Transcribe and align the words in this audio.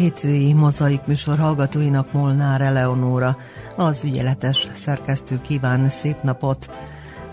hétfői 0.00 0.52
mozaik 0.52 1.00
műsor 1.06 1.38
hallgatóinak 1.38 2.12
Molnár 2.12 2.60
Eleonóra, 2.60 3.36
az 3.76 4.04
ügyeletes 4.04 4.66
szerkesztő 4.84 5.40
kíván 5.40 5.88
szép 5.88 6.20
napot. 6.20 6.70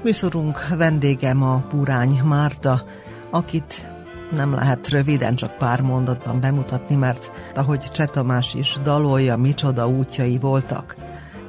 Műsorunk 0.03 0.67
vendége 0.77 1.33
ma 1.33 1.65
Burány 1.71 2.21
Márta, 2.23 2.83
akit 3.31 3.87
nem 4.35 4.53
lehet 4.53 4.89
röviden, 4.89 5.35
csak 5.35 5.57
pár 5.57 5.81
mondatban 5.81 6.41
bemutatni, 6.41 6.95
mert 6.95 7.31
ahogy 7.55 7.91
Csetamás 7.91 8.53
is 8.53 8.77
dalolja, 8.83 9.37
micsoda 9.37 9.87
útjai 9.87 10.37
voltak. 10.37 10.95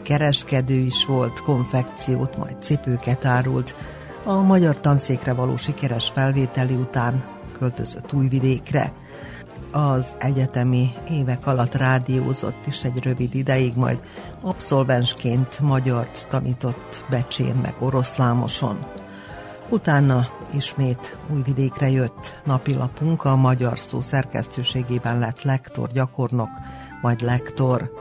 Kereskedő 0.03 0.79
is 0.79 1.05
volt, 1.05 1.43
konfekciót, 1.43 2.37
majd 2.37 2.63
cipőket 2.63 3.25
árult. 3.25 3.77
A 4.25 4.35
magyar 4.35 4.81
tanszékre 4.81 5.33
való 5.33 5.57
sikeres 5.57 6.11
felvételi 6.15 6.75
után 6.75 7.25
költözött 7.59 8.13
újvidékre 8.13 8.93
az 9.73 10.07
egyetemi 10.19 10.93
évek 11.11 11.47
alatt 11.47 11.75
rádiózott 11.75 12.67
is 12.67 12.85
egy 12.85 13.03
rövid 13.03 13.35
ideig, 13.35 13.77
majd 13.77 14.01
abszolvensként 14.41 15.61
magyart 15.61 16.27
tanított 16.29 17.05
Becsén 17.11 17.55
meg 17.55 17.75
Oroszlámoson. 17.79 18.87
Utána 19.71 20.29
ismét 20.55 21.17
újvidékre 21.33 21.91
jött 21.91 22.41
napilapunk, 22.45 23.25
a 23.25 23.37
magyar 23.37 23.79
szó 23.79 24.01
szerkesztőségében 24.01 25.19
lett 25.19 25.43
lektor, 25.43 25.89
gyakornok, 25.89 26.51
majd 27.03 27.21
lektor. 27.21 27.93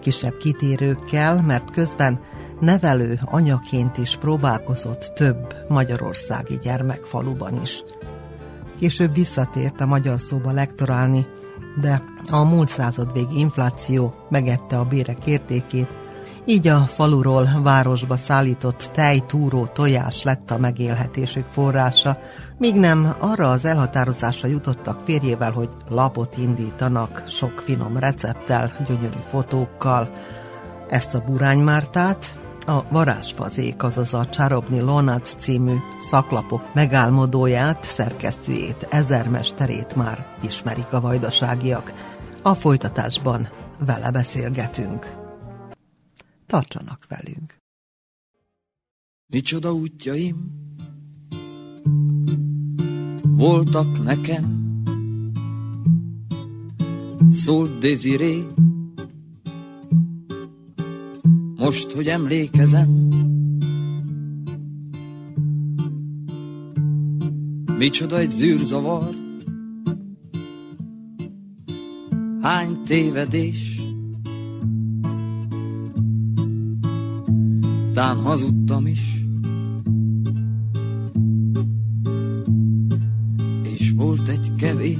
Kisebb 0.00 0.36
kitérőkkel, 0.36 1.42
mert 1.42 1.70
közben 1.70 2.20
nevelő 2.60 3.18
anyaként 3.24 3.98
is 3.98 4.16
próbálkozott 4.16 5.12
több 5.14 5.54
magyarországi 5.68 6.58
gyermekfaluban 6.62 7.62
is. 7.62 7.82
Később 8.78 9.14
visszatért 9.14 9.80
a 9.80 9.86
magyar 9.86 10.20
szóba 10.20 10.50
lektorálni, 10.50 11.26
de 11.80 12.02
a 12.30 12.44
múlt 12.44 12.68
század 12.68 13.12
végi 13.12 13.38
infláció 13.38 14.14
megette 14.28 14.78
a 14.78 14.84
bérek 14.84 15.26
értékét, 15.26 15.88
így 16.44 16.68
a 16.68 16.78
faluról 16.78 17.48
városba 17.62 18.16
szállított 18.16 18.90
tej, 18.92 19.18
túró, 19.26 19.66
tojás 19.66 20.22
lett 20.22 20.50
a 20.50 20.58
megélhetésük 20.58 21.46
forrása, 21.48 22.18
míg 22.58 22.74
nem 22.74 23.14
arra 23.18 23.50
az 23.50 23.64
elhatározásra 23.64 24.48
jutottak 24.48 25.00
férjével, 25.04 25.52
hogy 25.52 25.68
lapot 25.88 26.36
indítanak 26.36 27.24
sok 27.26 27.62
finom 27.64 27.96
recepttel, 27.96 28.72
gyönyörű 28.86 29.18
fotókkal. 29.30 30.08
Ezt 30.88 31.14
a 31.14 31.22
buránymártát 31.26 32.37
a 32.68 32.86
Varázsfazék, 32.90 33.82
azaz 33.82 34.14
a 34.14 34.28
Csarobni 34.28 34.80
Lonac 34.80 35.34
című 35.36 35.74
szaklapok 35.98 36.74
megálmodóját, 36.74 37.84
szerkesztőjét, 37.84 38.86
ezermesterét 38.90 39.94
már 39.94 40.36
ismerik 40.42 40.92
a 40.92 41.00
vajdaságiak. 41.00 41.92
A 42.42 42.54
folytatásban 42.54 43.48
vele 43.78 44.10
beszélgetünk. 44.10 45.14
Tartsanak 46.46 47.06
velünk! 47.08 47.56
Micsoda 49.26 49.72
útjaim 49.72 50.36
voltak 53.22 54.04
nekem, 54.04 54.72
szólt 57.28 57.78
Desiree, 57.78 58.44
most, 61.68 61.92
hogy 61.92 62.06
emlékezem. 62.06 63.08
Micsoda 67.78 68.18
egy 68.18 68.30
zűrzavar, 68.30 69.14
hány 72.40 72.82
tévedés, 72.84 73.80
tán 77.92 78.16
hazudtam 78.16 78.86
is, 78.86 79.24
és 83.62 83.92
volt 83.96 84.28
egy 84.28 84.52
kevés, 84.56 84.98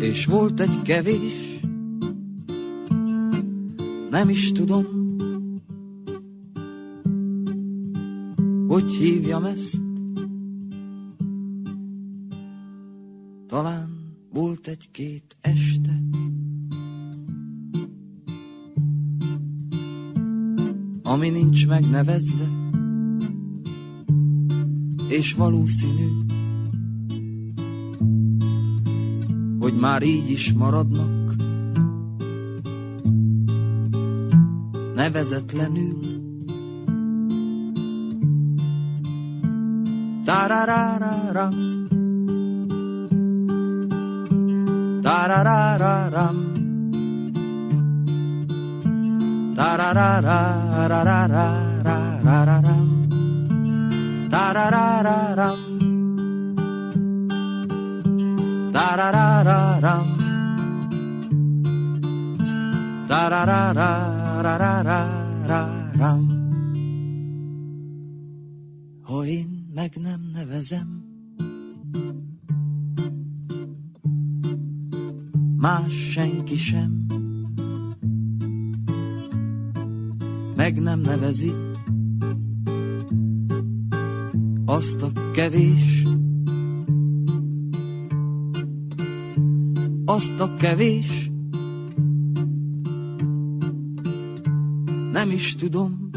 és 0.00 0.26
volt 0.26 0.60
egy 0.60 0.82
kevés, 0.82 1.55
nem 4.16 4.28
is 4.28 4.52
tudom, 4.52 4.84
hogy 8.68 8.92
hívjam 8.92 9.44
ezt. 9.44 9.82
Talán 13.46 13.88
volt 14.32 14.66
egy-két 14.66 15.36
este, 15.40 16.02
ami 21.02 21.28
nincs 21.28 21.66
megnevezve, 21.66 22.50
és 25.08 25.32
valószínű, 25.32 26.08
hogy 29.58 29.74
már 29.74 30.02
így 30.02 30.30
is 30.30 30.52
maradnak. 30.52 31.15
nevezetlenül. 35.06 36.00
Tararararam 40.26 41.56
Tararararam 45.06 46.38
Tarararararam 49.56 51.65
azt 90.28 90.40
a 90.40 90.54
kevés, 90.54 91.30
nem 95.12 95.30
is 95.30 95.54
tudom, 95.54 96.10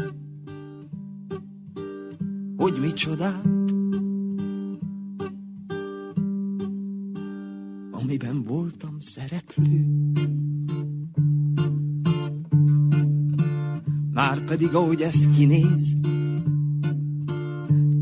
hogy 2.56 2.74
micsodát, 2.80 3.44
amiben 7.90 8.42
voltam 8.46 9.00
szereplő. 9.00 9.86
Már 14.12 14.44
pedig 14.44 14.74
ahogy 14.74 15.00
ezt 15.00 15.30
kinéz, 15.30 15.96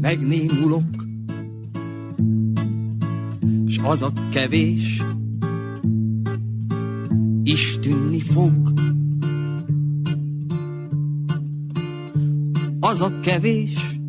megnémulok, 0.00 1.06
s 3.66 3.78
az 3.78 4.02
a 4.02 4.12
kevés 4.30 5.07
is 7.48 7.78
tűnni 7.78 8.20
fog. 8.20 8.72
az 12.80 13.00
a 13.00 13.20
kevés, 13.20 14.00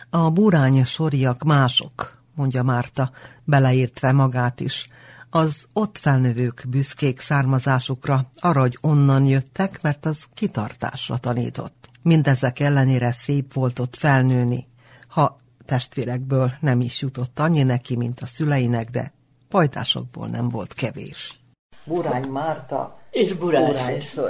A 0.09 0.29
Búrány 0.31 0.83
soriak 0.83 1.43
mások, 1.43 2.21
mondja 2.35 2.63
Márta, 2.63 3.11
beleértve 3.43 4.11
magát 4.11 4.59
is. 4.59 4.87
Az 5.29 5.67
ott 5.73 5.97
felnövők 5.97 6.65
büszkék 6.69 7.19
származásukra, 7.19 8.31
arra, 8.35 8.59
hogy 8.59 8.77
onnan 8.81 9.25
jöttek, 9.25 9.81
mert 9.81 10.05
az 10.05 10.25
kitartásra 10.33 11.17
tanított. 11.17 11.89
Mindezek 12.01 12.59
ellenére 12.59 13.11
szép 13.11 13.53
volt 13.53 13.79
ott 13.79 13.95
felnőni, 13.95 14.67
ha 15.07 15.37
testvérekből 15.65 16.51
nem 16.59 16.81
is 16.81 17.01
jutott 17.01 17.39
annyi 17.39 17.63
neki, 17.63 17.95
mint 17.95 18.19
a 18.19 18.25
szüleinek, 18.25 18.89
de 18.89 19.13
pajtásokból 19.49 20.27
nem 20.27 20.49
volt 20.49 20.73
kevés. 20.73 21.39
Burány 21.85 22.27
Márta 22.27 22.99
És 23.17 23.33
burás. 23.33 23.79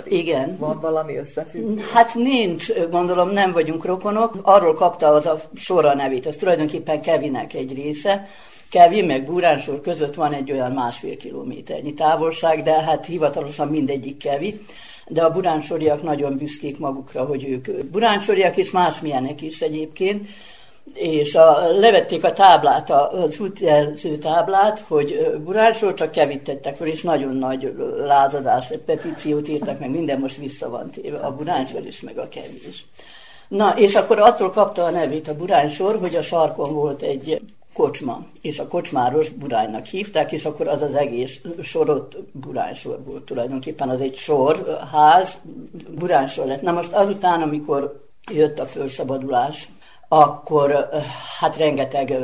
Igen. 0.06 0.58
Van 0.58 0.80
valami 0.80 1.16
összefüggés? 1.18 1.86
Hát 1.86 2.16
nincs, 2.16 2.74
gondolom 2.90 3.30
nem 3.30 3.52
vagyunk 3.52 3.86
rokonok. 3.86 4.38
Arról 4.42 4.74
kapta 4.74 5.08
az 5.08 5.26
a 5.26 5.42
sorra 5.56 5.96
nevét. 5.96 6.28
Ez 6.28 6.36
tulajdonképpen 6.36 7.02
Kevinek 7.02 7.54
egy 7.54 7.74
része. 7.74 8.28
Kevin 8.70 9.06
meg 9.06 9.26
Buránsor 9.26 9.82
között 9.82 10.16
van 10.16 10.34
egy 10.34 10.52
olyan 10.52 10.72
másfél 10.72 11.18
kilométernyi 11.18 11.94
távolság, 11.94 12.64
de 12.64 12.82
hát 12.82 13.06
hivatalosan 13.06 13.68
mindegyik 13.68 14.18
Kevi. 14.18 14.62
De 15.08 15.24
a 15.24 15.32
buránsoriak 15.32 16.04
nagyon 16.04 16.38
büszkék 16.38 16.78
magukra, 16.78 17.26
hogy 17.26 17.46
ők 17.46 17.86
buránsoriak, 17.86 18.58
és 18.58 18.72
másmilyenek 18.72 19.42
is 19.42 19.62
egyébként 19.62 20.28
és 20.94 21.36
a, 21.36 21.72
levették 21.80 22.24
a 22.24 22.34
táblát, 22.34 22.90
az 22.90 23.40
útjelző 23.40 24.18
táblát, 24.18 24.80
hogy 24.88 25.38
Buránsról 25.44 25.94
csak 25.94 26.12
kevittettek 26.12 26.76
fel, 26.76 26.88
és 26.88 27.02
nagyon 27.02 27.36
nagy 27.36 27.74
lázadás, 28.06 28.74
petíciót 28.86 29.48
írtak 29.48 29.80
meg, 29.80 29.90
minden 29.90 30.20
most 30.20 30.38
vissza 30.38 30.70
van 30.70 30.90
téve, 30.90 31.18
a 31.18 31.36
Buránsor 31.36 31.86
is, 31.86 32.02
meg 32.02 32.18
a 32.18 32.30
kevés. 32.30 32.86
Na, 33.48 33.74
és 33.78 33.96
akkor 33.96 34.20
attól 34.20 34.50
kapta 34.50 34.84
a 34.84 34.90
nevét 34.90 35.28
a 35.28 35.36
Buránsor, 35.36 36.00
hogy 36.00 36.16
a 36.16 36.22
sarkon 36.22 36.74
volt 36.74 37.02
egy 37.02 37.42
kocsma, 37.74 38.26
és 38.42 38.60
a 38.60 38.68
kocsmáros 38.68 39.30
Buránynak 39.30 39.86
hívták, 39.86 40.32
és 40.32 40.46
akkor 40.46 40.68
az 40.68 40.82
az 40.82 40.96
egész 40.96 41.42
sorot 41.62 42.16
Buránysor 42.32 43.04
volt 43.04 43.24
tulajdonképpen, 43.24 43.90
az 43.90 44.02
egy 44.02 44.16
sor, 44.16 44.78
ház, 44.92 45.38
Buránsor 45.90 46.46
lett. 46.46 46.62
Na 46.62 46.72
most 46.72 46.92
azután, 46.92 47.42
amikor 47.42 48.06
jött 48.32 48.60
a 48.60 48.66
felszabadulás, 48.66 49.68
akkor 50.08 50.90
hát 51.40 51.58
rengeteg 51.58 52.16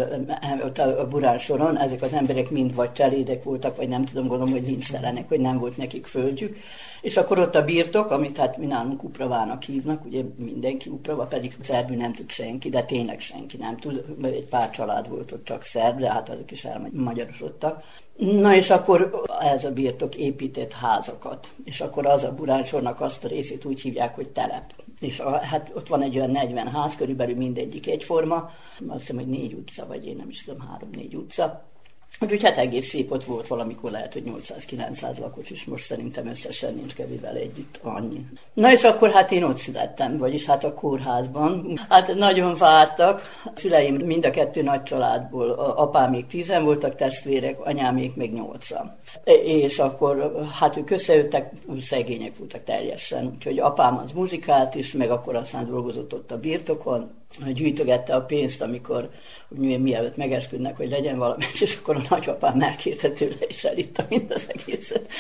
ott 0.64 0.78
a 0.78 1.08
burán 1.08 1.40
soron, 1.40 1.78
ezek 1.78 2.02
az 2.02 2.14
emberek 2.14 2.50
mind 2.50 2.76
vagy 2.76 2.92
cselédek 2.92 3.44
voltak, 3.44 3.76
vagy 3.76 3.88
nem 3.88 4.06
tudom, 4.06 4.28
gondolom, 4.28 4.54
hogy 4.54 4.62
nincs 4.62 4.92
telenek, 4.92 5.28
hogy 5.28 5.40
nem 5.40 5.60
volt 5.60 5.78
nekik 5.78 6.06
földjük. 6.06 6.58
És 7.02 7.18
akkor 7.18 7.40
ott 7.40 7.56
a 7.56 7.66
birtok, 7.66 8.12
amit 8.12 8.38
hát 8.38 8.58
mi 8.58 8.66
nálunk 8.66 9.04
Upravának 9.04 9.64
hívnak, 9.64 10.06
ugye 10.06 10.22
mindenki 10.36 10.90
Uprava, 10.90 11.26
pedig 11.26 11.56
szerbű 11.62 11.96
nem 11.96 12.14
tud 12.14 12.30
senki, 12.30 12.70
de 12.70 12.84
tényleg 12.84 13.20
senki 13.20 13.58
nem 13.58 13.78
tud. 13.78 14.06
Egy 14.22 14.48
pár 14.50 14.70
család 14.70 15.10
volt 15.10 15.32
ott 15.32 15.46
csak 15.46 15.64
szerb, 15.64 16.00
de 16.00 16.12
hát 16.12 16.30
azok 16.30 16.52
is 16.52 16.66
elmagyarosodtak. 16.66 17.84
Na 18.18 18.56
és 18.56 18.70
akkor 18.70 19.24
ez 19.40 19.66
a 19.66 19.72
birtok 19.72 20.16
épített 20.16 20.74
házakat, 20.74 21.48
és 21.64 21.82
akkor 21.82 22.06
az 22.06 22.24
a 22.24 22.34
buránsornak 22.34 23.02
azt 23.02 23.26
a 23.26 23.28
részét 23.28 23.66
úgy 23.66 23.82
hívják, 23.82 24.16
hogy 24.16 24.30
telep 24.30 24.64
és 25.04 25.20
a, 25.20 25.38
hát 25.38 25.72
ott 25.76 25.88
van 25.88 26.02
egy 26.02 26.18
olyan 26.18 26.32
40 26.32 26.68
ház, 26.68 26.96
körülbelül 26.96 27.36
mindegyik 27.36 27.88
egyforma, 27.88 28.52
azt 28.88 29.00
hiszem, 29.00 29.16
hogy 29.16 29.28
négy 29.28 29.54
utca, 29.54 29.88
vagy 29.88 30.06
én 30.06 30.16
nem 30.16 30.30
is 30.30 30.44
tudom, 30.44 30.68
három-négy 30.68 31.16
utca, 31.16 31.73
Úgyhogy 32.20 32.44
hát 32.44 32.58
egész 32.58 32.88
szép 32.88 33.12
ott 33.12 33.24
volt 33.24 33.48
valamikor 33.48 33.92
lehet, 33.92 34.14
hogy 34.14 34.24
800-900 34.26 35.20
lakos 35.20 35.50
is, 35.50 35.66
most 35.66 35.86
szerintem 35.86 36.28
összesen 36.28 36.74
nincs 36.74 36.94
kevével 36.94 37.36
együtt 37.36 37.80
annyi. 37.82 38.26
Na 38.54 38.72
és 38.72 38.84
akkor 38.84 39.12
hát 39.12 39.32
én 39.32 39.44
ott 39.44 39.58
születtem, 39.58 40.18
vagyis 40.18 40.46
hát 40.46 40.64
a 40.64 40.74
kórházban. 40.74 41.80
Hát 41.90 42.16
nagyon 42.16 42.56
vártak. 42.56 43.22
A 43.46 43.52
szüleim 43.56 43.96
mind 43.96 44.26
a 44.26 44.32
kettő 44.32 44.62
nagy 44.62 44.84
családból, 44.84 45.50
apám 45.52 46.10
még 46.10 46.28
tízen 46.28 46.64
voltak 46.64 46.96
testvérek, 46.96 47.66
anyám 47.66 47.94
még 47.94 48.12
meg 48.16 48.34
nyolcan. 48.34 48.96
És 49.44 49.80
akkor 49.80 50.46
hát 50.60 50.78
ők 50.78 50.92
összejöttek, 50.92 51.52
szegények 51.82 52.38
voltak 52.38 52.64
teljesen. 52.64 53.32
Úgyhogy 53.36 53.60
apám 53.60 53.98
az 53.98 54.12
muzikált 54.12 54.76
is, 54.76 54.92
meg 54.92 55.12
akkor 55.12 55.36
aztán 55.36 55.66
dolgozott 55.66 56.14
ott 56.14 56.32
a 56.32 56.40
birtokon, 56.40 57.12
gyűjtögette 57.54 58.16
a 58.16 58.22
pénzt, 58.22 58.62
amikor 58.62 59.10
mielőtt 59.58 60.18
megesküdnek, 60.18 60.78
hogy 60.78 60.90
legyen 60.90 61.18
valami, 61.18 61.44
és 61.62 61.78
akkor 61.82 61.96
a 61.96 62.02
nagyapám 62.10 62.58
megkérte 62.58 63.10
tőle, 63.10 63.36
és 63.48 63.64
elitta 63.64 64.06
mind 64.10 64.32
az 64.32 64.48
egészet. 64.48 65.12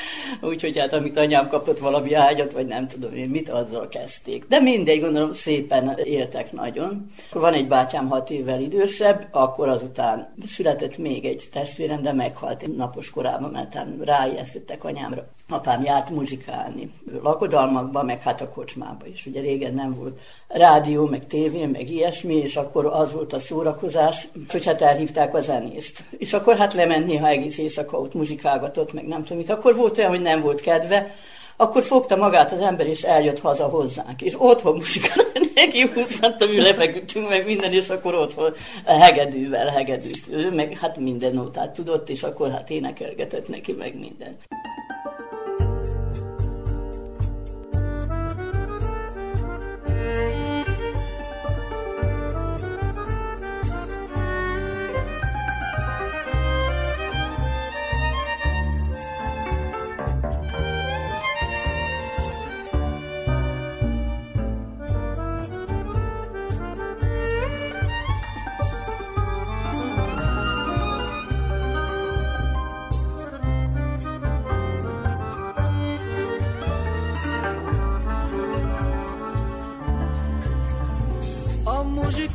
Úgyhogy 0.41 0.79
hát 0.79 0.93
amit 0.93 1.17
anyám 1.17 1.47
kapott 1.47 1.79
valami 1.79 2.13
ágyat, 2.13 2.51
vagy 2.51 2.65
nem 2.65 2.87
tudom 2.87 3.15
én 3.15 3.29
mit, 3.29 3.49
azzal 3.49 3.87
kezdték. 3.87 4.45
De 4.47 4.59
mindegy, 4.59 5.01
gondolom 5.01 5.33
szépen 5.33 5.99
éltek 6.03 6.51
nagyon. 6.51 7.11
Van 7.31 7.53
egy 7.53 7.67
bátyám 7.67 8.07
hat 8.07 8.29
évvel 8.29 8.61
idősebb, 8.61 9.27
akkor 9.31 9.69
azután 9.69 10.33
született 10.47 10.97
még 10.97 11.25
egy 11.25 11.49
testvérem, 11.51 12.01
de 12.01 12.13
meghalt 12.13 12.75
napos 12.77 13.09
korában, 13.09 13.49
mert 13.51 13.77
ráijesztettek 13.99 14.83
anyámra. 14.83 15.27
Apám 15.49 15.83
járt 15.83 16.09
muzsikálni 16.09 16.91
lakodalmakba, 17.21 18.03
meg 18.03 18.21
hát 18.21 18.41
a 18.41 18.49
kocsmába 18.49 19.05
is. 19.07 19.25
Ugye 19.25 19.41
régen 19.41 19.73
nem 19.73 19.95
volt 19.95 20.19
rádió, 20.47 21.05
meg 21.05 21.27
tévé, 21.27 21.65
meg 21.65 21.89
ilyesmi, 21.89 22.35
és 22.35 22.55
akkor 22.55 22.85
az 22.85 23.13
volt 23.13 23.33
a 23.33 23.39
szórakozás, 23.39 24.27
hogy 24.49 24.65
hát 24.65 24.81
elhívták 24.81 25.33
a 25.33 25.39
zenészt. 25.39 26.03
És 26.17 26.33
akkor 26.33 26.57
hát 26.57 26.73
lement 26.73 27.05
néha 27.05 27.27
egész 27.27 27.57
éjszaka 27.57 27.99
ott 27.99 28.13
muzsikálgatott, 28.13 28.93
meg 28.93 29.07
nem 29.07 29.21
tudom 29.21 29.37
mit. 29.37 29.49
Akkor 29.49 29.75
volt 29.75 29.97
olyan, 29.97 30.09
hogy 30.09 30.21
nem 30.21 30.41
volt 30.41 30.61
kedve, 30.61 31.15
akkor 31.55 31.83
fogta 31.83 32.15
magát 32.15 32.51
az 32.51 32.59
ember, 32.59 32.87
és 32.87 33.01
eljött 33.01 33.39
haza 33.39 33.65
hozzánk. 33.65 34.21
És 34.21 34.33
otthon 34.37 34.75
muzsikál, 34.75 35.25
neki 35.55 35.87
húzhattam, 35.93 36.49
mi 36.49 36.61
lefeküdtünk 36.61 37.29
meg 37.29 37.45
minden, 37.45 37.73
és 37.73 37.89
akkor 37.89 38.13
ott 38.15 38.33
volt 38.33 38.57
hegedűvel, 38.85 39.67
hegedűt. 39.67 40.23
Ő 40.31 40.51
meg 40.51 40.77
hát 40.77 40.97
minden 40.97 41.33
nótát 41.33 41.73
tudott, 41.73 42.09
és 42.09 42.23
akkor 42.23 42.51
hát 42.51 42.69
énekelgetett 42.69 43.47
neki 43.47 43.71
meg 43.71 43.99
minden. 43.99 44.37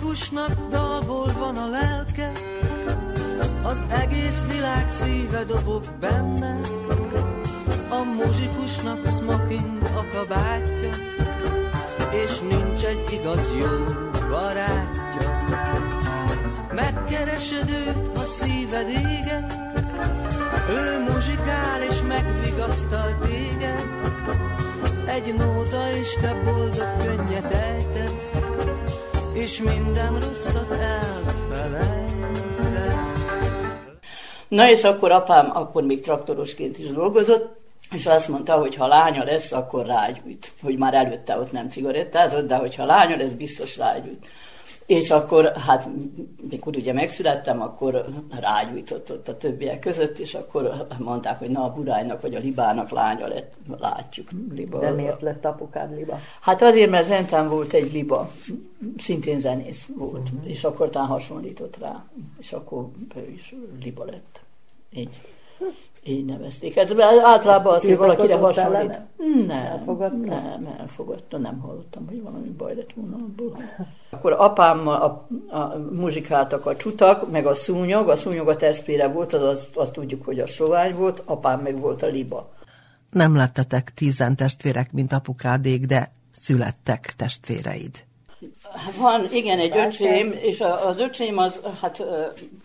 Muzsikusnak 0.08 0.70
dalból 0.70 1.32
van 1.38 1.56
a 1.56 1.66
lelke, 1.66 2.32
az 3.62 3.84
egész 3.88 4.44
világ 4.52 4.90
szíve 4.90 5.44
dobog 5.44 5.82
benne, 6.00 6.60
a 7.88 8.02
muzsikusnak 8.02 9.06
smoking 9.06 9.82
a 9.82 10.04
kabátja, 10.12 10.90
és 12.10 12.40
nincs 12.40 12.84
egy 12.84 13.12
igaz 13.12 13.50
jó 13.58 13.84
barátja. 14.28 15.44
Megkeresed 16.74 17.70
őt, 17.70 18.18
ha 18.18 18.24
szíved 18.24 18.88
éget, 18.88 19.58
ő 20.70 21.04
muzsikál 21.12 21.82
és 21.82 22.00
megvigasztal 22.08 23.18
téged, 23.20 23.88
egy 25.06 25.34
nóta, 25.34 25.90
és 25.90 26.12
te 26.20 26.34
boldog 26.44 26.96
könnyet 27.04 27.52
ejtesz, 27.52 28.38
és 29.40 29.62
minden 29.62 30.20
rosszat 30.20 30.70
elfelejtesz. 30.70 32.16
Na 34.48 34.70
és 34.70 34.84
akkor 34.84 35.12
apám 35.12 35.50
akkor 35.56 35.82
még 35.82 36.00
traktorosként 36.00 36.78
is 36.78 36.86
dolgozott, 36.86 37.56
és 37.92 38.06
azt 38.06 38.28
mondta, 38.28 38.58
hogy 38.58 38.74
ha 38.74 38.86
lánya 38.86 39.24
lesz, 39.24 39.52
akkor 39.52 39.86
rágyújt. 39.86 40.52
Hogy 40.62 40.78
már 40.78 40.94
előtte 40.94 41.38
ott 41.38 41.52
nem 41.52 41.68
cigarettázott, 41.68 42.46
de 42.48 42.56
hogyha 42.56 42.84
lánya 42.84 43.16
lesz, 43.16 43.30
biztos 43.30 43.76
rágyújt. 43.76 44.26
És 44.88 45.10
akkor, 45.10 45.52
hát 45.56 45.88
mikor 46.50 46.76
ugye 46.76 46.92
megszülettem, 46.92 47.60
akkor 47.60 48.04
rágyújtott 48.40 49.10
ott 49.10 49.28
a 49.28 49.36
többiek 49.36 49.78
között, 49.78 50.18
és 50.18 50.34
akkor 50.34 50.86
mondták, 50.98 51.38
hogy 51.38 51.50
na 51.50 51.64
a 51.64 51.72
Buránynak 51.72 52.20
vagy 52.20 52.34
a 52.34 52.38
Libának 52.38 52.90
lánya 52.90 53.26
lett, 53.26 53.52
látjuk. 53.78 54.28
Liba. 54.54 54.78
De 54.78 54.90
miért 54.90 55.20
lett 55.20 55.44
apukád 55.44 55.96
Liba? 55.96 56.18
Hát 56.40 56.62
azért, 56.62 56.90
mert 56.90 57.06
Zentán 57.06 57.48
volt 57.48 57.72
egy 57.72 57.92
Liba, 57.92 58.30
szintén 58.98 59.38
zenész 59.38 59.88
volt, 59.96 60.28
uh-huh. 60.32 60.50
és 60.50 60.64
akkor 60.64 60.90
talán 60.90 61.08
hasonlított 61.08 61.78
rá, 61.78 62.04
és 62.38 62.52
akkor 62.52 62.88
ő 63.16 63.30
is 63.30 63.54
Liba 63.82 64.04
lett. 64.04 64.40
Így 64.92 65.10
így 66.04 66.24
nevezték. 66.24 66.76
Ez 66.76 66.92
általában 67.22 67.74
az, 67.74 67.82
hogy 67.82 67.96
valakire 67.96 68.36
hasonlít. 68.36 69.00
Nem, 69.46 69.50
elfogadta? 69.50 70.16
nem, 70.16 70.74
elfogadta, 70.78 71.38
nem 71.38 71.58
hallottam, 71.58 72.06
hogy 72.08 72.22
valami 72.22 72.48
baj 72.48 72.74
lett 72.74 72.92
volna 72.94 73.16
abból. 73.16 73.62
Akkor 74.10 74.32
apámmal 74.32 75.02
a, 75.02 75.26
a, 75.56 75.78
muzsikáltak 75.92 76.66
a 76.66 76.76
csutak, 76.76 77.30
meg 77.30 77.46
a 77.46 77.54
szúnyog, 77.54 78.08
a 78.08 78.16
szúnyog 78.16 78.48
a 78.48 78.56
testvére 78.56 79.08
volt, 79.08 79.32
az, 79.32 79.42
az, 79.42 79.64
azt 79.74 79.92
tudjuk, 79.92 80.24
hogy 80.24 80.40
a 80.40 80.46
sovány 80.46 80.94
volt, 80.94 81.22
apám 81.24 81.60
meg 81.60 81.80
volt 81.80 82.02
a 82.02 82.06
liba. 82.06 82.50
Nem 83.10 83.36
lettetek 83.36 83.94
tízen 83.94 84.36
testvérek, 84.36 84.92
mint 84.92 85.12
apukádék, 85.12 85.84
de 85.84 86.10
születtek 86.30 87.12
testvéreid. 87.16 88.07
Van, 88.98 89.26
igen, 89.32 89.58
egy 89.58 89.76
öcsém, 89.76 90.38
és 90.40 90.60
az 90.60 90.98
öcsém 90.98 91.38
az, 91.38 91.60
hát 91.80 92.04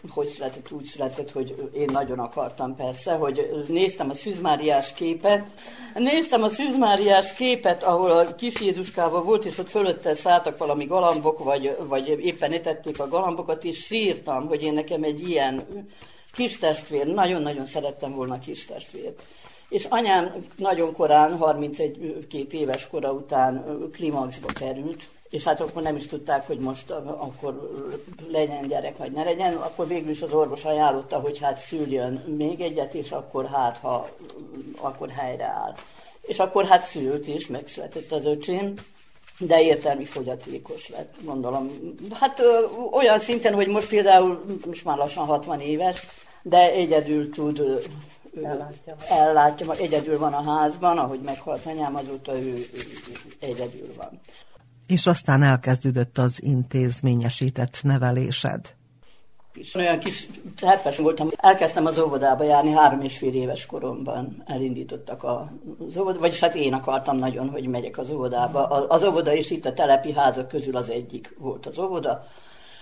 hogy 0.09 0.27
született, 0.27 0.71
úgy 0.71 0.85
született, 0.85 1.31
hogy 1.31 1.69
én 1.73 1.89
nagyon 1.91 2.19
akartam 2.19 2.75
persze, 2.75 3.13
hogy 3.13 3.65
néztem 3.67 4.09
a 4.09 4.13
Szűzmáriás 4.13 4.93
képet, 4.93 5.45
néztem 5.93 6.43
a 6.43 6.49
Szűzmáriás 6.49 7.33
képet, 7.33 7.83
ahol 7.83 8.11
a 8.11 8.35
kis 8.35 8.61
Jézuskával 8.61 9.23
volt, 9.23 9.45
és 9.45 9.57
ott 9.57 9.69
fölötte 9.69 10.15
szálltak 10.15 10.57
valami 10.57 10.85
galambok, 10.85 11.43
vagy, 11.43 11.77
vagy 11.79 12.07
éppen 12.07 12.51
etették 12.51 12.99
a 12.99 13.07
galambokat, 13.07 13.63
és 13.63 13.77
sírtam, 13.77 14.47
hogy 14.47 14.61
én 14.61 14.73
nekem 14.73 15.03
egy 15.03 15.29
ilyen 15.29 15.61
kis 16.33 16.57
testvér, 16.57 17.07
nagyon-nagyon 17.07 17.65
szerettem 17.65 18.15
volna 18.15 18.39
kis 18.39 18.65
testvért. 18.65 19.23
És 19.69 19.85
anyám 19.89 20.33
nagyon 20.57 20.93
korán, 20.93 21.37
31-2 21.41 22.51
éves 22.51 22.87
kora 22.87 23.11
után 23.11 23.65
klimaxba 23.91 24.47
került, 24.59 25.03
és 25.33 25.43
hát 25.43 25.61
akkor 25.61 25.81
nem 25.81 25.95
is 25.95 26.07
tudták, 26.07 26.47
hogy 26.47 26.59
most 26.59 26.89
akkor 26.91 27.69
legyen 28.31 28.67
gyerek, 28.67 28.97
vagy 28.97 29.11
ne 29.11 29.23
legyen, 29.23 29.53
akkor 29.53 29.87
végül 29.87 30.09
is 30.09 30.21
az 30.21 30.33
orvos 30.33 30.63
ajánlotta, 30.65 31.19
hogy 31.19 31.39
hát 31.39 31.57
szüljön 31.57 32.13
még 32.37 32.61
egyet, 32.61 32.93
és 32.93 33.11
akkor 33.11 33.45
hát, 33.45 33.77
ha 33.77 34.09
akkor 34.77 35.09
helyreáll. 35.09 35.75
És 36.21 36.39
akkor 36.39 36.65
hát 36.65 36.83
szült 36.83 37.27
is, 37.27 37.47
megszületett 37.47 38.11
az 38.11 38.25
öcsém, 38.25 38.73
de 39.39 39.61
értelmi 39.61 40.05
fogyatékos 40.05 40.89
lett, 40.89 41.13
gondolom. 41.23 41.71
Hát 42.13 42.39
ö, 42.39 42.65
olyan 42.91 43.19
szinten, 43.19 43.53
hogy 43.53 43.67
most 43.67 43.89
például, 43.89 44.43
most 44.65 44.85
már 44.85 44.97
lassan 44.97 45.25
60 45.25 45.59
éves, 45.59 46.07
de 46.41 46.71
egyedül 46.71 47.29
tud 47.29 47.61
ellátja, 48.43 48.95
ellátja 49.09 49.75
egyedül 49.75 50.17
van 50.17 50.33
a 50.33 50.51
házban, 50.51 50.97
ahogy 50.97 51.19
meghalt 51.19 51.65
anyám, 51.65 51.95
azóta 51.95 52.35
ő, 52.35 52.53
ő 52.53 52.67
egyedül 53.39 53.93
van 53.97 54.21
és 54.87 55.05
aztán 55.05 55.41
elkezdődött 55.41 56.17
az 56.17 56.43
intézményesített 56.43 57.79
nevelésed. 57.83 58.75
És 59.53 59.75
olyan 59.75 59.99
kis 59.99 60.27
terves 60.59 60.97
voltam, 60.97 61.29
elkezdtem 61.35 61.85
az 61.85 61.99
óvodába 61.99 62.43
járni 62.43 62.71
három 62.71 63.01
és 63.01 63.17
fél 63.17 63.33
éves 63.33 63.65
koromban. 63.65 64.43
Elindítottak 64.45 65.23
az 65.23 65.97
óvoda, 65.97 66.19
vagyis 66.19 66.39
hát 66.39 66.55
én 66.55 66.73
akartam 66.73 67.17
nagyon, 67.17 67.49
hogy 67.49 67.67
megyek 67.67 67.97
az 67.97 68.09
óvodába. 68.09 68.67
Az 68.67 69.03
óvoda 69.03 69.33
is 69.33 69.51
itt 69.51 69.65
a 69.65 69.73
telepi 69.73 70.13
házak 70.13 70.47
közül 70.47 70.77
az 70.77 70.89
egyik 70.89 71.35
volt 71.39 71.65
az 71.65 71.79
óvoda, 71.79 72.25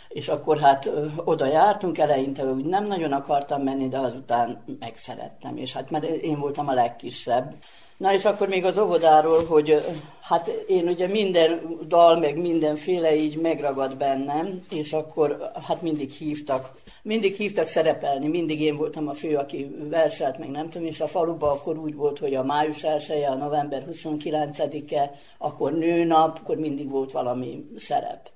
és 0.07 0.27
akkor 0.27 0.59
hát 0.59 0.89
oda 1.15 1.45
jártunk, 1.45 1.97
eleinte 1.97 2.45
úgy 2.45 2.65
nem 2.65 2.85
nagyon 2.85 3.11
akartam 3.11 3.61
menni, 3.61 3.87
de 3.87 3.97
azután 3.97 4.63
megszerettem, 4.79 5.57
és 5.57 5.73
hát 5.73 5.89
mert 5.89 6.03
én 6.03 6.39
voltam 6.39 6.67
a 6.67 6.73
legkisebb, 6.73 7.55
Na 8.01 8.13
és 8.13 8.25
akkor 8.25 8.47
még 8.47 8.65
az 8.65 8.77
óvodáról, 8.77 9.45
hogy 9.45 9.85
hát 10.21 10.47
én 10.67 10.87
ugye 10.87 11.07
minden 11.07 11.77
dal, 11.87 12.19
meg 12.19 12.37
mindenféle 12.37 13.15
így 13.15 13.37
megragad 13.37 13.97
bennem, 13.97 14.65
és 14.69 14.93
akkor 14.93 15.51
hát 15.67 15.81
mindig 15.81 16.11
hívtak, 16.11 16.71
mindig 17.01 17.35
hívtak 17.35 17.67
szerepelni, 17.67 18.27
mindig 18.27 18.61
én 18.61 18.77
voltam 18.77 19.07
a 19.07 19.13
fő, 19.13 19.35
aki 19.35 19.75
verselt, 19.89 20.37
meg 20.37 20.49
nem 20.49 20.69
tudom, 20.69 20.87
és 20.87 21.01
a 21.01 21.07
faluba 21.07 21.51
akkor 21.51 21.77
úgy 21.77 21.95
volt, 21.95 22.19
hogy 22.19 22.35
a 22.35 22.43
május 22.43 22.83
1 22.83 23.23
a 23.23 23.35
november 23.35 23.85
29-e, 23.91 25.11
akkor 25.37 25.73
nőnap, 25.73 26.37
akkor 26.41 26.57
mindig 26.57 26.89
volt 26.89 27.11
valami 27.11 27.65
szerep. 27.77 28.29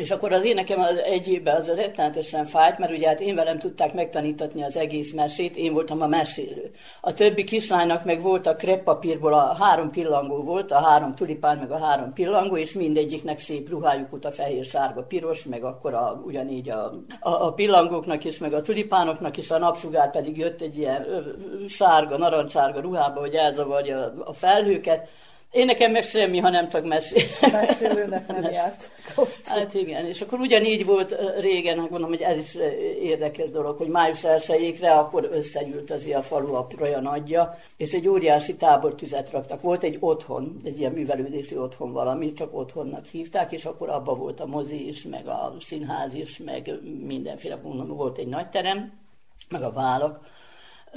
És 0.00 0.10
akkor 0.10 0.32
az 0.32 0.44
én 0.44 0.54
nekem 0.54 0.80
az 0.80 0.96
egy 0.96 1.28
évben 1.28 1.56
az 1.56 1.66
rettenetesen 1.66 2.46
fájt, 2.46 2.78
mert 2.78 2.92
ugye 2.92 3.08
hát 3.08 3.20
én 3.20 3.34
velem 3.34 3.58
tudták 3.58 3.94
megtanítatni 3.94 4.62
az 4.62 4.76
egész 4.76 5.12
mesét, 5.12 5.56
én 5.56 5.72
voltam 5.72 6.02
a 6.02 6.06
mesélő. 6.06 6.70
A 7.00 7.14
többi 7.14 7.44
kislánynak 7.44 8.04
meg 8.04 8.22
volt 8.22 8.46
a 8.46 8.56
kreppapírból, 8.56 9.32
a 9.32 9.54
három 9.60 9.90
pillangó 9.90 10.42
volt, 10.42 10.72
a 10.72 10.80
három 10.80 11.14
tulipán, 11.14 11.58
meg 11.58 11.70
a 11.70 11.78
három 11.78 12.12
pillangó, 12.12 12.56
és 12.56 12.72
mindegyiknek 12.72 13.38
szép 13.38 13.68
ruhájuk 13.68 14.10
volt 14.10 14.24
a 14.24 14.30
fehér, 14.30 14.64
sárga, 14.64 15.02
piros, 15.02 15.44
meg 15.44 15.64
akkor 15.64 15.94
a, 15.94 16.22
ugyanígy 16.24 16.70
a, 16.70 16.92
a, 17.20 17.30
a 17.30 17.52
pillangóknak 17.52 18.24
is, 18.24 18.38
meg 18.38 18.52
a 18.52 18.62
tulipánoknak 18.62 19.36
is, 19.36 19.50
a 19.50 19.58
napsugár 19.58 20.10
pedig 20.10 20.36
jött 20.36 20.60
egy 20.60 20.78
ilyen 20.78 21.06
sárga, 21.68 22.16
narancssárga 22.16 22.80
ruhába, 22.80 23.20
hogy 23.20 23.34
elzavarja 23.34 24.12
a 24.24 24.32
felhőket. 24.32 25.08
Én 25.54 25.64
nekem 25.64 25.90
meg 25.90 26.04
semmi, 26.04 26.38
ha 26.38 26.50
nem 26.50 26.68
csak 26.68 26.84
mesél. 26.84 27.24
Mesélőnek 27.52 28.26
nem 28.26 28.52
járt. 28.52 28.90
Hát 29.44 29.74
igen, 29.74 30.06
és 30.06 30.20
akkor 30.20 30.40
ugyanígy 30.40 30.84
volt 30.84 31.16
régen, 31.40 31.76
gondolom, 31.76 32.08
hogy 32.08 32.20
ez 32.20 32.38
is 32.38 32.54
érdekes 33.02 33.50
dolog, 33.50 33.76
hogy 33.76 33.88
május 33.88 34.24
1 34.24 34.78
akkor 34.82 35.28
összegyűlt 35.32 35.90
az 35.90 36.06
a 36.14 36.22
falu 36.22 36.54
a 36.54 36.64
Proja 36.64 37.00
nagyja, 37.00 37.58
és 37.76 37.92
egy 37.92 38.08
óriási 38.08 38.56
tábortüzet 38.56 39.30
raktak. 39.30 39.60
Volt 39.60 39.82
egy 39.82 39.96
otthon, 40.00 40.60
egy 40.64 40.78
ilyen 40.78 40.92
művelődési 40.92 41.56
otthon 41.56 41.92
valami, 41.92 42.32
csak 42.32 42.56
otthonnak 42.56 43.06
hívták, 43.06 43.52
és 43.52 43.64
akkor 43.64 43.88
abba 43.88 44.14
volt 44.14 44.40
a 44.40 44.46
mozi 44.46 44.88
is, 44.88 45.02
meg 45.02 45.26
a 45.26 45.54
színház 45.60 46.14
is, 46.14 46.38
meg 46.38 46.70
mindenféle, 47.04 47.58
mondom, 47.62 47.96
volt 47.96 48.18
egy 48.18 48.28
nagy 48.28 48.48
terem, 48.48 48.92
meg 49.48 49.62
a 49.62 49.72
válak, 49.72 50.26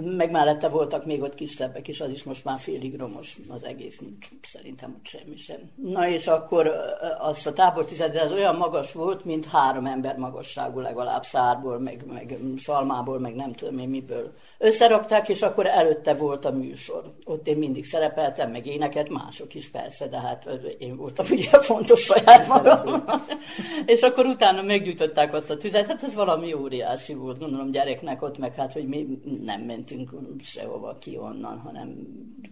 meg 0.01 0.31
mellette 0.31 0.67
voltak 0.67 1.05
még 1.05 1.21
ott 1.21 1.35
kisebbek 1.35 1.87
is, 1.87 2.01
az 2.01 2.09
is 2.09 2.23
most 2.23 2.45
már 2.45 2.59
félig 2.59 2.97
romos, 2.97 3.37
az 3.49 3.63
egész 3.63 3.99
nincs, 3.99 4.27
szerintem 4.41 4.95
ott 4.97 5.05
semmi 5.05 5.37
sem. 5.37 5.59
Na 5.75 6.09
és 6.09 6.27
akkor 6.27 6.71
az 7.19 7.47
a 7.47 7.53
tábor 7.53 7.85
tized, 7.85 8.15
az 8.15 8.31
olyan 8.31 8.55
magas 8.55 8.93
volt, 8.93 9.25
mint 9.25 9.45
három 9.45 9.85
ember 9.85 10.17
magasságú 10.17 10.79
legalább 10.79 11.23
szárból, 11.23 11.79
meg, 11.79 12.03
meg 12.07 12.37
szalmából, 12.57 13.19
meg 13.19 13.35
nem 13.35 13.53
tudom 13.53 13.79
én 13.79 13.89
miből 13.89 14.33
Összerakták, 14.59 15.29
és 15.29 15.41
akkor 15.41 15.65
előtte 15.65 16.13
volt 16.13 16.45
a 16.45 16.51
műsor. 16.51 17.03
Ott 17.25 17.47
én 17.47 17.57
mindig 17.57 17.85
szerepeltem, 17.85 18.51
meg 18.51 18.65
éneket, 18.65 19.09
mások 19.09 19.55
is 19.55 19.69
persze, 19.69 20.07
de 20.07 20.19
hát 20.19 20.49
én 20.77 20.95
voltam 20.95 21.25
ugye 21.31 21.49
fontos 21.49 22.01
saját 22.01 22.47
magam. 22.47 23.03
és 23.85 24.01
akkor 24.01 24.25
utána 24.25 24.61
meggyújtották 24.61 25.33
azt 25.33 25.49
a 25.49 25.57
tüzet, 25.57 25.87
hát 25.87 26.03
ez 26.03 26.13
valami 26.13 26.53
óriási 26.53 27.13
volt, 27.13 27.39
gondolom 27.39 27.71
gyereknek 27.71 28.21
ott, 28.21 28.37
meg 28.37 28.55
hát, 28.55 28.73
hogy 28.73 28.87
mi 28.87 29.07
nem 29.43 29.61
mentünk 29.61 30.09
sehova 30.41 30.97
ki 30.97 31.17
onnan, 31.17 31.59
hanem 31.59 31.95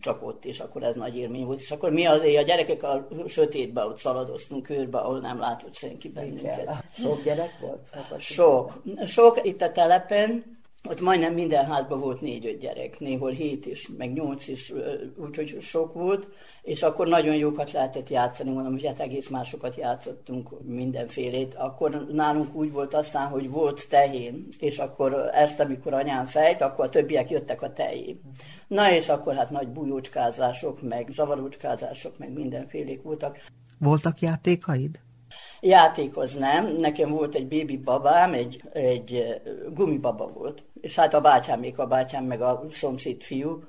csak 0.01 0.27
ott, 0.27 0.45
és 0.45 0.59
akkor 0.59 0.83
ez 0.83 0.95
nagy 0.95 1.17
élmény 1.17 1.45
volt. 1.45 1.59
És 1.59 1.71
akkor 1.71 1.91
mi 1.91 2.05
azért 2.05 2.37
a 2.37 2.45
gyerekek 2.45 2.83
a 2.83 3.07
sötétbe 3.27 3.85
ott 3.85 3.97
szaladoztunk 3.97 4.63
körbe, 4.63 4.97
ahol 4.97 5.19
nem 5.19 5.39
látott 5.39 5.75
senki 5.75 6.09
bennünket. 6.09 6.83
Sok 6.93 7.23
gyerek 7.23 7.59
volt? 7.59 7.89
Sok. 8.17 8.81
Sok 9.05 9.39
itt 9.43 9.61
a 9.61 9.71
telepen, 9.71 10.63
ott 10.89 11.01
majdnem 11.01 11.33
minden 11.33 11.65
házban 11.65 11.99
volt 11.99 12.21
négy-öt 12.21 12.59
gyerek, 12.59 12.99
néhol 12.99 13.31
hét 13.31 13.65
is, 13.65 13.89
meg 13.97 14.13
nyolc 14.13 14.47
is, 14.47 14.73
úgyhogy 15.17 15.57
sok 15.61 15.93
volt, 15.93 16.27
és 16.61 16.83
akkor 16.83 17.07
nagyon 17.07 17.35
jókat 17.35 17.71
lehetett 17.71 18.09
játszani, 18.09 18.51
mondom, 18.51 18.71
hogy 18.71 18.85
hát 18.85 18.99
egész 18.99 19.29
másokat 19.29 19.75
játszottunk, 19.75 20.63
mindenfélét. 20.63 21.55
Akkor 21.55 22.07
nálunk 22.11 22.55
úgy 22.55 22.71
volt 22.71 22.93
aztán, 22.93 23.27
hogy 23.27 23.49
volt 23.49 23.89
tehén, 23.89 24.47
és 24.59 24.77
akkor 24.77 25.29
este, 25.33 25.63
amikor 25.63 25.93
anyám 25.93 26.25
fejt, 26.25 26.61
akkor 26.61 26.85
a 26.85 26.89
többiek 26.89 27.29
jöttek 27.29 27.61
a 27.61 27.73
tejé. 27.73 28.19
Na 28.67 28.91
és 28.91 29.09
akkor 29.09 29.35
hát 29.35 29.49
nagy 29.49 29.67
bujócskázások, 29.67 30.81
meg 30.81 31.09
zavarócskázások, 31.11 32.17
meg 32.17 32.33
mindenfélék 32.33 33.01
voltak. 33.01 33.37
Voltak 33.79 34.19
játékaid? 34.19 34.99
Játékoz 35.61 36.33
nem. 36.33 36.77
Nekem 36.77 37.09
volt 37.09 37.35
egy 37.35 37.47
bébi 37.47 37.77
babám, 37.77 38.33
egy, 38.33 38.63
egy 38.73 39.23
gumibaba 39.73 40.27
volt. 40.27 40.63
És 40.85 40.95
hát 40.95 41.13
a 41.13 41.21
bátyám, 41.21 41.59
még 41.59 41.79
a 41.79 41.85
bátyám, 41.85 42.23
meg 42.23 42.41
a 42.41 42.63
szomszéd 42.71 43.23
fiú, 43.23 43.63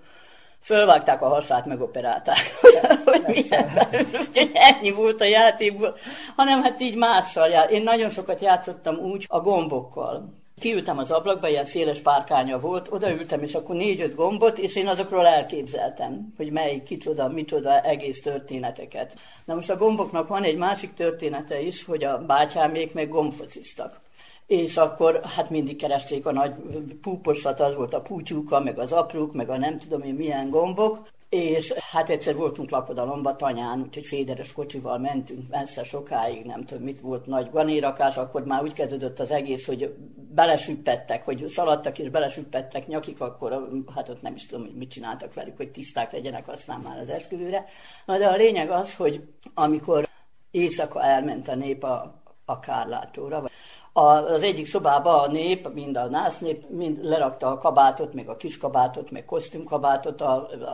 Fölvágták 0.60 1.22
a 1.22 1.28
hasát, 1.28 1.66
megoperálták, 1.66 2.36
hogy 3.04 3.22
milyen. 3.26 3.70
Úgyhogy 4.12 4.50
ennyi 4.54 4.90
volt 4.90 5.20
a 5.20 5.24
játékból, 5.24 5.96
hanem 6.36 6.62
hát 6.62 6.80
így 6.80 6.96
mással 6.96 7.48
jár. 7.48 7.70
Én 7.70 7.82
nagyon 7.82 8.10
sokat 8.10 8.40
játszottam 8.40 8.96
úgy 8.96 9.24
a 9.28 9.40
gombokkal. 9.40 10.32
Kiültem 10.60 10.98
az 10.98 11.10
ablakba, 11.10 11.48
ilyen 11.48 11.64
széles 11.64 12.00
párkánya 12.00 12.58
volt, 12.58 12.92
odaültem, 12.92 13.42
és 13.42 13.54
akkor 13.54 13.76
négy-öt 13.76 14.14
gombot, 14.14 14.58
és 14.58 14.76
én 14.76 14.88
azokról 14.88 15.26
elképzeltem, 15.26 16.32
hogy 16.36 16.50
melyik, 16.50 16.82
kicsoda, 16.82 17.28
micsoda 17.28 17.80
egész 17.80 18.22
történeteket. 18.22 19.12
Na 19.44 19.54
most 19.54 19.70
a 19.70 19.76
gomboknak 19.76 20.28
van 20.28 20.42
egy 20.42 20.56
másik 20.56 20.94
története 20.94 21.60
is, 21.60 21.84
hogy 21.84 22.04
a 22.04 22.18
bátyámék 22.18 22.94
meg 22.94 23.08
gombfociztak 23.08 24.04
és 24.46 24.76
akkor 24.76 25.20
hát 25.24 25.50
mindig 25.50 25.76
keresték 25.76 26.26
a 26.26 26.32
nagy 26.32 26.54
púposat, 27.02 27.60
az 27.60 27.74
volt 27.74 27.94
a 27.94 28.00
pútyúka, 28.00 28.60
meg 28.60 28.78
az 28.78 28.92
aprók, 28.92 29.32
meg 29.32 29.50
a 29.50 29.56
nem 29.56 29.78
tudom 29.78 30.02
én 30.02 30.14
milyen 30.14 30.50
gombok, 30.50 31.08
és 31.28 31.72
hát 31.72 32.10
egyszer 32.10 32.36
voltunk 32.36 32.70
lakodalomba 32.70 33.36
tanyán, 33.36 33.80
úgyhogy 33.80 34.04
féderes 34.04 34.52
kocsival 34.52 34.98
mentünk 34.98 35.48
messze 35.50 35.84
sokáig, 35.84 36.44
nem 36.44 36.64
tudom 36.64 36.84
mit 36.84 37.00
volt, 37.00 37.26
nagy 37.26 37.50
ganérakás, 37.50 38.16
akkor 38.16 38.44
már 38.44 38.62
úgy 38.62 38.72
kezdődött 38.72 39.20
az 39.20 39.30
egész, 39.30 39.66
hogy 39.66 39.94
belesüppettek, 40.34 41.24
hogy 41.24 41.48
szaladtak 41.48 41.98
és 41.98 42.08
belesüppettek 42.08 42.86
nyakik, 42.86 43.20
akkor 43.20 43.68
hát 43.94 44.08
ott 44.08 44.22
nem 44.22 44.34
is 44.34 44.46
tudom, 44.46 44.64
hogy 44.64 44.74
mit 44.74 44.90
csináltak 44.90 45.34
velük, 45.34 45.56
hogy 45.56 45.70
tiszták 45.70 46.12
legyenek 46.12 46.48
aztán 46.48 46.80
már 46.80 46.98
az 46.98 47.08
esküvőre. 47.08 47.64
Na 48.04 48.18
de 48.18 48.26
a 48.26 48.36
lényeg 48.36 48.70
az, 48.70 48.94
hogy 48.94 49.22
amikor 49.54 50.08
éjszaka 50.50 51.02
elment 51.02 51.48
a 51.48 51.54
nép 51.54 51.84
a, 51.84 52.22
a 52.44 52.60
kárlátóra, 52.60 53.50
az 53.96 54.42
egyik 54.42 54.66
szobába 54.66 55.22
a 55.22 55.30
nép, 55.30 55.72
mind 55.72 55.96
a 55.96 56.06
nász 56.06 56.38
nép, 56.38 56.68
mind 56.68 57.04
lerakta 57.04 57.50
a 57.50 57.58
kabátot, 57.58 58.14
meg 58.14 58.28
a 58.28 58.36
kis 58.36 58.58
kabátot, 58.58 59.10
meg 59.10 59.24
kosztümkabátot 59.24 60.22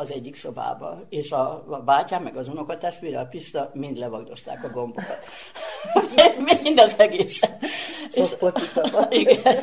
az 0.01 0.11
egyik 0.11 0.37
szobába. 0.37 1.01
És 1.09 1.33
a, 1.33 1.65
a 1.69 1.77
bátyám, 1.77 2.23
meg 2.23 2.37
az 2.37 2.49
unokatestvére, 2.49 3.21
a 3.21 3.27
Pista 3.27 3.71
mind 3.75 3.99
levagdosták 3.99 4.65
a 4.65 4.69
gombokat. 4.69 5.19
mind 6.63 6.79
az 6.79 6.95
egészen. 6.99 7.51
És, 8.13 8.37
igen. 9.11 9.57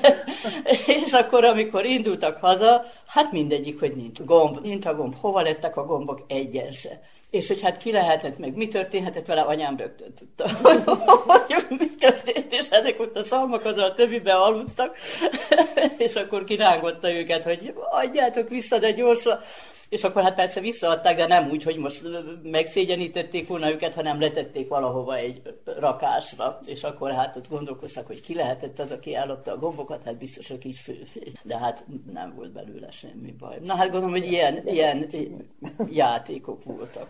és 0.86 1.12
akkor, 1.12 1.44
amikor 1.44 1.86
indultak 1.86 2.38
haza, 2.38 2.86
hát 3.06 3.32
mindegyik, 3.32 3.80
hogy 3.80 3.96
nincs 3.96 4.22
gomb, 4.22 4.62
nincs 4.62 4.86
a 4.86 4.96
gomb. 4.96 5.16
Hova 5.16 5.42
lettek 5.42 5.78
a 5.78 5.86
gombok? 5.86 6.24
Egyen 6.28 6.72
se. 6.72 7.02
És 7.30 7.48
hogy 7.48 7.62
hát 7.62 7.78
ki 7.78 7.92
lehetett, 7.92 8.38
meg 8.38 8.56
mi 8.56 8.68
történhetett 8.68 9.26
vele, 9.26 9.42
anyám 9.42 9.78
rögtön 9.78 10.14
tudta, 10.14 10.50
hogy 11.48 11.66
mi 11.70 11.96
történt, 12.00 12.54
és 12.54 12.68
ezek 12.70 13.00
ott 13.00 13.16
a 13.16 13.24
szalmak 13.24 13.66
az 13.66 13.78
a 13.78 13.94
többibe 13.94 14.34
aludtak, 14.34 14.98
és 15.98 16.16
akkor 16.16 16.44
kirángotta 16.44 17.12
őket, 17.12 17.44
hogy 17.44 17.74
adjátok 17.92 18.50
vissza, 18.50 18.80
de 18.80 18.92
gyorsan. 18.92 19.40
És 19.90 20.04
akkor 20.04 20.22
hát 20.22 20.36
persze 20.36 20.60
visszaadták, 20.60 21.18
de 21.18 21.28
nem 21.28 21.50
úgy, 21.50 21.64
hogy 21.64 21.78
most 21.78 22.04
megszégyenítették 22.44 23.48
volna 23.48 23.72
őket, 23.72 23.94
hanem 23.94 24.20
letették 24.20 24.68
valahova 24.68 25.16
egy 25.16 25.42
rakásra, 25.66 26.60
és 26.66 26.84
akkor 26.84 27.12
hát 27.12 27.36
ott 27.36 27.50
gondolkoztak, 27.50 28.08
hogy 28.08 28.22
ki 28.22 28.36
lehetett 28.36 28.80
az, 28.80 28.92
aki 28.92 29.16
ellopta 29.16 29.52
a 29.52 29.58
gombokat, 29.58 30.04
hát 30.06 30.18
biztos, 30.18 30.48
hogy 30.48 30.66
így 30.66 30.78
főfé. 30.78 31.32
De 31.44 31.58
hát 31.58 31.86
nem 32.12 32.34
volt 32.36 32.52
belőle 32.52 32.92
semmi 32.92 33.32
baj. 33.40 33.58
Na 33.64 33.76
hát 33.76 33.90
gondolom, 33.90 34.12
hogy 34.12 34.32
ilyen, 34.32 34.68
ilyen 34.68 35.10
játékok 35.90 36.64
voltak. 36.64 37.08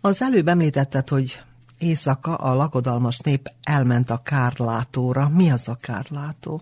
Az 0.00 0.22
előbb 0.22 0.48
említetted, 0.48 1.08
hogy 1.08 1.40
éjszaka 1.78 2.34
a 2.34 2.54
lakodalmas 2.54 3.18
nép 3.18 3.48
elment 3.62 4.10
a 4.10 4.20
kárlátóra. 4.22 5.28
Mi 5.28 5.50
az 5.50 5.68
a 5.68 5.76
kárlátó? 5.80 6.60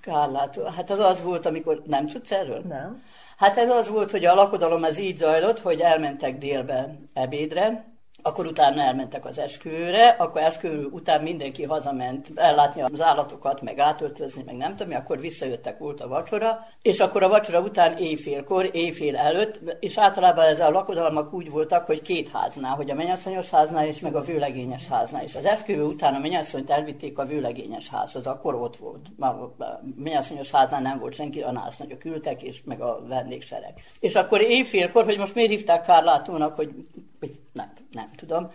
Kárlátó. 0.00 0.64
Hát 0.64 0.90
az 0.90 0.98
az 0.98 1.22
volt, 1.22 1.46
amikor... 1.46 1.82
Nem 1.86 2.06
tudsz 2.06 2.30
erről? 2.30 2.62
Nem. 2.68 3.02
Hát 3.44 3.58
ez 3.58 3.70
az 3.70 3.88
volt, 3.88 4.10
hogy 4.10 4.24
a 4.24 4.34
lakodalom 4.34 4.84
ez 4.84 4.98
így 4.98 5.16
zajlott, 5.16 5.60
hogy 5.60 5.80
elmentek 5.80 6.38
délbe 6.38 6.98
ebédre, 7.12 7.93
akkor 8.26 8.46
utána 8.46 8.82
elmentek 8.82 9.24
az 9.24 9.38
esküvőre, 9.38 10.08
akkor 10.08 10.40
esküvő 10.40 10.88
után 10.90 11.22
mindenki 11.22 11.62
hazament 11.62 12.30
ellátni 12.34 12.82
az 12.82 13.00
állatokat, 13.00 13.62
meg 13.62 13.78
átöltözni, 13.78 14.42
meg 14.46 14.56
nem 14.56 14.76
tudom, 14.76 14.94
akkor 14.94 15.20
visszajöttek, 15.20 15.78
volt 15.78 16.00
a 16.00 16.08
vacsora, 16.08 16.66
és 16.82 17.00
akkor 17.00 17.22
a 17.22 17.28
vacsora 17.28 17.60
után 17.60 17.96
éjfélkor, 17.98 18.70
éjfél 18.72 19.16
előtt, 19.16 19.60
és 19.80 19.98
általában 19.98 20.44
ez 20.44 20.60
a 20.60 20.70
lakodalmak 20.70 21.32
úgy 21.32 21.50
voltak, 21.50 21.86
hogy 21.86 22.02
két 22.02 22.30
háznál, 22.30 22.74
hogy 22.74 22.90
a 22.90 22.94
mennyasszonyos 22.94 23.50
háznál 23.50 23.86
és 23.86 24.00
meg 24.00 24.14
a 24.14 24.20
vőlegényes 24.20 24.88
háznál. 24.88 25.22
És 25.22 25.34
az 25.34 25.44
esküvő 25.44 25.82
után 25.82 26.14
a 26.14 26.18
mennyasszonyt 26.18 26.70
elvitték 26.70 27.18
a 27.18 27.26
vőlegényes 27.26 27.88
házhoz, 27.88 28.26
akkor 28.26 28.54
ott 28.54 28.76
volt. 28.76 29.06
A 29.18 29.52
mennyasszonyos 29.96 30.50
háznál 30.50 30.80
nem 30.80 30.98
volt 30.98 31.14
senki, 31.14 31.42
a 31.42 31.52
nász 31.52 31.78
nagyok 31.78 32.04
ültek, 32.04 32.42
és 32.42 32.62
meg 32.64 32.80
a 32.80 33.02
vendégsereg. 33.08 33.74
És 34.00 34.14
akkor 34.14 34.40
éjfélkor, 34.40 35.04
hogy 35.04 35.18
most 35.18 35.34
miért 35.34 35.50
hívták 35.50 35.84
Kárlátónak, 35.84 36.56
hogy, 36.56 36.74
hogy 37.20 37.38
nem, 37.54 37.72
nem 37.90 38.10
tudom, 38.16 38.50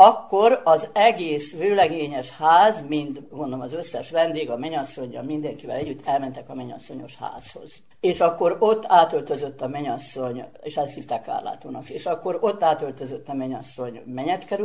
akkor 0.00 0.60
az 0.64 0.88
egész 0.92 1.56
vőlegényes 1.56 2.30
ház, 2.36 2.84
mind 2.88 3.22
mondom 3.30 3.60
az 3.60 3.72
összes 3.72 4.10
vendég, 4.10 4.50
a 4.50 4.56
mennyasszonyja, 4.56 5.22
mindenkivel 5.22 5.76
együtt 5.76 6.06
elmentek 6.06 6.48
a 6.48 6.54
mennyasszonyos 6.54 7.16
házhoz 7.16 7.82
és 8.00 8.20
akkor 8.20 8.56
ott 8.58 8.84
átöltözött 8.86 9.60
a 9.60 9.68
menyasszony, 9.68 10.44
és 10.62 10.76
ezt 10.76 10.94
hívták 10.94 11.22
Kárlátónak, 11.22 11.88
és 11.88 12.06
akkor 12.06 12.38
ott 12.40 12.62
átöltözött 12.62 13.28
a 13.28 13.34
menyasszony 13.34 14.02
menyecske 14.06 14.56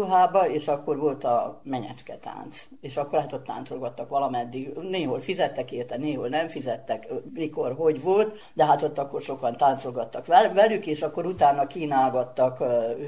és 0.47 0.67
akkor 0.67 0.97
volt 0.97 1.23
a 1.23 1.61
menyecske 1.63 2.17
tánc. 2.17 2.67
És 2.81 2.97
akkor 2.97 3.19
hát 3.19 3.33
ott 3.33 3.45
táncolgattak 3.45 4.09
valameddig, 4.09 4.73
néhol 4.73 5.21
fizettek 5.21 5.71
érte, 5.71 5.97
néhol 5.97 6.27
nem 6.27 6.47
fizettek, 6.47 7.07
mikor, 7.33 7.73
hogy 7.73 8.01
volt, 8.01 8.37
de 8.53 8.65
hát 8.65 8.83
ott 8.83 8.97
akkor 8.97 9.21
sokan 9.21 9.57
táncolgattak 9.57 10.25
velük, 10.53 10.85
és 10.85 11.01
akkor 11.01 11.25
utána 11.25 11.67
kínálgattak 11.67 12.63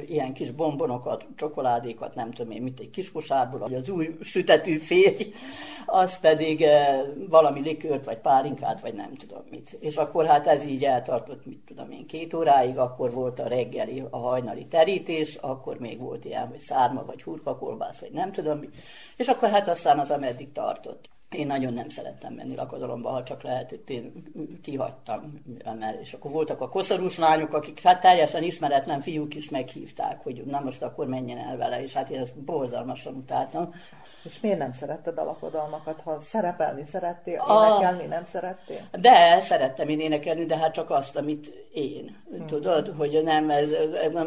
ilyen 0.07 0.33
kis 0.33 0.51
bombonokat, 0.51 1.25
csokoládékat, 1.35 2.15
nem 2.17 2.31
tudom 2.31 2.51
én, 2.51 2.61
mit 2.61 2.79
egy 2.79 2.89
kis 2.89 3.11
kosárból, 3.11 3.59
vagy 3.59 3.73
az 3.73 3.89
új 3.89 4.17
sütetű 4.21 4.77
férj, 4.77 5.33
az 5.85 6.19
pedig 6.19 6.59
uh, 6.59 7.27
valami 7.29 7.59
likőrt, 7.59 8.05
vagy 8.05 8.17
pálinkát, 8.17 8.81
vagy 8.81 8.93
nem 8.93 9.15
tudom 9.15 9.43
mit. 9.49 9.77
És 9.79 9.95
akkor 9.95 10.25
hát 10.25 10.47
ez 10.47 10.65
így 10.65 10.83
eltartott, 10.83 11.45
mit 11.45 11.63
tudom 11.65 11.91
én, 11.91 12.07
két 12.07 12.33
óráig, 12.33 12.77
akkor 12.77 13.11
volt 13.11 13.39
a 13.39 13.47
reggeli, 13.47 14.03
a 14.09 14.17
hajnali 14.17 14.65
terítés, 14.65 15.35
akkor 15.35 15.79
még 15.79 15.99
volt 15.99 16.25
ilyen, 16.25 16.47
hogy 16.47 16.59
szárma, 16.59 17.05
vagy 17.05 17.23
hurkakolbász, 17.23 17.99
vagy 17.99 18.11
nem 18.11 18.31
tudom 18.31 18.57
mi. 18.59 18.69
És 19.15 19.27
akkor 19.27 19.49
hát 19.49 19.67
aztán 19.67 19.99
az, 19.99 20.11
ameddig 20.11 20.51
tartott. 20.51 21.09
Én 21.29 21.47
nagyon 21.47 21.73
nem 21.73 21.89
szerettem 21.89 22.33
menni 22.33 22.55
lakodalomba, 22.55 23.09
ha 23.09 23.23
csak 23.23 23.43
lehetett, 23.43 23.89
én 23.89 24.31
kihagytam. 24.63 25.41
Mert, 25.79 26.01
és 26.01 26.13
akkor 26.13 26.31
voltak 26.31 26.61
a 26.61 26.69
koszorús 26.69 27.17
lányok, 27.17 27.53
akik 27.53 27.81
hát 27.81 28.01
teljesen 28.01 28.43
ismeretlen 28.43 29.01
fiúk 29.01 29.35
is 29.35 29.49
meghívták, 29.49 30.23
hogy 30.23 30.43
na 30.45 30.59
most 30.59 30.81
akkor 30.81 31.07
menjen 31.07 31.37
el 31.37 31.57
vele, 31.57 31.81
és 31.81 31.93
hát 31.93 32.09
én 32.09 32.19
ezt 32.19 32.39
borzalmasan 32.39 33.15
utáltam. 33.15 33.73
És 34.23 34.39
miért 34.39 34.57
nem 34.57 34.71
szeretted 34.71 35.17
a 35.17 35.23
lakodalmakat? 35.23 36.01
Ha 36.03 36.19
szerepelni 36.19 36.83
szerettél, 36.83 37.43
énekelni 37.49 38.05
nem 38.05 38.23
szerettél? 38.23 38.81
De, 38.91 39.41
szerettem 39.41 39.89
én 39.89 39.99
énekelni, 39.99 40.45
de 40.45 40.57
hát 40.57 40.73
csak 40.73 40.89
azt, 40.89 41.15
amit 41.15 41.47
én. 41.73 42.15
Hmm. 42.29 42.47
Tudod, 42.47 42.93
hogy 42.97 43.23
nem, 43.23 43.49
ez, 43.49 43.69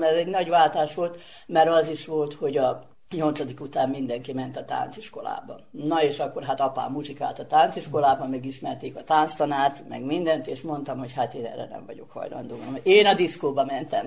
ez 0.01 0.17
egy 0.17 0.27
nagy 0.27 0.49
váltás 0.49 0.95
volt, 0.95 1.21
mert 1.47 1.69
az 1.69 1.89
is 1.89 2.07
volt, 2.07 2.35
hogy 2.35 2.57
a 2.57 2.90
nyolcadik 3.17 3.61
után 3.61 3.89
mindenki 3.89 4.33
ment 4.33 4.57
a 4.57 4.65
tánciskolába. 4.65 5.61
Na 5.71 6.03
és 6.03 6.19
akkor 6.19 6.43
hát 6.43 6.61
apám 6.61 6.93
muzsikált 6.93 7.39
a 7.39 7.47
tánciskolában, 7.47 8.29
megismerték 8.29 8.97
a 8.97 9.05
tánctanát, 9.05 9.83
meg 9.89 10.05
mindent, 10.05 10.47
és 10.47 10.61
mondtam, 10.61 10.99
hogy 10.99 11.13
hát 11.13 11.35
én 11.35 11.45
erre 11.45 11.69
nem 11.71 11.83
vagyok 11.87 12.11
hajlandó. 12.11 12.55
Én 12.83 13.07
a 13.07 13.15
diszkóba 13.15 13.65
mentem. 13.65 14.07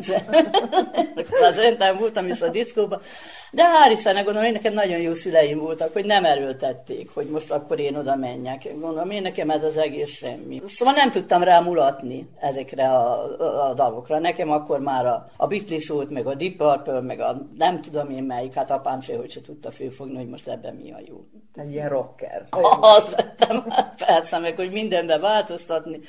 az 1.49 1.57
öntem 1.57 1.97
voltam 1.97 2.27
is 2.27 2.41
a 2.41 2.49
diszkóba. 2.49 3.01
De 3.51 3.63
hál' 3.63 3.91
Istennek 3.91 4.23
gondolom, 4.23 4.47
én 4.47 4.53
nekem 4.53 4.73
nagyon 4.73 4.99
jó 4.99 5.13
szüleim 5.13 5.59
voltak, 5.59 5.93
hogy 5.93 6.05
nem 6.05 6.25
erőltették, 6.25 7.09
hogy 7.13 7.27
most 7.27 7.51
akkor 7.51 7.79
én 7.79 7.95
oda 7.95 8.15
menjek. 8.15 8.63
Gondolom, 8.79 9.11
én 9.11 9.21
nekem 9.21 9.49
ez 9.49 9.63
az 9.63 9.77
egész 9.77 10.09
semmi. 10.09 10.61
Szóval 10.67 10.93
nem 10.93 11.11
tudtam 11.11 11.43
rá 11.43 11.59
mulatni 11.59 12.27
ezekre 12.39 12.89
a, 12.89 13.23
a 13.69 13.73
dalokra. 13.73 14.19
Nekem 14.19 14.51
akkor 14.51 14.79
már 14.79 15.05
a, 15.05 15.29
a 15.37 15.47
Beatles 15.47 15.87
volt, 15.87 16.09
meg 16.09 16.27
a 16.27 16.35
Deep 16.35 16.55
Purple, 16.55 17.01
meg 17.01 17.19
a 17.19 17.41
nem 17.57 17.81
tudom 17.81 18.09
én 18.09 18.23
melyik, 18.23 18.53
hát 18.53 18.71
apám 18.71 18.92
se, 19.01 19.17
hogy 19.17 19.31
se 19.31 19.41
tudta 19.41 19.71
főfogni, 19.71 20.15
hogy 20.15 20.29
most 20.29 20.47
ebben 20.47 20.75
mi 20.75 20.91
a 20.91 20.99
jó. 21.05 21.25
Egy 21.53 21.71
ilyen 21.71 21.89
rocker. 21.89 22.47
Az 22.81 23.13
lettem, 23.15 23.63
persze, 23.97 24.39
meg 24.39 24.55
hogy 24.55 24.71
mindenben 24.71 25.21
változtatni. 25.21 25.99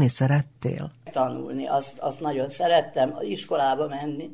Tanulni 0.00 0.08
szerettél? 0.08 0.90
tanulni, 1.10 1.66
azt, 1.66 1.98
azt 1.98 2.20
nagyon 2.20 2.48
szerettem, 2.48 3.16
iskolába 3.20 3.86
menni. 3.88 4.30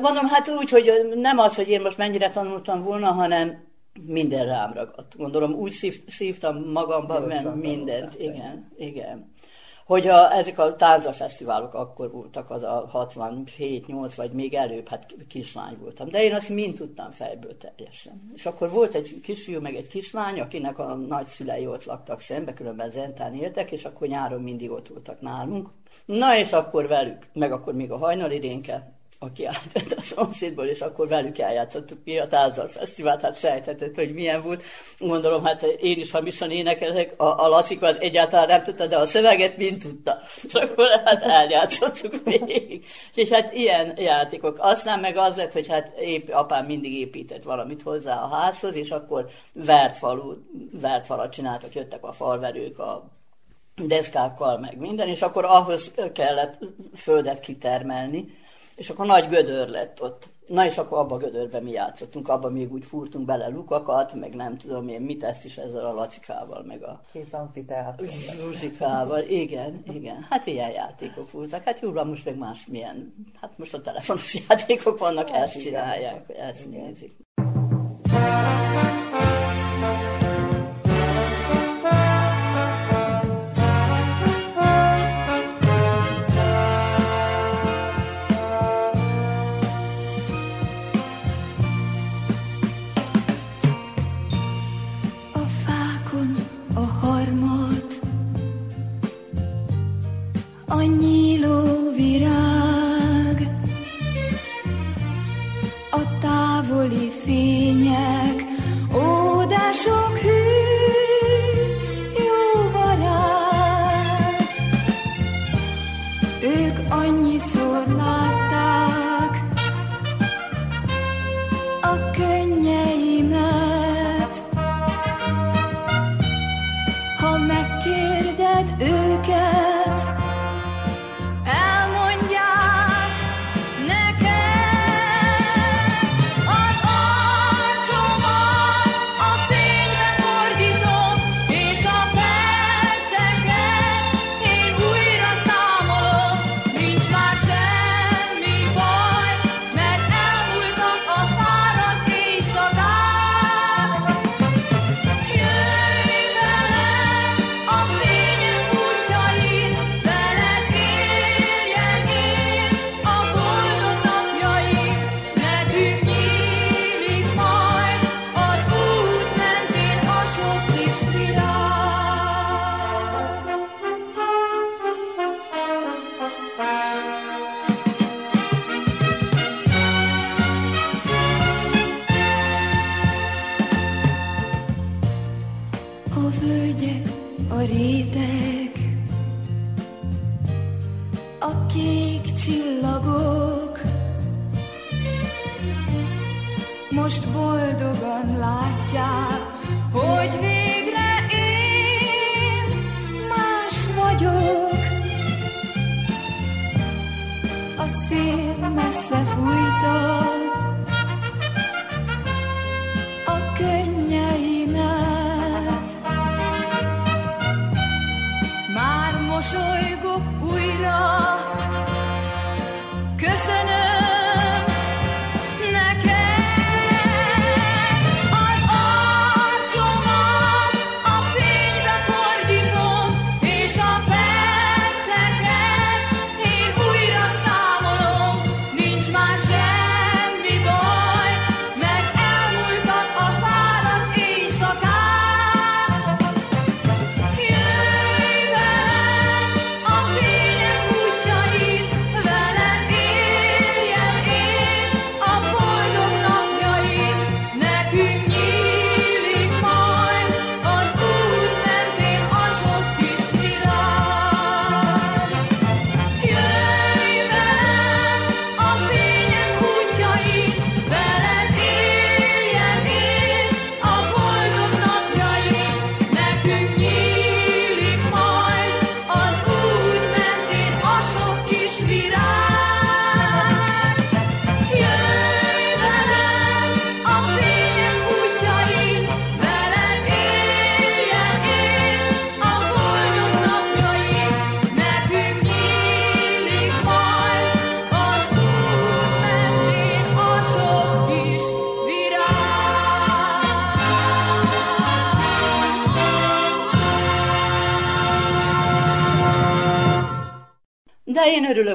Mondom, 0.00 0.26
hát 0.26 0.48
úgy, 0.48 0.70
hogy 0.70 0.90
nem 1.14 1.38
az, 1.38 1.56
hogy 1.56 1.68
én 1.68 1.80
most 1.80 1.96
mennyire 1.96 2.30
tanultam 2.30 2.82
volna, 2.82 3.10
hanem 3.10 3.64
minden 4.06 4.46
rám 4.46 4.72
ragadt. 4.72 5.16
Gondolom, 5.16 5.52
úgy 5.52 5.70
szív, 5.70 6.02
szívtam 6.06 6.56
mert 7.26 7.54
mindent. 7.54 8.14
Igen, 8.18 8.72
igen. 8.76 9.31
Hogyha 9.92 10.30
ezek 10.30 10.58
a 10.58 10.76
táncafesztiválok 10.76 11.74
akkor 11.74 12.10
voltak, 12.10 12.50
az 12.50 12.62
a 12.62 12.90
67-8, 12.92 14.12
vagy 14.16 14.32
még 14.32 14.54
előbb, 14.54 14.88
hát 14.88 15.14
kislány 15.28 15.76
voltam. 15.80 16.08
De 16.08 16.22
én 16.22 16.34
azt 16.34 16.48
mind 16.48 16.74
tudtam 16.74 17.10
fejből 17.10 17.56
teljesen. 17.58 18.32
És 18.34 18.46
akkor 18.46 18.70
volt 18.70 18.94
egy 18.94 19.20
kisfiú, 19.22 19.60
meg 19.60 19.74
egy 19.74 19.88
kislány, 19.88 20.40
akinek 20.40 20.78
a 20.78 20.94
nagyszülei 20.94 21.66
ott 21.66 21.84
laktak 21.84 22.20
szembe, 22.20 22.54
különben 22.54 22.90
Zentán 22.90 23.34
éltek, 23.34 23.72
és 23.72 23.84
akkor 23.84 24.08
nyáron 24.08 24.42
mindig 24.42 24.70
ott 24.70 24.88
voltak 24.88 25.20
nálunk. 25.20 25.68
Na 26.04 26.36
és 26.36 26.52
akkor 26.52 26.86
velük, 26.86 27.26
meg 27.32 27.52
akkor 27.52 27.74
még 27.74 27.90
a 27.90 27.98
hajnali 27.98 28.38
rénke, 28.38 28.92
aki 29.22 29.44
átment 29.44 29.94
a 29.96 30.00
szomszédból, 30.00 30.66
és 30.66 30.80
akkor 30.80 31.08
velük 31.08 31.38
eljátszottuk 31.38 31.98
mi 32.04 32.18
a 32.18 32.26
Tázzal 32.26 32.68
Fesztivált, 32.68 33.20
hát 33.20 33.38
sejthetett, 33.38 33.94
hogy 33.94 34.14
milyen 34.14 34.42
volt. 34.42 34.62
Gondolom, 34.98 35.44
hát 35.44 35.62
én 35.62 35.98
is 35.98 36.10
hamisan 36.10 36.50
énekelek, 36.50 37.20
a, 37.20 37.44
a 37.44 37.48
Lacika 37.48 37.86
az 37.86 38.00
egyáltalán 38.00 38.46
nem 38.46 38.64
tudta, 38.64 38.86
de 38.86 38.96
a 38.96 39.06
szöveget 39.06 39.56
mind 39.56 39.78
tudta. 39.82 40.20
És 40.42 40.54
akkor 40.54 40.86
hát 41.04 41.22
eljátszottuk 41.22 42.24
még. 42.24 42.84
És 43.14 43.28
hát 43.28 43.54
ilyen 43.54 43.94
játékok. 43.96 44.56
Aztán 44.60 45.00
meg 45.00 45.16
az 45.16 45.36
lett, 45.36 45.52
hogy 45.52 45.68
hát 45.68 45.98
épp, 45.98 46.28
apám 46.30 46.66
mindig 46.66 46.92
épített 46.92 47.42
valamit 47.42 47.82
hozzá 47.82 48.22
a 48.22 48.34
házhoz, 48.34 48.74
és 48.74 48.90
akkor 48.90 49.28
vert, 49.52 49.96
falu, 49.96 50.34
vert 50.72 51.06
falat 51.06 51.32
csináltak, 51.32 51.74
jöttek 51.74 52.04
a 52.04 52.12
falverők, 52.12 52.78
a 52.78 53.10
deszkákkal, 53.76 54.58
meg 54.58 54.78
minden, 54.78 55.08
és 55.08 55.22
akkor 55.22 55.44
ahhoz 55.44 55.94
kellett 56.12 56.58
földet 56.94 57.40
kitermelni, 57.40 58.40
és 58.82 58.90
akkor 58.90 59.06
nagy 59.06 59.28
gödör 59.28 59.68
lett 59.68 60.02
ott. 60.02 60.28
Na 60.46 60.64
és 60.66 60.78
akkor 60.78 60.98
abba 60.98 61.14
a 61.14 61.18
gödörbe 61.18 61.60
mi 61.60 61.70
játszottunk, 61.70 62.28
abba 62.28 62.50
még 62.50 62.72
úgy 62.72 62.84
fúrtunk 62.84 63.24
bele 63.24 63.48
lukakat, 63.48 64.14
meg 64.14 64.34
nem 64.34 64.58
tudom 64.58 64.88
én 64.88 65.00
mit, 65.00 65.24
ezt 65.24 65.44
is 65.44 65.56
ezzel 65.56 65.86
a 65.86 65.92
lacikával, 65.92 66.62
meg 66.62 66.82
a 66.82 67.02
Kész. 67.96 68.30
Zsuzsikával, 68.30 69.22
igen, 69.22 69.82
igen. 69.92 70.26
Hát 70.30 70.46
ilyen 70.46 70.70
játékok 70.70 71.30
voltak. 71.30 71.62
Hát 71.62 71.80
jóra 71.80 72.04
most 72.04 72.24
meg 72.24 72.36
más 72.36 72.66
milyen, 72.66 73.14
hát 73.40 73.58
most 73.58 73.74
a 73.74 73.80
telefonos 73.80 74.34
játékok 74.48 74.98
vannak, 74.98 75.28
Hát 75.28 75.42
ezt 75.42 75.56
igen. 75.56 75.66
csinálják, 75.66 76.38
ezt 76.38 76.66
Igen. 76.66 76.84
nézik. 76.84 77.21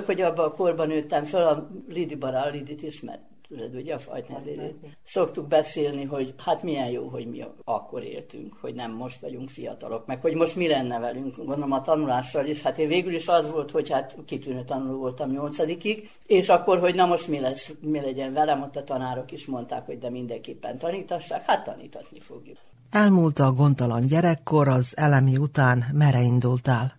Hogy 0.08 0.22
abban 0.22 0.46
a 0.46 0.54
korban 0.54 0.88
nőttem 0.88 1.24
fel, 1.24 1.48
a 1.48 1.70
Lidi 1.88 2.16
Bará, 2.16 2.50
Lidit 2.50 2.84
ismert 2.84 3.22
tudod, 3.48 3.76
ugye 3.76 3.94
a 3.94 4.00
fajt 4.00 4.30
nevét. 4.30 4.76
Szoktuk 5.06 5.48
beszélni, 5.48 6.04
hogy 6.04 6.34
hát 6.38 6.64
milyen 6.64 6.90
jó, 6.90 7.08
hogy 7.08 7.28
mi 7.28 7.46
akkor 7.64 8.04
éltünk, 8.04 8.58
hogy 8.62 8.74
nem 8.74 8.92
most 8.92 9.20
vagyunk 9.20 9.50
fiatalok, 9.50 10.06
meg 10.06 10.22
hogy 10.22 10.34
most 10.34 10.56
mi 10.56 10.68
lenne 10.68 11.00
velünk, 11.00 11.36
gondolom 11.36 11.72
a 11.72 11.82
tanulással 11.82 12.46
is. 12.46 12.62
Hát 12.62 12.78
én 12.78 12.88
végül 12.88 13.14
is 13.14 13.28
az 13.28 13.52
volt, 13.52 13.72
hogy 13.72 13.90
hát 13.90 14.16
kitűnő 14.26 14.64
tanuló 14.64 14.98
voltam 14.98 15.32
nyolcadikig, 15.32 16.10
és 16.26 16.50
akkor, 16.50 16.80
hogy 16.80 16.96
na 16.96 17.06
most 17.06 17.28
mi, 17.28 17.40
lesz, 17.40 17.72
mi 17.80 18.00
legyen 18.00 18.34
velem, 18.34 18.62
ott 18.62 18.76
a 18.76 18.84
tanárok 18.84 19.32
is 19.32 19.46
mondták, 19.46 19.86
hogy 19.86 20.00
de 20.00 20.10
mindenképpen 20.10 20.78
tanítassák, 20.78 21.46
hát 21.46 21.64
tanítatni 21.64 22.20
fogjuk. 22.20 22.58
Elmúlt 22.92 23.40
a 23.40 23.52
gondtalan 23.52 24.06
gyerekkor, 24.06 24.68
az 24.68 24.98
elemi 24.98 25.38
után 25.38 25.84
mere 25.94 26.22
indultál? 26.22 26.97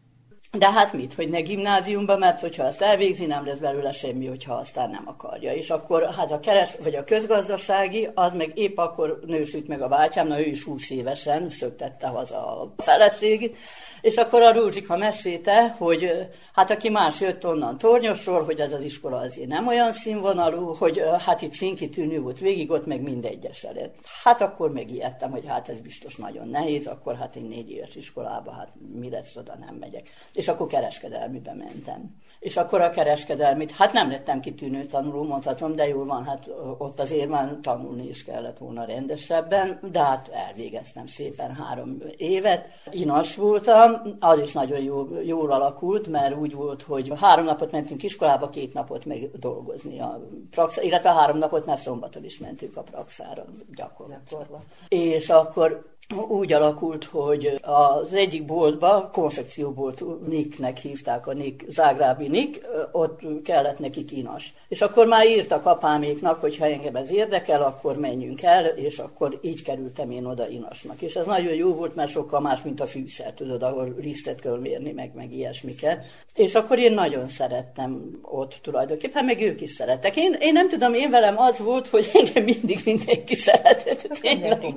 De 0.52 0.70
hát 0.70 0.92
mit, 0.92 1.14
hogy 1.14 1.28
ne 1.28 1.40
gimnáziumba, 1.40 2.16
mert 2.16 2.40
hogyha 2.40 2.64
azt 2.64 2.82
elvégzi, 2.82 3.26
nem 3.26 3.46
lesz 3.46 3.58
belőle 3.58 3.92
semmi, 3.92 4.26
hogyha 4.26 4.54
aztán 4.54 4.90
nem 4.90 5.02
akarja. 5.06 5.52
És 5.52 5.70
akkor 5.70 6.14
hát 6.16 6.32
a 6.32 6.40
keres, 6.40 6.76
vagy 6.82 6.94
a 6.94 7.04
közgazdasági, 7.04 8.08
az 8.14 8.32
meg 8.34 8.58
épp 8.58 8.78
akkor 8.78 9.20
nősült 9.26 9.68
meg 9.68 9.82
a 9.82 9.88
bátyám, 9.88 10.26
na 10.26 10.40
ő 10.40 10.44
is 10.44 10.64
20 10.64 10.90
évesen 10.90 11.50
szöktette 11.50 12.06
haza 12.06 12.60
a 12.60 12.74
feleségét, 12.76 13.56
és 14.00 14.16
akkor 14.16 14.42
a 14.42 14.52
Rúzsika 14.52 14.96
mesélte, 14.96 15.74
hogy 15.78 16.28
hát 16.52 16.70
aki 16.70 16.88
más 16.88 17.20
jött 17.20 17.46
onnan 17.46 17.78
Tornyosról, 17.78 18.44
hogy 18.44 18.60
ez 18.60 18.72
az 18.72 18.82
iskola 18.82 19.18
azért 19.18 19.48
nem 19.48 19.66
olyan 19.66 19.92
színvonalú, 19.92 20.74
hogy 20.74 21.02
hát 21.18 21.42
itt 21.42 21.52
színkitűnő 21.52 22.20
volt 22.20 22.38
végig, 22.38 22.70
ott 22.70 22.86
meg 22.86 23.02
mindegyes 23.02 23.62
lett. 23.62 23.94
Hát 24.24 24.40
akkor 24.40 24.72
megijedtem, 24.72 25.30
hogy 25.30 25.46
hát 25.46 25.68
ez 25.68 25.80
biztos 25.80 26.16
nagyon 26.16 26.48
nehéz, 26.48 26.86
akkor 26.86 27.16
hát 27.16 27.36
én 27.36 27.44
négy 27.44 27.70
éves 27.70 27.94
iskolába, 27.96 28.52
hát 28.52 28.68
mi 28.94 29.10
lesz 29.10 29.36
oda, 29.36 29.56
nem 29.66 29.74
megyek. 29.74 30.08
És 30.38 30.48
akkor 30.48 30.66
kereskedelmibe 30.66 31.54
mentem. 31.54 32.16
És 32.38 32.56
akkor 32.56 32.80
a 32.80 32.90
kereskedelmit, 32.90 33.70
hát 33.70 33.92
nem 33.92 34.10
lettem 34.10 34.40
kitűnő 34.40 34.86
tanuló, 34.86 35.22
mondhatom, 35.22 35.74
de 35.74 35.88
jól 35.88 36.04
van, 36.04 36.24
hát 36.24 36.48
ott 36.78 37.00
azért 37.00 37.28
már 37.28 37.56
tanulni 37.62 38.08
is 38.08 38.24
kellett 38.24 38.58
volna 38.58 38.84
rendesebben, 38.84 39.78
de 39.92 39.98
hát 39.98 40.28
elvégeztem 40.28 41.06
szépen 41.06 41.54
három 41.54 41.98
évet. 42.16 42.66
Inas 42.90 43.36
voltam, 43.36 44.16
az 44.20 44.38
is 44.40 44.52
nagyon 44.52 44.80
jól, 44.80 45.22
jól 45.22 45.52
alakult, 45.52 46.06
mert 46.06 46.36
úgy 46.36 46.54
volt, 46.54 46.82
hogy 46.82 47.12
három 47.16 47.44
napot 47.44 47.72
mentünk 47.72 48.02
iskolába, 48.02 48.48
két 48.48 48.74
napot 48.74 49.04
meg 49.04 49.30
dolgozni 49.38 50.00
a 50.00 50.20
praxa, 50.50 50.82
illetve 50.82 51.12
három 51.12 51.38
napot, 51.38 51.66
mert 51.66 51.80
szombaton 51.80 52.24
is 52.24 52.38
mentünk 52.38 52.76
a 52.76 52.82
praxára 52.82 53.44
gyakorlat. 53.74 54.62
És 54.88 55.28
akkor 55.28 55.97
úgy 56.16 56.52
alakult, 56.52 57.04
hogy 57.04 57.60
az 57.62 58.14
egyik 58.14 58.44
boltba, 58.44 59.10
konfekcióbolt 59.12 60.26
Nicknek 60.26 60.78
hívták 60.78 61.26
a 61.26 61.32
Nick, 61.32 61.64
Zágrábi 61.68 62.28
Nick, 62.28 62.66
ott 62.92 63.20
kellett 63.44 63.78
neki 63.78 64.04
kínas. 64.04 64.54
És 64.68 64.80
akkor 64.80 65.06
már 65.06 65.26
írtak 65.26 65.66
apáméknak, 65.66 66.40
hogy 66.40 66.58
ha 66.58 66.66
engem 66.66 66.96
ez 66.96 67.12
érdekel, 67.12 67.62
akkor 67.62 67.98
menjünk 67.98 68.42
el, 68.42 68.66
és 68.66 68.98
akkor 68.98 69.38
így 69.42 69.62
kerültem 69.62 70.10
én 70.10 70.24
oda 70.24 70.48
inasnak. 70.48 71.00
És 71.02 71.14
ez 71.14 71.26
nagyon 71.26 71.54
jó 71.54 71.74
volt, 71.74 71.94
mert 71.94 72.10
sokkal 72.10 72.40
más, 72.40 72.62
mint 72.62 72.80
a 72.80 72.86
fűszer, 72.86 73.32
tudod, 73.32 73.62
ahol 73.62 73.94
lisztet 74.00 74.40
kell 74.40 74.58
mérni, 74.58 74.92
meg, 74.92 75.14
meg 75.14 75.32
ilyesmiket. 75.32 76.04
És 76.34 76.54
akkor 76.54 76.78
én 76.78 76.92
nagyon 76.92 77.28
szerettem 77.28 78.18
ott 78.22 78.58
tulajdonképpen, 78.62 79.24
meg 79.24 79.40
ők 79.40 79.60
is 79.60 79.70
szerettek. 79.70 80.16
Én, 80.16 80.36
én 80.40 80.52
nem 80.52 80.68
tudom, 80.68 80.94
én 80.94 81.10
velem 81.10 81.38
az 81.38 81.58
volt, 81.58 81.88
hogy 81.88 82.10
engem 82.12 82.44
mindig 82.44 82.80
mindenki 82.84 83.34
szeretett. 83.34 84.00
Tényleg. 84.20 84.74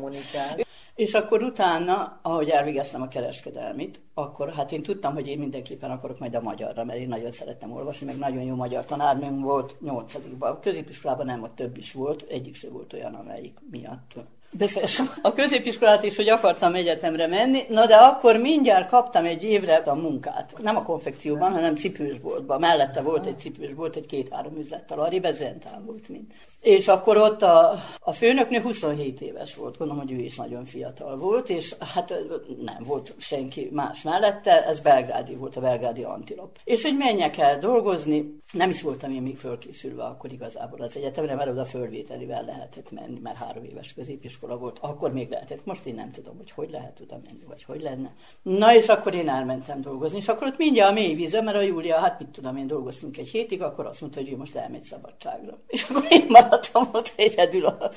És 0.96 1.14
akkor 1.14 1.44
utána, 1.44 2.20
ahogy 2.22 2.50
elvégeztem 2.50 3.02
a 3.02 3.08
kereskedelmit, 3.08 4.00
akkor 4.14 4.54
hát 4.54 4.72
én 4.72 4.84
tudtam, 4.84 5.14
hogy 5.14 5.28
én 5.28 5.40
mindenképpen 5.40 5.92
akarok 5.92 6.20
majd 6.20 6.36
a 6.36 6.42
magyarra, 6.42 6.84
mert 6.84 7.00
én 7.00 7.08
nagyon 7.08 7.32
szerettem 7.32 7.72
olvasni, 7.72 8.06
meg 8.06 8.18
nagyon 8.18 8.44
jó 8.44 8.56
magyar 8.56 8.86
tanárnőm 8.86 9.42
volt 9.42 9.76
nyolcadikban. 9.82 10.52
A 10.52 10.60
középiskolában 10.60 11.26
nem, 11.26 11.44
ott 11.44 11.56
több 11.56 11.78
is 11.78 11.94
volt, 11.94 12.26
egyik 12.30 12.56
se 12.56 12.70
volt 12.70 12.94
olyan, 12.94 13.14
amelyik 13.14 13.58
miatt 13.72 14.14
befejeztem 14.52 15.10
a 15.22 15.34
középiskolát 15.34 16.04
is, 16.04 16.16
hogy 16.16 16.30
akartam 16.30 16.76
egyetemre 16.76 17.28
menni, 17.28 17.64
na 17.70 17.86
de 17.86 17.96
akkor 17.96 18.38
mindjárt 18.38 18.90
kaptam 18.90 19.26
egy 19.26 19.44
évre 19.44 19.76
a 19.76 19.96
munkát. 19.96 20.54
Nem 20.62 20.76
a 20.76 20.84
konfekcióban, 20.84 21.52
hanem 21.52 21.76
cipősboltban. 21.76 22.60
Mellette 22.60 23.02
volt 23.02 23.26
egy 23.26 23.40
cipősbolt, 23.40 23.96
egy 23.96 24.06
két-három 24.06 24.58
üzlettel, 24.58 25.00
a 25.00 25.08
Ribezentán 25.08 25.86
volt 25.86 26.10
mind. 26.10 26.26
És 26.62 26.88
akkor 26.88 27.18
ott 27.18 27.42
a, 27.42 27.80
a 28.00 28.14
főnöknő 28.14 28.62
27 28.62 29.22
éves 29.22 29.56
volt, 29.56 29.78
gondolom, 29.78 30.04
hogy 30.08 30.12
ő 30.12 30.20
is 30.20 30.36
nagyon 30.36 30.66
fiatal 30.66 31.18
volt, 31.18 31.50
és 31.50 31.76
hát 31.80 32.14
nem 32.62 32.84
volt 32.84 33.14
senki 33.18 33.70
más 33.72 34.02
mellette, 34.02 34.66
ez 34.66 34.80
belgrádi 34.80 35.36
volt, 35.36 35.56
a 35.56 35.62
belgrádi 35.62 36.04
antilop. 36.04 36.58
És 36.64 36.84
hogy 36.84 36.98
menjek 36.98 37.38
el 37.38 37.60
dolgozni, 37.60 38.40
nem 38.52 38.70
is 38.70 38.82
voltam 38.82 39.12
én 39.12 39.22
még 39.22 39.38
fölkészülve 39.38 40.04
akkor 40.04 40.32
igazából 40.32 40.82
az 40.82 40.98
egyetemre, 40.98 41.36
mert 41.36 41.50
oda 41.50 41.66
fölvételivel 41.66 42.44
lehetett 42.44 42.92
menni, 42.92 43.20
mert 43.24 43.38
három 43.38 43.64
éves 43.64 43.94
középiskola 43.94 44.58
volt, 44.58 44.78
akkor 44.82 45.14
még 45.14 45.30
lehetett. 45.30 45.66
Most 45.66 45.86
én 45.86 45.96
nem 45.96 46.12
tudom, 46.12 46.38
hogy 46.38 46.52
hogy 46.52 46.70
lehet 46.72 47.00
oda 47.02 47.20
menni, 47.26 47.44
vagy 47.48 47.64
hogy 47.64 47.82
lenne. 47.82 48.14
Na 48.42 48.76
és 48.76 48.88
akkor 48.88 49.14
én 49.14 49.30
elmentem 49.30 49.82
dolgozni, 49.82 50.18
és 50.18 50.28
akkor 50.28 50.48
ott 50.48 50.58
mindjárt 50.58 50.92
a 50.92 50.94
mély 50.94 51.14
vízem, 51.14 51.44
mert 51.44 51.58
a 51.58 51.62
Júlia, 51.62 52.00
hát 52.00 52.20
mit 52.20 52.30
tudom, 52.30 52.58
én 52.58 52.68
dolgoztunk 52.68 53.18
egy 53.18 53.30
hétig, 53.30 53.62
akkor 53.62 53.86
azt 53.86 54.02
mondta, 54.02 54.20
hogy 54.20 54.32
ő 54.32 54.38
most 54.38 54.56
elmegy 54.56 54.84
szabadságra. 54.84 55.58
És 55.68 55.90
akkor 55.90 56.06
én 56.10 56.26
maradtam 56.52 56.90
ott 56.92 57.14
egyedül 57.16 57.66
a, 57.66 57.92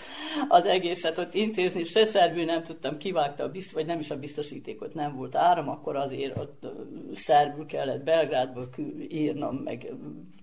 az 0.49 0.65
egészet 0.65 1.19
ott 1.19 1.35
intézni, 1.35 1.85
se 1.85 2.05
szerbű 2.05 2.45
nem 2.45 2.63
tudtam, 2.63 2.99
kivágta 2.99 3.45
a 3.45 3.49
bizt, 3.49 3.73
vagy 3.73 3.87
nem 3.87 3.99
is 3.99 4.11
a 4.11 4.19
biztosítékot, 4.19 4.95
nem 4.95 5.17
volt 5.17 5.35
áram, 5.35 5.69
akkor 5.69 5.97
azért 5.97 6.39
ott 6.39 6.67
szerbül 7.15 7.67
kellett 7.67 8.03
Belgrádból 8.03 8.69
írnom, 9.09 9.55
meg 9.55 9.93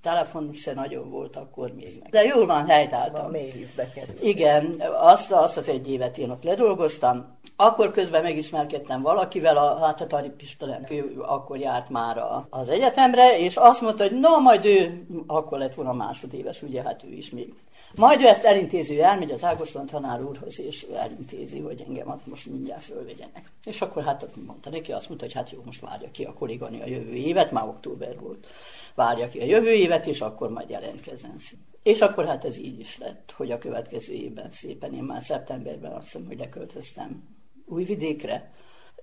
telefon 0.01 0.53
se 0.53 0.73
nagyon 0.73 1.09
volt 1.09 1.35
akkor 1.35 1.73
még 1.73 1.97
meg. 2.01 2.09
De 2.09 2.23
jól 2.23 2.45
van, 2.45 2.65
helytáltam. 2.65 3.25
A 3.25 3.29
mély 3.29 3.51
vízbe 3.51 3.89
kerül. 3.89 4.15
Igen, 4.21 4.81
azt, 4.99 5.31
azt 5.31 5.57
az 5.57 5.69
egy 5.69 5.89
évet 5.89 6.17
én 6.17 6.29
ott 6.29 6.43
ledolgoztam. 6.43 7.39
Akkor 7.55 7.91
közben 7.91 8.23
megismerkedtem 8.23 9.01
valakivel, 9.01 9.57
a, 9.57 9.85
hát 9.85 10.01
a 10.01 10.07
Tari 10.07 10.29
Pistelen, 10.29 10.87
ő 10.89 11.21
akkor 11.21 11.57
járt 11.57 11.89
már 11.89 12.23
az 12.49 12.69
egyetemre, 12.69 13.39
és 13.39 13.55
azt 13.55 13.81
mondta, 13.81 14.03
hogy 14.03 14.19
na 14.19 14.37
majd 14.37 14.65
ő, 14.65 15.05
akkor 15.27 15.57
lett 15.57 15.73
volna 15.73 15.93
másodéves, 15.93 16.61
ugye, 16.61 16.81
hát 16.81 17.03
ő 17.03 17.11
is 17.13 17.29
még 17.29 17.53
majd 17.95 18.21
ő 18.21 18.27
ezt 18.27 18.43
elintézi, 18.43 19.01
elmegy 19.01 19.31
az 19.31 19.43
Ágoston 19.43 19.85
tanár 19.85 20.23
úrhoz, 20.23 20.59
és 20.59 20.87
elintézi, 20.95 21.59
hogy 21.59 21.83
engem 21.87 22.21
most 22.25 22.45
mindjárt 22.45 22.83
fölvegyenek. 22.83 23.51
És 23.65 23.81
akkor 23.81 24.03
hát 24.03 24.27
mondta 24.45 24.69
neki, 24.69 24.91
azt 24.91 25.07
mondta, 25.07 25.25
hogy 25.25 25.35
hát 25.35 25.51
jó, 25.51 25.61
most 25.65 25.81
várja 25.81 26.11
ki 26.11 26.23
a 26.23 26.33
kollégani 26.33 26.81
a 26.81 26.87
jövő 26.87 27.13
évet, 27.13 27.51
már 27.51 27.67
október 27.67 28.19
volt. 28.19 28.47
Várja 28.95 29.29
ki 29.29 29.39
a 29.39 29.45
jövő 29.45 29.71
évet, 29.71 30.07
és 30.07 30.21
akkor 30.21 30.49
majd 30.49 30.69
jelentkezzen. 30.69 31.35
És 31.83 31.99
akkor 31.99 32.25
hát 32.25 32.45
ez 32.45 32.57
így 32.57 32.79
is 32.79 32.97
lett, 32.97 33.33
hogy 33.37 33.51
a 33.51 33.57
következő 33.57 34.13
évben 34.13 34.51
szépen, 34.51 34.93
én 34.93 35.03
már 35.03 35.23
szeptemberben 35.23 35.91
azt 35.91 36.05
hiszem, 36.05 36.27
hogy 36.27 36.37
leköltöztem 36.37 37.23
Újvidékre, 37.65 38.51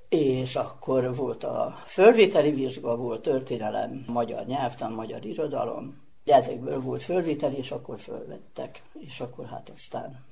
és 0.09 0.57
akkor 0.57 1.17
volt 1.17 1.45
a 1.45 1.83
fölvételi 1.87 2.51
vizsga, 2.51 2.97
volt 2.97 3.23
történelem, 3.23 4.05
magyar 4.07 4.47
nyelvtan, 4.47 4.93
magyar 4.93 5.25
irodalom, 5.25 6.08
ezekből 6.35 6.81
volt 6.81 7.03
fölvétel, 7.03 7.53
és 7.53 7.71
akkor 7.71 7.99
fölvettek, 7.99 8.83
és 8.99 9.21
akkor 9.21 9.47
hát 9.47 9.71
aztán 9.75 10.27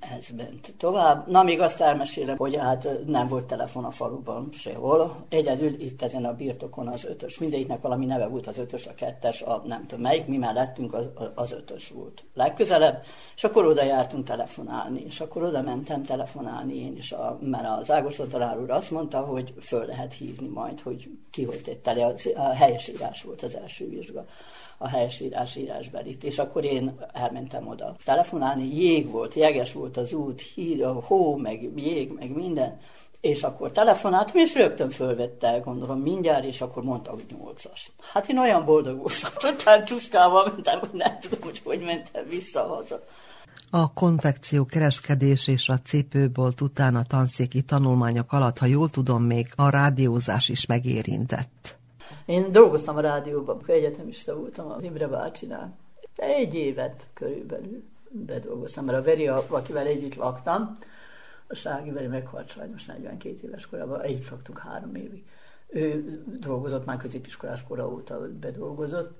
ez 0.00 0.28
ment 0.36 0.74
tovább. 0.78 1.28
Na, 1.28 1.42
még 1.42 1.60
azt 1.60 1.80
elmesélem, 1.80 2.36
hogy 2.36 2.56
hát 2.56 2.88
nem 3.06 3.28
volt 3.28 3.44
telefon 3.44 3.84
a 3.84 3.90
faluban 3.90 4.48
sehol. 4.52 5.24
Egyedül 5.28 5.80
itt 5.80 6.02
ezen 6.02 6.24
a 6.24 6.34
birtokon 6.34 6.88
az 6.88 7.04
ötös. 7.04 7.38
Mindegyiknek 7.38 7.80
valami 7.80 8.04
neve 8.04 8.26
volt 8.26 8.46
az 8.46 8.58
ötös, 8.58 8.86
a 8.86 8.94
kettes, 8.94 9.42
a 9.42 9.62
nem 9.66 9.86
tudom 9.86 10.00
melyik, 10.00 10.26
mi 10.26 10.36
mellettünk 10.36 10.94
az, 10.94 11.04
az 11.34 11.52
ötös 11.52 11.90
volt 11.90 12.24
legközelebb, 12.34 13.02
és 13.36 13.44
akkor 13.44 13.66
oda 13.66 13.82
jártunk 13.82 14.26
telefonálni, 14.26 15.00
és 15.06 15.20
akkor 15.20 15.42
oda 15.42 15.62
mentem 15.62 16.02
telefonálni 16.02 16.76
én 16.76 16.96
is, 16.96 17.12
a, 17.12 17.38
mert 17.40 17.80
az 17.80 17.90
Ágos 17.90 18.20
tanár 18.30 18.60
úr 18.60 18.70
azt 18.70 18.90
mondta, 18.90 19.20
hogy 19.20 19.54
föl 19.60 19.84
lehet 19.84 20.14
hívni 20.14 20.48
majd, 20.48 20.80
hogy 20.80 21.10
ki 21.30 21.44
hogy 21.44 21.62
tette 21.62 22.04
a, 22.04 22.14
a 22.34 22.54
helyesírás 22.54 23.22
volt 23.22 23.42
az 23.42 23.56
első 23.56 23.88
vizsga 23.88 24.26
a 24.78 24.88
helyesírás 24.88 25.56
írásbelit, 25.56 26.24
és 26.24 26.38
akkor 26.38 26.64
én 26.64 26.98
elmentem 27.12 27.68
oda. 27.68 27.96
Telefonálni 28.04 28.80
jég 28.80 29.10
volt, 29.10 29.34
jeges 29.34 29.72
volt 29.72 29.96
az 29.96 30.12
út, 30.12 30.40
híd, 30.40 30.80
a 30.80 30.92
hó, 30.92 31.36
meg 31.36 31.70
jég, 31.76 32.12
meg 32.12 32.34
minden, 32.34 32.78
és 33.20 33.42
akkor 33.42 33.70
telefonáltam, 33.70 34.40
és 34.40 34.54
rögtön 34.54 34.90
fölvette, 34.90 35.60
gondolom 35.64 36.00
mindjárt, 36.00 36.44
és 36.44 36.60
akkor 36.60 36.82
mondta, 36.82 37.10
hogy 37.10 37.24
nyolcas. 37.38 37.92
Hát 38.12 38.28
én 38.28 38.38
olyan 38.38 38.64
boldog 38.64 38.96
voltam, 38.96 39.30
totál 39.56 39.84
csuszkával 39.84 40.52
mentem, 40.54 40.78
hogy 40.78 40.92
nem 40.92 41.18
tudom, 41.20 41.38
hogy 41.42 41.60
hogy 41.64 41.80
mentem 41.80 42.28
vissza 42.28 42.62
haza. 42.62 43.00
A 43.70 43.92
konfekció 43.92 44.64
kereskedés 44.64 45.46
és 45.46 45.68
a 45.68 45.78
cipőbolt 45.78 46.60
után 46.60 46.94
a 46.94 47.04
tanszéki 47.04 47.62
tanulmányok 47.62 48.32
alatt, 48.32 48.58
ha 48.58 48.66
jól 48.66 48.88
tudom, 48.88 49.22
még 49.22 49.46
a 49.56 49.70
rádiózás 49.70 50.48
is 50.48 50.66
megérintett. 50.66 51.77
Én 52.28 52.52
dolgoztam 52.52 52.96
a 52.96 53.00
rádióban, 53.00 53.54
amikor 53.54 53.74
egyetemista 53.74 54.36
voltam 54.36 54.70
az 54.70 54.82
Imre 54.82 55.06
bácsinál. 55.06 55.76
Egy 56.16 56.54
évet 56.54 57.06
körülbelül 57.14 57.82
bedolgoztam, 58.08 58.84
mert 58.84 58.98
a 58.98 59.02
Veri, 59.02 59.26
akivel 59.28 59.86
együtt 59.86 60.14
laktam, 60.14 60.78
a 61.46 61.54
Sági 61.54 61.90
Veri 61.90 62.06
meghalt 62.06 62.50
sajnos 62.50 62.84
42 62.84 63.38
éves 63.42 63.66
korában, 63.66 64.00
együtt 64.00 64.30
laktunk 64.30 64.58
három 64.58 64.94
évig. 64.94 65.24
ő 65.68 66.22
dolgozott 66.40 66.84
már 66.84 66.96
középiskolás 66.96 67.64
kora 67.68 67.88
óta 67.88 68.20
bedolgozott, 68.40 69.18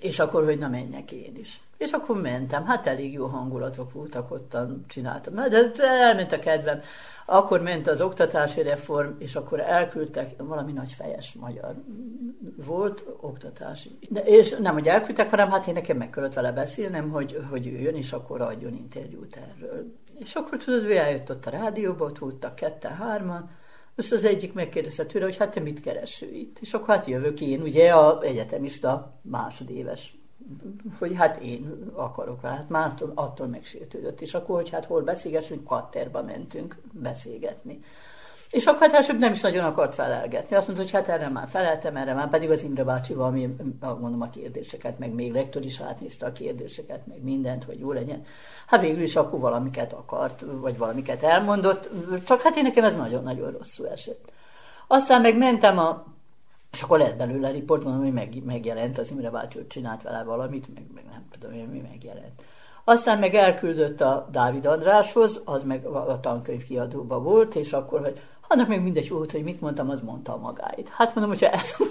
és 0.00 0.18
akkor, 0.18 0.44
hogy 0.44 0.58
na 0.58 0.68
menjek 0.68 1.12
én 1.12 1.36
is. 1.36 1.60
És 1.76 1.92
akkor 1.92 2.20
mentem, 2.20 2.64
hát 2.64 2.86
elég 2.86 3.12
jó 3.12 3.26
hangulatok 3.26 3.92
voltak, 3.92 4.30
ottan 4.30 4.84
csináltam. 4.88 5.34
De 5.34 5.72
elment 5.76 6.32
a 6.32 6.38
kedvem. 6.38 6.80
Akkor 7.26 7.62
ment 7.62 7.86
az 7.86 8.00
oktatási 8.00 8.62
reform, 8.62 9.10
és 9.18 9.34
akkor 9.34 9.60
elküldtek, 9.60 10.34
valami 10.36 10.72
nagy 10.72 10.92
fejes 10.92 11.32
magyar 11.40 11.74
volt, 12.56 13.04
oktatási. 13.20 13.98
De, 14.08 14.20
és 14.20 14.56
nem, 14.60 14.72
hogy 14.72 14.86
elküldtek, 14.86 15.30
hanem 15.30 15.50
hát 15.50 15.66
én 15.66 15.74
nekem 15.74 15.96
meg 15.96 16.10
kellett 16.10 16.34
vele 16.34 16.52
beszélnem, 16.52 17.10
hogy, 17.10 17.44
hogy 17.50 17.66
ő 17.66 17.78
jön, 17.78 17.94
és 17.94 18.12
akkor 18.12 18.40
adjon 18.40 18.74
interjút 18.74 19.36
erről. 19.36 19.92
És 20.18 20.34
akkor 20.34 20.58
tudod, 20.58 20.84
ő 20.84 20.96
eljött 20.96 21.30
ott 21.30 21.46
a 21.46 21.50
rádióba, 21.50 22.04
ott 22.04 22.18
voltak 22.18 22.54
ketten-hárman, 22.54 23.50
és 23.96 24.12
az 24.12 24.24
egyik 24.24 24.52
megkérdezte 24.52 25.06
tőle, 25.06 25.24
hogy 25.24 25.36
hát 25.36 25.50
te 25.50 25.60
mit 25.60 25.80
kereső 25.80 26.34
itt? 26.34 26.58
És 26.60 26.74
akkor 26.74 26.94
hát 26.94 27.06
jövök 27.06 27.40
én, 27.40 27.62
ugye, 27.62 27.92
a 27.92 28.22
egyetemista 28.22 29.20
másodéves 29.22 30.14
hogy 30.98 31.14
hát 31.14 31.42
én 31.42 31.90
akarok 31.94 32.40
vele, 32.40 32.54
hát 32.54 32.68
már 32.68 32.90
attól, 32.90 33.12
attól 33.14 33.46
megsértődött. 33.46 34.20
És 34.20 34.34
akkor, 34.34 34.56
hogy 34.56 34.70
hát 34.70 34.84
hol 34.84 35.02
beszélgessünk, 35.02 35.64
katterba 35.64 36.22
mentünk 36.22 36.80
beszélgetni. 36.92 37.80
És 38.54 38.66
akkor 38.66 38.90
hát 38.90 39.18
nem 39.18 39.32
is 39.32 39.40
nagyon 39.40 39.64
akart 39.64 39.94
felelgetni. 39.94 40.56
Azt 40.56 40.66
mondta, 40.66 40.84
hogy 40.84 40.92
hát 40.92 41.08
erre 41.08 41.28
már 41.28 41.48
feleltem, 41.48 41.96
erre 41.96 42.14
már 42.14 42.28
pedig 42.28 42.50
az 42.50 42.62
Imre 42.62 42.84
bácsi 42.84 43.14
valami, 43.14 43.56
mondom 43.80 44.20
a 44.20 44.30
kérdéseket, 44.30 44.98
meg 44.98 45.14
még 45.14 45.32
rektor 45.32 45.64
is 45.64 45.80
átnézte 45.80 46.26
a 46.26 46.32
kérdéseket, 46.32 47.06
meg 47.06 47.22
mindent, 47.22 47.64
hogy 47.64 47.78
jó 47.78 47.92
legyen. 47.92 48.24
Hát 48.66 48.80
végül 48.80 49.02
is 49.02 49.16
akkor 49.16 49.40
valamiket 49.40 49.92
akart, 49.92 50.44
vagy 50.46 50.78
valamiket 50.78 51.22
elmondott, 51.22 51.90
csak 52.26 52.40
hát 52.40 52.56
én 52.56 52.62
nekem 52.62 52.84
ez 52.84 52.96
nagyon-nagyon 52.96 53.50
rosszul 53.50 53.88
esett. 53.88 54.32
Aztán 54.86 55.20
meg 55.20 55.36
mentem 55.36 55.78
a 55.78 56.04
és 56.72 56.82
akkor 56.82 56.98
lett 56.98 57.16
belőle 57.16 57.50
riport, 57.50 57.84
mondom, 57.84 58.02
hogy 58.02 58.12
meg, 58.12 58.44
megjelent, 58.44 58.98
az 58.98 59.10
Imre 59.10 59.30
bácsi, 59.30 59.58
hogy 59.58 59.66
csinált 59.66 60.02
vele 60.02 60.22
valamit, 60.22 60.74
meg, 60.74 60.84
meg 60.94 61.04
nem 61.10 61.24
tudom 61.30 61.56
én, 61.56 61.66
mi 61.66 61.80
megjelent. 61.80 62.42
Aztán 62.84 63.18
meg 63.18 63.34
elküldött 63.34 64.00
a 64.00 64.28
Dávid 64.30 64.66
Andráshoz, 64.66 65.40
az 65.44 65.62
meg 65.62 65.86
a 65.86 66.20
tankönyv 66.20 66.64
kiadóba 66.64 67.20
volt, 67.20 67.54
és 67.54 67.72
akkor, 67.72 68.00
hogy 68.00 68.20
annak 68.48 68.68
még 68.68 68.80
mindegy 68.80 69.08
volt, 69.08 69.32
hogy 69.32 69.42
mit 69.42 69.60
mondtam, 69.60 69.90
az 69.90 70.00
mondta 70.00 70.32
a 70.32 70.38
magáit. 70.38 70.88
Hát 70.88 71.14
mondom, 71.14 71.32
hogyha 71.32 71.50
ez 71.50 71.76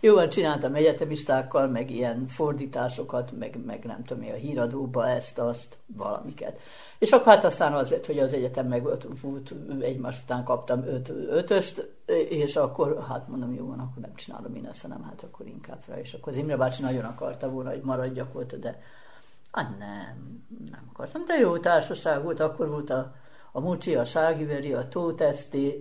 Jó, 0.00 0.14
van, 0.14 0.28
csináltam 0.28 0.74
egyetemistákkal, 0.74 1.66
meg 1.66 1.90
ilyen 1.90 2.26
fordításokat, 2.26 3.32
meg, 3.38 3.58
meg 3.66 3.84
nem 3.84 4.04
tudom, 4.04 4.24
a 4.24 4.34
híradóba 4.34 5.08
ezt, 5.08 5.38
azt, 5.38 5.78
valamiket. 5.96 6.60
És 6.98 7.10
akkor 7.10 7.26
hát 7.26 7.44
aztán 7.44 7.72
az 7.72 7.90
lett, 7.90 8.06
hogy 8.06 8.18
az 8.18 8.32
egyetem 8.32 8.66
meg 8.66 8.82
volt, 8.82 9.54
egymás 9.80 10.22
után 10.22 10.44
kaptam 10.44 10.84
öt, 10.86 11.12
ötöst, 11.28 11.88
és 12.28 12.56
akkor 12.56 13.04
hát 13.08 13.28
mondom, 13.28 13.54
jó 13.54 13.66
van, 13.66 13.78
akkor 13.78 14.02
nem 14.02 14.14
csinálom 14.14 14.54
én 14.54 14.66
ezt, 14.66 14.82
hanem 14.82 15.02
hát 15.02 15.22
akkor 15.22 15.46
inkább 15.46 15.80
fel. 15.80 15.98
És 15.98 16.12
akkor 16.12 16.32
az 16.32 16.38
Imre 16.38 16.56
bácsi 16.56 16.82
nagyon 16.82 17.04
akarta 17.04 17.50
volna, 17.50 17.70
hogy 17.70 17.82
maradjak 17.82 18.34
ott, 18.34 18.54
de 18.54 18.82
hát 19.52 19.78
nem, 19.78 20.44
nem 20.70 20.88
akartam. 20.92 21.24
De 21.26 21.34
jó 21.34 21.58
társaság 21.58 22.22
volt, 22.22 22.40
akkor 22.40 22.68
volt 22.68 22.90
a, 22.90 23.14
a 23.58 23.60
Mucsi, 23.60 23.94
a 23.94 24.04
Ságiveri, 24.04 24.72
a 24.72 24.88
Tóteszti, 24.88 25.78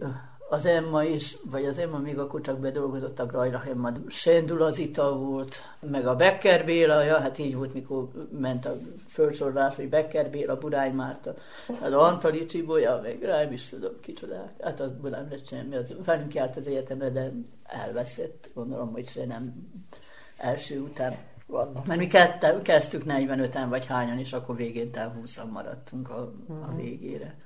az 0.50 0.66
Emma 0.66 1.04
is, 1.04 1.38
vagy 1.52 1.66
az 1.66 1.78
Emma 1.78 1.98
még 1.98 2.20
akkor 2.20 2.42
csak 2.42 2.60
bedolgozott 2.60 3.20
a 3.20 3.26
Grajra 3.26 3.64
Emma, 3.70 3.92
Sendul 4.08 4.62
az 4.62 4.80
ital 4.80 5.18
volt, 5.18 5.56
meg 5.80 6.08
a 6.08 6.16
Becker 6.16 6.66
Béla, 6.66 7.02
ja, 7.02 7.20
hát 7.20 7.38
így 7.38 7.56
volt, 7.56 7.74
mikor 7.74 8.08
ment 8.40 8.66
a 8.66 8.78
felsorolás, 9.08 9.76
hogy 9.76 9.90
Becker 9.90 10.30
Béla, 10.30 10.58
Burány 10.58 10.94
Márta, 10.94 11.34
hát 11.82 11.94
Antali 11.94 12.46
Csibolya, 12.46 13.00
meg 13.04 13.22
rám 13.22 13.52
is 13.52 13.70
tudom, 13.70 14.00
kicsodák. 14.02 14.62
Hát 14.62 14.80
az 14.80 14.92
nem 15.02 15.28
lett 15.30 15.48
semmi, 15.48 15.76
az 15.76 15.96
velünk 16.06 16.34
járt 16.34 16.58
az 16.58 16.68
egyetemre, 16.68 17.10
de 17.10 17.32
elveszett, 17.64 18.50
gondolom, 18.54 18.92
hogy 18.92 19.08
se 19.08 19.26
nem 19.26 19.54
első 20.38 20.80
után 20.80 21.14
vannak. 21.48 21.86
Mert 21.86 22.00
mi 22.00 22.08
kezdtük 22.62 23.04
45-en 23.08 23.66
vagy 23.70 23.86
hányan, 23.86 24.20
és 24.20 24.34
akkor 24.34 24.56
végén 24.56 25.12
20 25.20 25.42
maradtunk 25.52 26.10
a, 26.10 26.34
a 26.48 26.76
végére. 26.76 27.46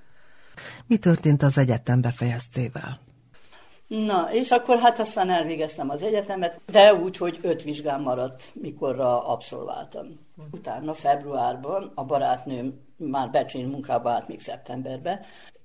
Mi 0.87 0.97
történt 0.97 1.43
az 1.43 1.57
egyetem 1.57 2.01
befejeztével? 2.01 2.99
Na, 3.87 4.33
és 4.33 4.51
akkor 4.51 4.79
hát 4.79 4.99
aztán 4.99 5.29
elvégeztem 5.29 5.89
az 5.89 6.03
egyetemet, 6.03 6.59
de 6.71 6.93
úgy, 6.93 7.17
hogy 7.17 7.39
öt 7.41 7.63
vizsgám 7.63 8.01
maradt, 8.01 8.43
mikorra 8.53 9.27
abszolváltam. 9.27 10.19
Utána 10.51 10.93
februárban 10.93 11.91
a 11.95 12.03
barátnőm 12.03 12.79
már 12.97 13.29
becsén 13.29 13.67
munkába 13.67 14.11
állt 14.11 14.27
még 14.27 14.41
szeptemberben, 14.41 15.19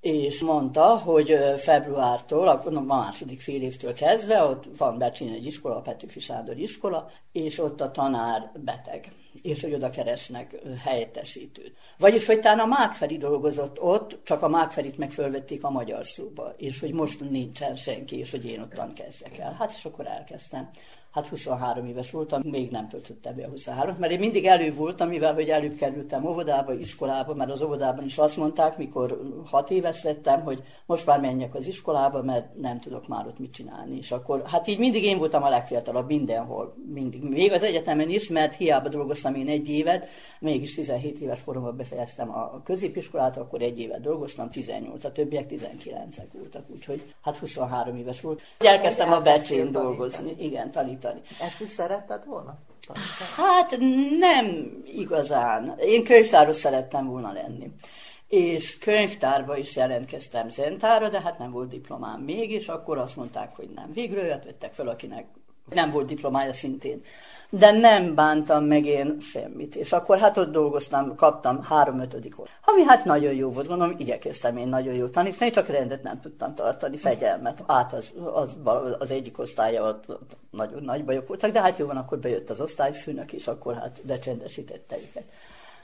és 0.06 0.40
mondta, 0.40 0.98
hogy 0.98 1.38
februártól, 1.56 2.48
a 2.48 2.80
második 2.80 3.40
fél 3.40 3.62
évtől 3.62 3.92
kezdve, 3.92 4.42
ott 4.42 4.64
van 4.76 4.98
Becsén 4.98 5.32
egy 5.32 5.46
iskola, 5.46 5.76
a 5.76 5.80
Petőfi 5.80 6.20
Sándor 6.20 6.58
iskola, 6.58 7.10
és 7.32 7.58
ott 7.58 7.80
a 7.80 7.90
tanár 7.90 8.50
beteg 8.64 9.12
és 9.42 9.62
hogy 9.62 9.74
oda 9.74 9.90
keresnek 9.90 10.56
helyettesítőt. 10.84 11.76
Vagyis, 11.98 12.26
hogy 12.26 12.40
talán 12.40 12.58
a 12.58 12.66
Mákferi 12.66 13.18
dolgozott 13.18 13.80
ott, 13.80 14.18
csak 14.22 14.42
a 14.42 14.48
Mákferit 14.48 14.98
meg 14.98 15.10
fölvették 15.10 15.64
a 15.64 15.70
magyar 15.70 16.06
szóba, 16.06 16.54
és 16.56 16.80
hogy 16.80 16.92
most 16.92 17.30
nincsen 17.30 17.76
senki, 17.76 18.18
és 18.18 18.30
hogy 18.30 18.44
én 18.44 18.60
ottan 18.60 18.92
kezdjek 18.92 19.38
el. 19.38 19.56
Hát 19.58 19.72
és 19.76 19.84
akkor 19.84 20.06
elkezdtem 20.06 20.70
hát 21.16 21.28
23 21.28 21.86
éves 21.86 22.10
voltam, 22.10 22.40
még 22.44 22.70
nem 22.70 22.88
töltöttem 22.88 23.34
be 23.36 23.44
a 23.44 23.48
23 23.48 23.96
mert 23.98 24.12
én 24.12 24.18
mindig 24.18 24.46
elő 24.46 24.74
voltam, 24.74 25.08
mivel 25.08 25.34
hogy 25.34 25.48
előbb 25.48 25.76
kerültem 25.76 26.26
óvodába, 26.26 26.72
iskolába, 26.72 27.34
mert 27.34 27.50
az 27.50 27.62
óvodában 27.62 28.04
is 28.04 28.18
azt 28.18 28.36
mondták, 28.36 28.76
mikor 28.76 29.20
6 29.44 29.70
éves 29.70 30.02
lettem, 30.02 30.42
hogy 30.42 30.62
most 30.86 31.06
már 31.06 31.20
menjek 31.20 31.54
az 31.54 31.66
iskolába, 31.66 32.22
mert 32.22 32.56
nem 32.60 32.80
tudok 32.80 33.08
már 33.08 33.26
ott 33.26 33.38
mit 33.38 33.52
csinálni. 33.52 33.96
És 33.96 34.10
akkor, 34.10 34.42
hát 34.46 34.68
így 34.68 34.78
mindig 34.78 35.04
én 35.04 35.18
voltam 35.18 35.42
a 35.42 35.48
legfiatalabb 35.48 36.06
mindenhol, 36.06 36.74
mindig. 36.92 37.22
Még 37.22 37.52
az 37.52 37.62
egyetemen 37.62 38.08
is, 38.08 38.28
mert 38.28 38.56
hiába 38.56 38.88
dolgoztam 38.88 39.34
én 39.34 39.48
egy 39.48 39.68
évet, 39.68 40.08
mégis 40.40 40.74
17 40.74 41.20
éves 41.20 41.44
koromban 41.44 41.76
befejeztem 41.76 42.30
a 42.30 42.62
középiskolát, 42.64 43.36
akkor 43.36 43.62
egy 43.62 43.78
évet 43.78 44.00
dolgoztam, 44.00 44.50
18, 44.50 45.04
a 45.04 45.12
többiek 45.12 45.46
19-ek 45.50 46.28
voltak, 46.32 46.64
úgyhogy 46.68 47.14
hát 47.22 47.36
23 47.36 47.96
éves 47.96 48.20
volt. 48.20 48.40
Elkezdtem 48.58 49.12
a 49.12 49.20
becsén 49.20 49.72
dolgozni, 49.72 50.34
igen, 50.38 50.70
tanítani 50.70 51.04
tanítani. 51.06 51.36
Ezt 51.40 51.60
is 51.60 51.68
szeretted 51.68 52.26
volna? 52.26 52.58
Tanítani? 52.86 53.30
Hát 53.36 53.76
nem 54.18 54.76
igazán. 54.84 55.78
Én 55.78 56.04
könyvtáros 56.04 56.56
szerettem 56.56 57.06
volna 57.06 57.32
lenni. 57.32 57.70
És 58.28 58.78
könyvtárba 58.78 59.56
is 59.56 59.76
jelentkeztem 59.76 60.48
zentára, 60.48 61.08
de 61.08 61.20
hát 61.20 61.38
nem 61.38 61.50
volt 61.50 61.68
diplomám 61.68 62.20
még, 62.20 62.50
és 62.50 62.68
akkor 62.68 62.98
azt 62.98 63.16
mondták, 63.16 63.56
hogy 63.56 63.68
nem. 63.74 63.92
Végül 63.92 64.18
olyat 64.18 64.44
vettek 64.44 64.72
fel, 64.72 64.88
akinek 64.88 65.26
nem 65.70 65.90
volt 65.90 66.06
diplomája 66.06 66.52
szintén 66.52 67.02
de 67.50 67.70
nem 67.70 68.14
bántam 68.14 68.64
meg 68.64 68.84
én 68.84 69.20
semmit. 69.20 69.76
És 69.76 69.92
akkor 69.92 70.18
hát 70.18 70.36
ott 70.36 70.52
dolgoztam, 70.52 71.14
kaptam 71.14 71.62
három 71.62 72.00
ötödik 72.00 72.34
volt. 72.34 72.50
Ami 72.64 72.82
hát 72.82 73.04
nagyon 73.04 73.34
jó 73.34 73.50
volt, 73.50 73.68
mondom, 73.68 73.94
igyekeztem 73.98 74.56
én 74.56 74.68
nagyon 74.68 74.94
jó 74.94 75.06
tanítani, 75.06 75.50
csak 75.50 75.68
rendet 75.68 76.02
nem 76.02 76.20
tudtam 76.20 76.54
tartani, 76.54 76.96
fegyelmet. 76.96 77.62
Át 77.66 77.92
az, 77.92 78.12
az, 78.34 78.56
az 78.98 79.10
egyik 79.10 79.38
osztálya 79.38 79.88
ott, 79.88 80.08
ott 80.08 80.36
nagyon 80.50 80.82
nagy 80.82 81.04
bajok 81.04 81.28
voltak, 81.28 81.50
de 81.50 81.60
hát 81.60 81.78
jó 81.78 81.86
van, 81.86 81.96
akkor 81.96 82.18
bejött 82.18 82.50
az 82.50 82.60
osztályfőnök, 82.60 83.32
és 83.32 83.46
akkor 83.46 83.74
hát 83.74 84.00
becsendesítette 84.02 84.96
őket. 84.96 85.24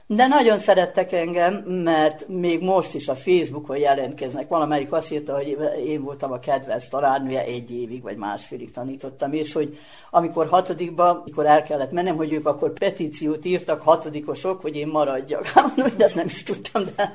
De 0.07 0.27
nagyon 0.27 0.59
szerettek 0.59 1.11
engem, 1.11 1.53
mert 1.83 2.27
még 2.27 2.61
most 2.61 2.93
is 2.93 3.07
a 3.07 3.15
Facebookon 3.15 3.77
jelentkeznek. 3.77 4.47
Valamelyik 4.47 4.91
azt 4.91 5.11
írta, 5.11 5.35
hogy 5.35 5.57
én 5.85 6.01
voltam 6.01 6.31
a 6.31 6.39
kedvenc 6.39 6.87
tanárnője, 6.87 7.43
egy 7.43 7.71
évig 7.71 8.01
vagy 8.01 8.17
másfélig 8.17 8.71
tanítottam, 8.71 9.33
és 9.33 9.53
hogy 9.53 9.77
amikor 10.09 10.47
hatodikba, 10.47 11.09
amikor 11.09 11.45
el 11.45 11.63
kellett 11.63 11.91
mennem, 11.91 12.15
hogy 12.15 12.33
ők 12.33 12.47
akkor 12.47 12.73
petíciót 12.73 13.45
írtak 13.45 13.81
hatodikosok, 13.81 14.61
hogy 14.61 14.75
én 14.75 14.87
maradjak. 14.87 15.45
Hát 15.45 15.65
mondom, 15.67 15.89
hogy 15.89 16.01
ezt 16.01 16.15
nem 16.15 16.25
is 16.25 16.43
tudtam, 16.43 16.83
de 16.95 17.11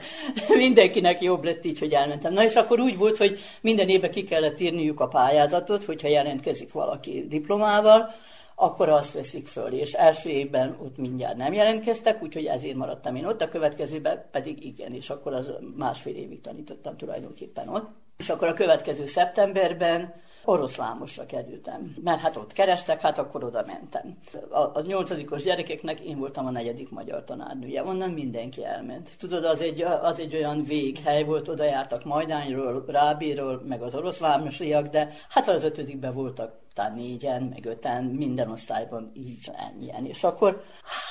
mindenkinek 0.57 1.22
jobb 1.22 1.45
lett 1.45 1.64
így, 1.64 1.78
hogy 1.78 1.93
elmentem. 1.93 2.32
Na 2.32 2.45
és 2.45 2.55
akkor 2.55 2.80
úgy 2.80 2.97
volt, 2.97 3.16
hogy 3.16 3.39
minden 3.61 3.89
évben 3.89 4.11
ki 4.11 4.24
kellett 4.24 4.61
írniuk 4.61 5.01
a 5.01 5.09
pályázatot, 5.09 5.84
hogyha 5.84 6.09
jelentkezik 6.09 6.72
valaki 6.72 7.26
diplomával, 7.28 8.14
akkor 8.61 8.88
azt 8.88 9.12
veszik 9.12 9.46
föl, 9.46 9.72
és 9.72 9.92
első 9.92 10.28
évben 10.28 10.76
ott 10.82 10.96
mindjárt 10.96 11.36
nem 11.36 11.52
jelentkeztek, 11.52 12.22
úgyhogy 12.22 12.44
ezért 12.44 12.76
maradtam 12.76 13.16
én 13.16 13.24
ott, 13.26 13.42
a 13.42 13.48
következőben 13.48 14.28
pedig 14.30 14.64
igen, 14.64 14.92
és 14.92 15.11
akkor 15.11 15.34
az 15.34 15.50
másfél 15.76 16.16
évig 16.16 16.40
tanítottam 16.40 16.96
tulajdonképpen 16.96 17.68
ott. 17.68 17.88
És 18.16 18.28
akkor 18.28 18.48
a 18.48 18.52
következő 18.54 19.06
szeptemberben 19.06 20.14
oroszlámosra 20.49 21.26
kerültem, 21.26 21.94
mert 22.05 22.20
hát 22.20 22.36
ott 22.36 22.53
kerestek, 22.53 23.01
hát 23.01 23.18
akkor 23.18 23.44
oda 23.44 23.64
mentem. 23.66 24.18
A, 24.51 24.59
a 24.59 24.82
nyolcadikos 24.86 25.42
gyerekeknek 25.42 26.01
én 26.01 26.18
voltam 26.18 26.46
a 26.46 26.51
negyedik 26.51 26.90
magyar 26.90 27.24
tanárnője, 27.24 27.84
onnan 27.84 28.11
mindenki 28.11 28.64
elment. 28.64 29.11
Tudod, 29.18 29.44
az 29.44 29.61
egy, 29.61 29.82
az 29.82 30.18
egy 30.18 30.34
olyan 30.34 30.64
véghely 30.64 31.24
volt, 31.24 31.49
oda 31.49 31.64
jártak 31.64 32.05
Majdányról, 32.05 32.84
Rábéről, 32.86 33.62
meg 33.68 33.82
az 33.82 33.94
oroszlámosiak, 33.94 34.86
de 34.86 35.12
hát 35.28 35.49
az 35.49 35.64
ötödikben 35.64 36.14
voltak 36.14 36.59
talán 36.74 36.94
négyen, 36.94 37.42
meg 37.42 37.66
öten, 37.66 38.05
minden 38.05 38.51
osztályban 38.51 39.11
így 39.14 39.51
ennyien. 39.57 40.07
És 40.07 40.24
akkor 40.24 40.62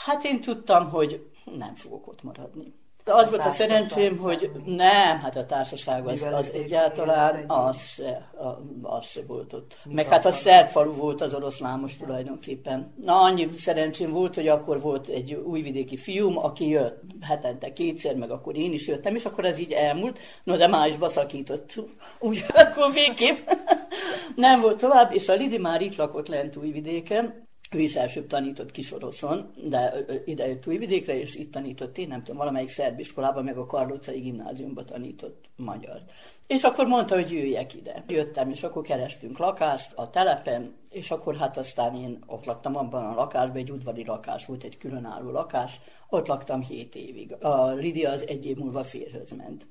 hát 0.05 0.23
én 0.23 0.41
tudtam, 0.41 0.89
hogy 0.89 1.29
nem 1.57 1.75
fogok 1.75 2.07
ott 2.07 2.23
maradni. 2.23 2.73
Az 3.07 3.29
volt 3.29 3.45
a 3.45 3.51
szerencsém, 3.51 4.17
hogy 4.17 4.51
nem, 4.65 5.19
hát 5.19 5.35
a 5.35 5.45
társaság 5.45 6.07
az, 6.07 6.25
az 6.33 6.51
egyáltalán 6.53 7.43
az 7.47 7.81
se, 7.81 8.29
a, 8.37 8.47
az 8.81 9.05
se 9.05 9.21
volt 9.27 9.53
ott. 9.53 9.77
Meg 9.83 10.07
hát 10.07 10.25
a 10.25 10.31
szerb 10.31 10.67
falu 10.67 10.93
volt 10.93 11.21
az 11.21 11.33
oroszlámos 11.33 11.97
tulajdonképpen. 11.97 12.93
Na, 13.03 13.21
annyi 13.21 13.49
szerencsém 13.57 14.11
volt, 14.11 14.35
hogy 14.35 14.47
akkor 14.47 14.81
volt 14.81 15.07
egy 15.07 15.33
újvidéki 15.33 15.97
fiúm, 15.97 16.37
aki 16.37 16.69
jött 16.69 17.01
hetente 17.21 17.73
kétszer, 17.73 18.15
meg 18.15 18.31
akkor 18.31 18.55
én 18.55 18.73
is 18.73 18.87
jöttem, 18.87 19.15
és 19.15 19.25
akkor 19.25 19.45
ez 19.45 19.59
így 19.59 19.71
elmúlt. 19.71 20.19
No, 20.43 20.57
de 20.57 20.67
már 20.67 20.87
is 20.87 20.97
baszakított. 20.97 21.73
Úgy 22.19 22.45
akkor 22.53 22.93
végképp 22.93 23.49
nem 24.35 24.61
volt 24.61 24.79
tovább, 24.79 25.13
és 25.13 25.29
a 25.29 25.33
Lidi 25.33 25.57
már 25.57 25.81
itt 25.81 25.95
lakott 25.95 26.27
lent 26.27 26.55
újvidéken, 26.55 27.47
ő 27.71 27.79
is 27.79 27.95
elsőbb 27.95 28.27
tanított 28.27 28.71
Kisoroszon, 28.71 29.53
de 29.69 30.05
ide 30.25 30.47
jött 30.47 30.67
Újvidékre, 30.67 31.19
és 31.19 31.35
itt 31.35 31.51
tanított 31.51 31.97
én, 31.97 32.07
nem 32.07 32.23
tudom, 32.23 32.37
valamelyik 32.37 32.69
szerb 32.69 32.99
iskolában, 32.99 33.43
meg 33.43 33.57
a 33.57 33.65
Karlócai 33.65 34.19
gimnáziumban 34.19 34.85
tanított 34.85 35.45
magyar. 35.55 36.01
És 36.47 36.63
akkor 36.63 36.87
mondta, 36.87 37.15
hogy 37.15 37.31
jöjjek 37.31 37.73
ide. 37.73 38.03
Jöttem, 38.07 38.49
és 38.49 38.63
akkor 38.63 38.81
kerestünk 38.81 39.37
lakást 39.37 39.93
a 39.93 40.09
telepen, 40.09 40.75
és 40.89 41.11
akkor 41.11 41.35
hát 41.35 41.57
aztán 41.57 41.95
én 41.95 42.23
ott 42.25 42.45
laktam 42.45 42.75
abban 42.75 43.05
a 43.05 43.15
lakásban, 43.15 43.57
egy 43.57 43.71
udvari 43.71 44.05
lakás 44.05 44.45
volt, 44.45 44.63
egy 44.63 44.77
különálló 44.77 45.31
lakás, 45.31 45.79
ott 46.09 46.27
laktam 46.27 46.61
hét 46.61 46.95
évig. 46.95 47.33
A 47.33 47.71
Lidia 47.71 48.11
az 48.11 48.27
egy 48.27 48.45
év 48.45 48.57
múlva 48.57 48.83
férhöz 48.83 49.31
ment. 49.31 49.65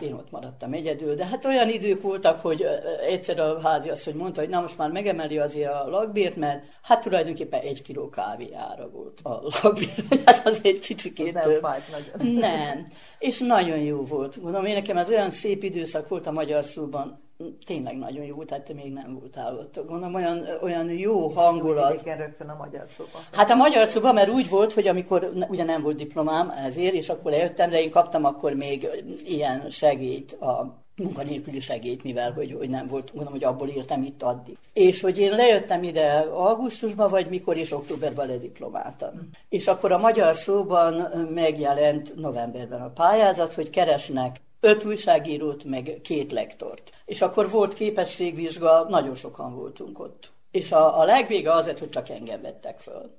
Én 0.00 0.12
ott 0.12 0.30
maradtam 0.30 0.72
egyedül, 0.72 1.14
de 1.14 1.26
hát 1.26 1.44
olyan 1.44 1.68
idők 1.68 2.02
voltak, 2.02 2.40
hogy 2.40 2.66
egyszer 3.06 3.38
a 3.38 3.60
házi 3.60 3.88
azt, 3.88 4.04
hogy 4.04 4.14
mondta, 4.14 4.40
hogy 4.40 4.48
na 4.48 4.60
most 4.60 4.78
már 4.78 4.90
megemeli 4.90 5.38
azért 5.38 5.72
a 5.72 5.88
lakbért, 5.88 6.36
mert 6.36 6.64
hát 6.82 7.02
tulajdonképpen 7.02 7.60
egy 7.60 7.82
kiló 7.82 8.08
kávéjára 8.08 8.90
volt 8.90 9.20
a 9.22 9.42
lakbért, 9.62 10.14
hát 10.26 10.46
az 10.46 10.60
egy 10.62 10.78
kicsikét 10.78 11.32
nem 11.32 11.50
fájt 11.60 11.84
nagyon. 11.90 12.34
Nem, 12.34 12.92
és 13.18 13.38
nagyon 13.38 13.78
jó 13.78 14.04
volt. 14.04 14.36
Mondom, 14.36 14.64
én 14.64 14.74
nekem 14.74 14.96
ez 14.96 15.08
olyan 15.08 15.30
szép 15.30 15.62
időszak 15.62 16.08
volt 16.08 16.26
a 16.26 16.32
magyar 16.32 16.64
szóban, 16.64 17.25
tényleg 17.66 17.98
nagyon 17.98 18.24
jó, 18.24 18.44
tehát 18.44 18.64
te 18.64 18.72
még 18.72 18.92
nem 18.92 19.18
voltál 19.20 19.54
ott. 19.58 19.74
Gondolom, 19.74 20.14
olyan, 20.14 20.46
olyan 20.62 20.90
jó 20.90 21.28
hangulat. 21.28 21.90
Vidéken 21.90 22.18
rögtön 22.18 22.48
a 22.48 22.56
magyar 22.58 22.84
szóba. 22.88 23.18
Hát 23.32 23.50
a 23.50 23.54
magyar 23.54 23.86
szóban, 23.86 24.14
mert 24.14 24.30
úgy 24.30 24.48
volt, 24.48 24.72
hogy 24.72 24.88
amikor 24.88 25.32
ugye 25.48 25.64
nem 25.64 25.82
volt 25.82 25.96
diplomám 25.96 26.50
ezért, 26.50 26.94
és 26.94 27.08
akkor 27.08 27.30
lejöttem, 27.30 27.70
de 27.70 27.82
én 27.82 27.90
kaptam 27.90 28.24
akkor 28.24 28.52
még 28.52 28.88
ilyen 29.24 29.70
segélyt, 29.70 30.32
a 30.32 30.84
munkanélküli 30.96 31.60
segélyt, 31.60 32.02
mivel 32.02 32.32
hogy, 32.32 32.54
hogy 32.58 32.68
nem 32.68 32.86
volt, 32.86 33.14
mondom, 33.14 33.32
hogy 33.32 33.44
abból 33.44 33.68
értem 33.68 34.02
itt 34.02 34.22
addig. 34.22 34.56
És 34.72 35.00
hogy 35.00 35.18
én 35.18 35.34
lejöttem 35.34 35.82
ide 35.82 36.10
augusztusban, 36.18 37.10
vagy 37.10 37.28
mikor, 37.28 37.56
és 37.56 37.72
októberben 37.72 38.26
lediplomáltam. 38.26 39.10
És 39.48 39.66
akkor 39.66 39.92
a 39.92 39.98
magyar 39.98 40.34
szóban 40.34 40.94
megjelent 41.34 42.14
novemberben 42.14 42.80
a 42.80 42.90
pályázat, 42.90 43.54
hogy 43.54 43.70
keresnek 43.70 44.40
öt 44.60 44.84
újságírót, 44.84 45.64
meg 45.64 45.98
két 46.02 46.32
lektort. 46.32 46.90
És 47.06 47.22
akkor 47.22 47.50
volt 47.50 47.74
képességvizsga, 47.74 48.86
nagyon 48.88 49.14
sokan 49.14 49.54
voltunk 49.54 49.98
ott. 49.98 50.30
És 50.50 50.72
a, 50.72 50.98
a 51.00 51.04
legvége 51.04 51.52
az 51.52 51.66
lett, 51.66 51.78
hogy 51.78 51.90
csak 51.90 52.08
engem 52.08 52.42
vettek 52.42 52.78
föl. 52.78 53.10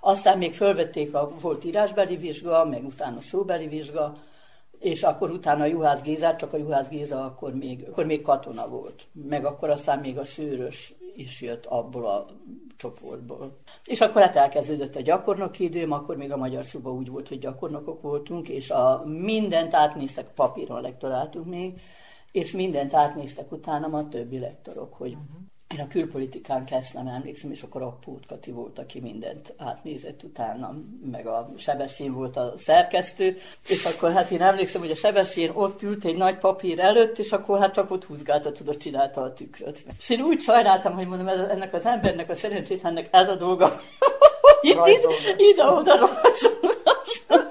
Aztán 0.00 0.38
még 0.38 0.54
fölvették, 0.54 1.14
a, 1.14 1.30
volt 1.40 1.64
írásbeli 1.64 2.16
vizsga, 2.16 2.64
meg 2.64 2.84
utána 2.84 3.20
szóbeli 3.20 3.66
vizsga, 3.66 4.16
és 4.80 5.02
akkor 5.02 5.30
utána 5.30 5.64
Juhász 5.64 6.02
Gézát, 6.02 6.38
csak 6.38 6.52
a 6.52 6.56
Juhász 6.56 6.88
Géza 6.88 7.24
akkor 7.24 7.54
még, 7.54 7.84
akkor 7.88 8.04
még 8.04 8.22
katona 8.22 8.68
volt. 8.68 9.06
Meg 9.12 9.44
akkor 9.44 9.70
aztán 9.70 9.98
még 9.98 10.18
a 10.18 10.24
szőrös 10.24 10.94
is 11.16 11.40
jött 11.40 11.66
abból 11.66 12.06
a 12.06 12.26
csoportból. 12.76 13.56
És 13.84 14.00
akkor 14.00 14.22
hát 14.22 14.36
elkezdődött 14.36 14.96
a 14.96 15.00
gyakornoki 15.00 15.64
időm, 15.64 15.92
akkor 15.92 16.16
még 16.16 16.32
a 16.32 16.36
magyar 16.36 16.64
szoba 16.64 16.92
úgy 16.92 17.08
volt, 17.08 17.28
hogy 17.28 17.38
gyakornokok 17.38 18.02
voltunk, 18.02 18.48
és 18.48 18.70
a 18.70 19.02
mindent 19.06 19.74
átnéztek, 19.74 20.34
papíron 20.34 20.80
lektoráltunk 20.80 21.46
még, 21.46 21.80
és 22.32 22.52
mindent 22.52 22.94
átnéztek 22.94 23.52
utána 23.52 23.98
a 23.98 24.08
többi 24.08 24.38
lektorok, 24.38 24.94
hogy 24.94 25.16
én 25.74 25.80
a 25.80 25.88
külpolitikán 25.88 26.64
kezdtem, 26.64 27.06
emlékszem, 27.06 27.50
és 27.50 27.62
akkor 27.62 27.82
a 27.82 27.98
Pút 28.04 28.26
Kati 28.26 28.50
volt, 28.50 28.78
aki 28.78 29.00
mindent 29.00 29.54
átnézett 29.56 30.22
utána, 30.22 30.74
meg 31.10 31.26
a 31.26 31.52
Sebestyén 31.56 32.12
volt 32.12 32.36
a 32.36 32.54
szerkesztő, 32.56 33.36
és 33.68 33.84
akkor 33.84 34.12
hát 34.12 34.30
én 34.30 34.42
emlékszem, 34.42 34.80
hogy 34.80 34.90
a 34.90 34.94
Sebestyén 34.94 35.50
ott 35.54 35.82
ült 35.82 36.04
egy 36.04 36.16
nagy 36.16 36.38
papír 36.38 36.78
előtt, 36.78 37.18
és 37.18 37.32
akkor 37.32 37.58
hát 37.58 37.74
csak 37.74 37.90
ott 37.90 38.04
húzgálta, 38.04 38.52
tudod, 38.52 38.76
csinálta 38.76 39.20
a 39.20 39.32
tükröt. 39.32 39.84
És 39.98 40.10
én 40.10 40.20
úgy 40.20 40.40
sajnáltam, 40.40 40.94
hogy 40.94 41.06
mondom, 41.06 41.28
ennek 41.28 41.74
az 41.74 41.86
embernek 41.86 42.30
a 42.30 42.34
szerencsétlennek 42.34 43.08
ez 43.10 43.28
a 43.28 43.34
dolga, 43.34 43.80
ide-oda 45.50 45.96
rajzolgat. 45.96 46.69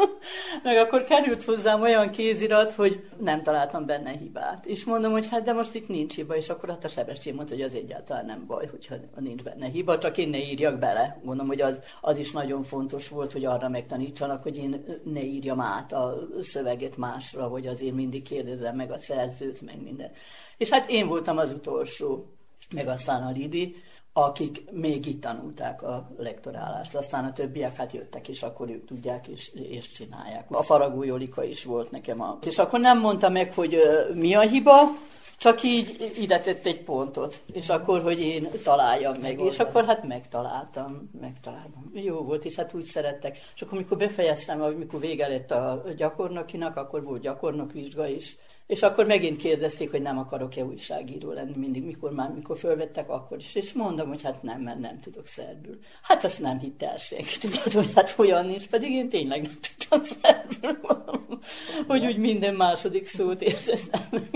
Meg 0.63 0.77
akkor 0.77 1.03
került 1.03 1.43
hozzám 1.43 1.81
olyan 1.81 2.09
kézirat, 2.09 2.71
hogy 2.71 3.03
nem 3.17 3.43
találtam 3.43 3.85
benne 3.85 4.11
hibát. 4.11 4.65
És 4.65 4.85
mondom, 4.85 5.11
hogy 5.11 5.27
hát 5.27 5.43
de 5.43 5.53
most 5.53 5.75
itt 5.75 5.87
nincs 5.87 6.15
hiba, 6.15 6.35
és 6.35 6.49
akkor 6.49 6.69
hát 6.69 6.83
a 6.83 6.87
Sebestyén 6.87 7.35
mondta, 7.35 7.53
hogy 7.53 7.63
az 7.63 7.75
egyáltalán 7.75 8.25
nem 8.25 8.45
baj, 8.47 8.67
hogyha 8.67 8.95
nincs 9.19 9.43
benne 9.43 9.67
hiba, 9.67 9.97
csak 9.97 10.17
én 10.17 10.29
ne 10.29 10.37
írjak 10.37 10.79
bele. 10.79 11.19
Mondom, 11.23 11.47
hogy 11.47 11.61
az, 11.61 11.79
az 12.01 12.17
is 12.17 12.31
nagyon 12.31 12.63
fontos 12.63 13.09
volt, 13.09 13.31
hogy 13.31 13.45
arra 13.45 13.69
megtanítsanak, 13.69 14.43
hogy 14.43 14.57
én 14.57 15.01
ne 15.03 15.21
írjam 15.23 15.61
át 15.61 15.93
a 15.93 16.17
szöveget 16.41 16.97
másra, 16.97 17.47
hogy 17.47 17.67
azért 17.67 17.95
mindig 17.95 18.23
kérdezzem 18.23 18.75
meg 18.75 18.91
a 18.91 18.97
szerzőt, 18.97 19.61
meg 19.61 19.81
minden. 19.83 20.11
És 20.57 20.69
hát 20.69 20.89
én 20.89 21.07
voltam 21.07 21.37
az 21.37 21.51
utolsó, 21.51 22.25
meg 22.71 22.87
aztán 22.87 23.23
a 23.23 23.31
Lidi, 23.31 23.75
akik 24.23 24.71
még 24.71 25.05
itt 25.05 25.21
tanulták 25.21 25.83
a 25.83 26.09
lektorálást. 26.17 26.95
Aztán 26.95 27.25
a 27.25 27.33
többiek 27.33 27.75
hát 27.75 27.91
jöttek, 27.91 28.27
és 28.27 28.41
akkor 28.41 28.69
ők 28.69 28.85
tudják, 28.85 29.27
és, 29.27 29.51
és 29.53 29.91
csinálják. 29.91 30.45
A 30.51 30.63
Faragó 30.63 31.03
Jolika 31.03 31.43
is 31.43 31.63
volt 31.63 31.91
nekem. 31.91 32.21
A... 32.21 32.37
És 32.45 32.57
akkor 32.57 32.79
nem 32.79 32.99
mondta 32.99 33.29
meg, 33.29 33.53
hogy 33.53 33.73
ö, 33.73 34.13
mi 34.13 34.35
a 34.35 34.41
hiba, 34.41 34.73
csak 35.39 35.63
így 35.63 36.11
ide 36.19 36.39
tett 36.39 36.65
egy 36.65 36.83
pontot, 36.83 37.41
és 37.53 37.69
akkor, 37.69 38.01
hogy 38.01 38.19
én 38.19 38.47
találjam 38.63 39.13
meg, 39.21 39.39
és 39.39 39.59
akkor 39.59 39.85
hát 39.85 40.03
megtaláltam, 40.03 41.09
megtaláltam. 41.21 41.91
Jó 41.93 42.15
volt, 42.15 42.45
és 42.45 42.55
hát 42.55 42.73
úgy 42.73 42.83
szerettek. 42.83 43.37
És 43.55 43.61
akkor, 43.61 43.77
amikor 43.77 43.97
befejeztem, 43.97 44.61
amikor 44.61 44.99
vége 44.99 45.27
lett 45.27 45.51
a 45.51 45.83
gyakornokinak, 45.97 46.75
akkor 46.75 47.03
volt 47.03 47.21
gyakornokvizsga 47.21 48.07
is, 48.07 48.37
és 48.69 48.81
akkor 48.81 49.05
megint 49.05 49.37
kérdezték, 49.37 49.91
hogy 49.91 50.01
nem 50.01 50.17
akarok-e 50.17 50.63
újságíró 50.63 51.31
lenni 51.31 51.55
mindig, 51.55 51.83
mikor 51.83 52.11
már, 52.11 52.29
mikor 52.29 52.57
fölvettek, 52.57 53.09
akkor 53.09 53.37
is. 53.37 53.55
És 53.55 53.73
mondom, 53.73 54.07
hogy 54.07 54.23
hát 54.23 54.43
nem, 54.43 54.61
mert 54.61 54.79
nem 54.79 54.99
tudok 54.99 55.27
szerbül. 55.27 55.79
Hát 56.01 56.23
azt 56.23 56.41
nem 56.41 56.59
hitte 56.59 56.91
el 56.91 56.97
senki, 56.97 57.37
tudod, 57.39 57.73
hogy 57.73 57.91
hát 57.95 58.13
olyan 58.17 58.45
nincs, 58.45 58.67
pedig 58.67 58.91
én 58.91 59.09
tényleg 59.09 59.41
nem 59.41 59.51
tudtam 59.61 60.03
szerbül. 60.03 60.79
hogy 61.87 62.05
úgy 62.05 62.17
minden 62.17 62.55
második 62.55 63.07
szót 63.07 63.41
értettem. 63.41 64.29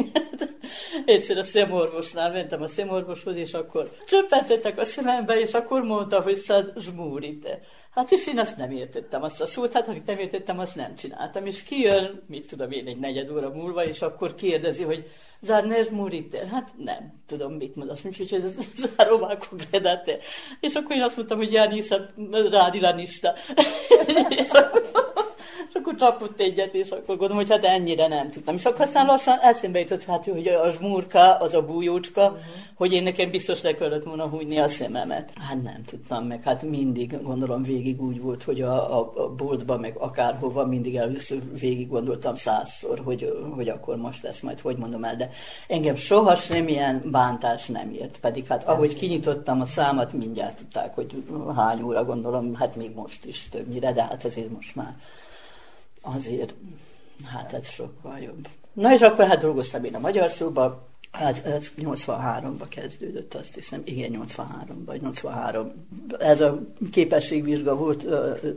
Egyszer 1.05 1.38
a 1.38 1.43
szemorvosnál 1.43 2.31
mentem 2.31 2.61
a 2.61 2.67
szemorvoshoz, 2.67 3.36
és 3.36 3.53
akkor 3.53 3.91
csöppentettek 4.07 4.77
a 4.77 4.86
szemembe, 4.86 5.39
és 5.39 5.51
akkor 5.51 5.81
mondta, 5.81 6.21
hogy 6.21 6.36
szad 6.36 6.73
zsmúrite. 6.77 7.59
Hát 7.94 8.12
és 8.12 8.28
én 8.28 8.39
azt 8.39 8.58
nem 8.58 8.72
értettem, 8.72 9.24
azt 9.24 9.41
a 9.41 9.46
szót, 9.46 9.74
hát 9.74 9.88
amit 9.88 10.06
nem 10.06 10.18
értettem, 10.18 10.60
azt 10.60 10.76
nem 10.76 10.96
csináltam. 10.96 11.46
És 11.46 11.64
kijön, 11.64 12.24
mit 12.28 12.48
tudom 12.48 12.72
én, 12.72 12.88
egy 12.88 12.98
negyed 12.98 13.32
óra 13.32 13.50
múlva, 13.50 13.86
és 13.86 14.02
akkor 14.02 14.36
kérdezi, 14.36 14.84
hogy 14.84 15.10
Zárner 15.41 15.91
Murite? 15.91 16.48
Hát 16.48 16.72
nem 16.78 17.14
tudom, 17.28 17.54
mit 17.54 17.76
mond. 17.76 17.89
Azt 17.89 18.04
mondja, 18.04 18.26
hogy 18.30 18.44
ez 18.44 18.86
záróvákok 18.98 19.60
redate. 19.72 20.18
És 20.60 20.74
akkor 20.74 20.96
én 20.96 21.02
azt 21.02 21.16
mondtam, 21.16 21.38
hogy 21.38 21.52
Jáni 21.52 21.84
rádilanista. 22.50 23.34
és 24.30 24.50
akkor 24.50 25.32
és 25.74 25.80
akkor 25.80 25.95
csapott 25.95 26.39
egyet, 26.39 26.74
és 26.74 26.89
akkor 26.89 27.05
gondolom, 27.05 27.38
hogy 27.38 27.49
hát 27.49 27.63
ennyire 27.63 28.07
nem 28.07 28.30
tudtam. 28.30 28.55
És 28.55 28.65
akkor 28.65 28.82
aztán 28.82 29.05
lassan 29.05 29.39
eszembe 29.39 29.80
jutott, 29.80 30.03
hát, 30.03 30.26
hogy 30.26 30.47
a 30.47 30.69
zsmúrka, 30.69 31.38
az 31.38 31.53
a 31.53 31.65
bújócska, 31.65 32.24
uh-huh. 32.24 32.39
hogy 32.76 32.93
én 32.93 33.03
nekem 33.03 33.30
biztos 33.30 33.61
le 33.61 33.74
kellett 33.74 34.03
volna 34.03 34.28
hújni 34.28 34.57
a 34.57 34.67
szememet. 34.67 35.32
Hát 35.49 35.63
nem 35.63 35.84
tudtam 35.86 36.26
meg, 36.26 36.43
hát 36.43 36.61
mindig 36.61 37.21
gondolom 37.24 37.63
végig 37.63 38.01
úgy 38.01 38.21
volt, 38.21 38.43
hogy 38.43 38.61
a, 38.61 38.99
a, 38.99 39.13
a 39.15 39.30
boltban, 39.30 39.80
meg 39.80 39.95
akárhova 39.97 40.65
mindig 40.65 40.95
először 40.95 41.39
végig 41.59 41.89
gondoltam 41.89 42.36
százszor, 42.36 43.01
hogy, 43.03 43.34
hogy 43.55 43.69
akkor 43.69 43.95
most 43.95 44.24
lesz 44.24 44.39
majd, 44.39 44.59
hogy 44.59 44.78
mondom 44.78 45.03
el, 45.03 45.15
de 45.15 45.30
engem 45.67 45.95
soha 45.95 46.36
semmilyen 46.36 47.01
bántás 47.11 47.65
nem 47.65 47.91
ért. 47.91 48.19
Pedig 48.19 48.47
hát 48.47 48.67
ahogy 48.67 48.95
kinyitottam 48.95 49.61
a 49.61 49.65
számat, 49.65 50.13
mindjárt 50.13 50.57
tudták, 50.57 50.95
hogy 50.95 51.24
hány 51.55 51.82
óra 51.82 52.05
gondolom, 52.05 52.55
hát 52.55 52.76
még 52.76 52.95
most 52.95 53.26
is 53.26 53.49
többnyire, 53.49 53.93
de 53.93 54.03
hát 54.03 54.26
azért 54.26 54.49
most 54.49 54.76
már 54.76 54.95
azért, 56.04 56.54
hát 57.26 57.54
ez 57.54 57.68
sokkal 57.68 58.20
jobb. 58.20 58.47
Na 58.74 58.93
és 58.93 59.01
akkor 59.01 59.28
hát 59.28 59.41
dolgoztam 59.41 59.84
én 59.84 59.95
a 59.95 59.99
magyar 59.99 60.30
szóba, 60.30 60.91
Hát 61.14 61.45
ez 61.45 61.72
83-ba 61.78 62.66
kezdődött, 62.70 63.34
azt 63.34 63.54
hiszem, 63.54 63.82
igen, 63.84 64.10
83 64.10 64.84
vagy 64.86 65.01
83. 65.01 65.72
Ez 66.20 66.41
a 66.41 66.60
képességvizsga 66.91 67.76
volt 67.76 68.06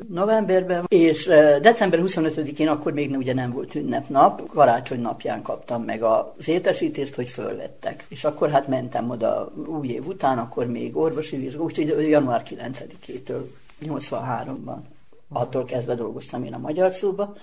novemberben, 0.09 0.85
és 0.89 1.25
december 1.61 2.01
25-én 2.03 2.69
akkor 2.69 2.93
még 2.93 3.17
ugye 3.17 3.35
nem 3.35 3.51
volt 3.51 3.75
ünnepnap, 3.75 4.49
karácsony 4.49 5.01
napján 5.01 5.43
kaptam 5.43 5.83
meg 5.83 6.03
az 6.03 6.49
értesítést, 6.49 7.15
hogy 7.15 7.29
fölvettek. 7.29 8.07
És 8.09 8.25
akkor 8.25 8.51
hát 8.51 8.69
mentem 8.69 9.11
oda 9.11 9.53
új 9.67 9.89
év 9.89 10.07
után, 10.07 10.39
akkor 10.39 10.67
még 10.67 10.97
orvosi 10.97 11.37
vizsga, 11.37 11.63
úgyhogy 11.63 12.09
január 12.09 12.43
9-től 12.49 13.43
83-ban 13.83 14.77
attól 15.33 15.65
kezdve 15.65 15.95
dolgoztam 15.95 16.45
én 16.45 16.55
a 16.55 16.59
magyar 16.59 16.93
szóba. 16.93 17.35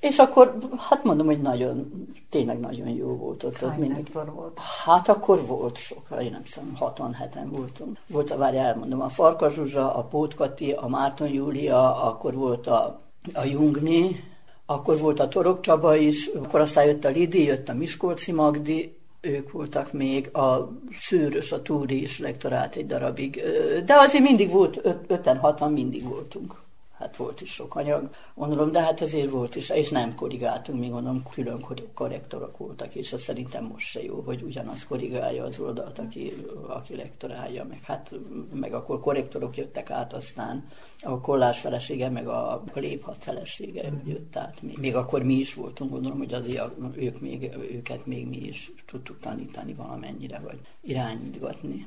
És 0.00 0.18
akkor, 0.18 0.58
hát 0.78 1.04
mondom, 1.04 1.26
hogy 1.26 1.40
nagyon, 1.40 2.06
tényleg 2.30 2.60
nagyon 2.60 2.88
jó 2.88 3.16
volt 3.16 3.44
ott. 3.44 3.56
Hány 3.56 3.92
lektor 3.92 4.32
volt? 4.34 4.58
Hát 4.84 5.08
akkor 5.08 5.46
volt 5.46 5.76
sok, 5.76 6.06
én 6.20 6.30
nem 6.30 6.42
tudom, 6.42 6.76
67-en 6.80 7.46
voltunk. 7.50 7.98
Volt 8.06 8.30
a, 8.30 8.36
várj, 8.36 8.56
elmondom, 8.56 9.00
a 9.00 9.08
Farkas 9.08 9.54
Zsuzsa, 9.54 9.94
a 9.94 10.02
Pótkati, 10.02 10.72
a 10.72 10.88
Márton 10.88 11.28
Júlia, 11.28 12.04
akkor 12.04 12.34
volt 12.34 12.66
a, 12.66 13.00
a 13.34 13.44
Jungni, 13.44 14.24
akkor 14.66 14.98
volt 14.98 15.20
a 15.20 15.28
Torok 15.28 15.60
Csaba 15.60 15.96
is, 15.96 16.26
akkor 16.26 16.60
aztán 16.60 16.84
jött 16.84 17.04
a 17.04 17.08
Lidi, 17.08 17.44
jött 17.44 17.68
a 17.68 17.74
Miskolci 17.74 18.32
Magdi, 18.32 18.99
ők 19.20 19.52
voltak 19.52 19.92
még, 19.92 20.36
a 20.36 20.72
Szőrös, 21.00 21.52
a 21.52 21.62
Túri 21.62 22.02
is 22.02 22.18
lektorált 22.18 22.76
egy 22.76 22.86
darabig, 22.86 23.42
de 23.84 23.94
azért 23.94 24.24
mindig 24.24 24.50
volt, 24.50 24.80
öt, 24.82 25.04
öten, 25.06 25.36
hatan 25.36 25.72
mindig 25.72 26.08
voltunk. 26.08 26.54
Hát 27.00 27.16
volt 27.16 27.40
is 27.40 27.52
sok 27.52 27.74
anyag, 27.74 28.10
gondolom, 28.34 28.72
de 28.72 28.80
hát 28.80 29.00
azért 29.00 29.30
volt 29.30 29.56
is, 29.56 29.70
és 29.70 29.88
nem 29.88 30.14
korrigáltunk, 30.14 30.80
mi 30.80 30.88
gondolom, 30.88 31.22
külön 31.30 31.60
kor- 31.60 31.88
korrektorok 31.94 32.58
voltak, 32.58 32.94
és 32.94 33.12
az 33.12 33.20
szerintem 33.20 33.64
most 33.64 33.86
se 33.86 34.02
jó, 34.02 34.20
hogy 34.20 34.42
ugyanaz 34.42 34.86
korrigálja 34.86 35.44
az 35.44 35.58
oldalt, 35.58 35.98
aki, 35.98 36.32
aki 36.66 36.96
lektorálja, 36.96 37.64
meg 37.64 37.80
hát, 37.82 38.10
meg 38.52 38.74
akkor 38.74 39.00
korrektorok 39.00 39.56
jöttek 39.56 39.90
át, 39.90 40.12
aztán 40.12 40.68
a 41.02 41.20
kollás 41.20 41.60
felesége, 41.60 42.08
meg 42.08 42.28
a, 42.28 42.64
léphat 42.74 43.16
felesége 43.18 43.92
jött 44.04 44.36
át. 44.36 44.62
Még, 44.62 44.78
még 44.78 44.94
akkor 44.94 45.22
mi 45.22 45.34
is 45.34 45.54
voltunk, 45.54 45.90
gondolom, 45.90 46.18
hogy 46.18 46.34
azért 46.34 46.70
ők 46.96 47.20
még, 47.20 47.50
őket 47.72 48.06
még 48.06 48.28
mi 48.28 48.38
is 48.38 48.72
tudtuk 48.86 49.20
tanítani 49.20 49.74
valamennyire, 49.74 50.38
vagy 50.38 50.58
irányítgatni. 50.80 51.86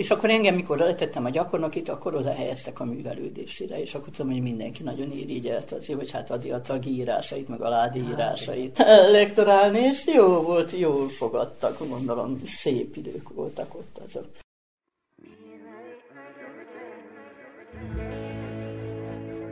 És 0.00 0.10
akkor 0.10 0.30
engem, 0.30 0.54
mikor 0.54 0.78
letettem 0.78 1.24
a 1.24 1.30
gyakornokit, 1.30 1.88
akkor 1.88 2.14
oda 2.14 2.32
helyeztek 2.32 2.80
a 2.80 2.84
művelődésére, 2.84 3.80
és 3.80 3.94
akkor 3.94 4.08
tudom, 4.12 4.32
hogy 4.32 4.42
mindenki 4.42 4.82
nagyon 4.82 5.12
irigyelt 5.12 5.72
azért, 5.72 5.98
hogy 5.98 6.10
hát 6.10 6.30
azért 6.30 6.54
a 6.54 6.60
tagi 6.60 6.90
írásait, 6.90 7.48
meg 7.48 7.60
a 7.60 7.68
ládi 7.68 8.00
írásait 8.00 8.78
lektorálni, 9.18 9.78
és 9.78 10.06
jó 10.06 10.26
volt, 10.26 10.70
jól 10.70 11.08
fogadtak, 11.08 11.88
gondolom, 11.88 12.40
szép 12.46 12.96
idők 12.96 13.28
voltak 13.28 13.74
ott 13.74 14.00
azok. 14.06 14.26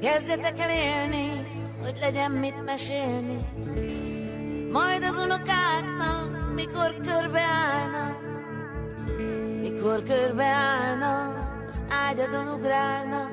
Kezdjetek 0.00 0.58
el 0.58 0.70
élni, 0.70 1.28
hogy 1.82 1.98
legyen 2.00 2.30
mit 2.30 2.64
mesélni. 2.64 3.38
Majd 4.72 5.02
az 5.02 5.18
unokáknak, 5.18 6.54
mikor 6.54 6.94
körbeállnak, 6.94 8.27
mikor 9.60 10.02
körbeállnak, 10.02 11.64
az 11.68 11.82
ágyadon 12.08 12.48
ugrálnak, 12.54 13.30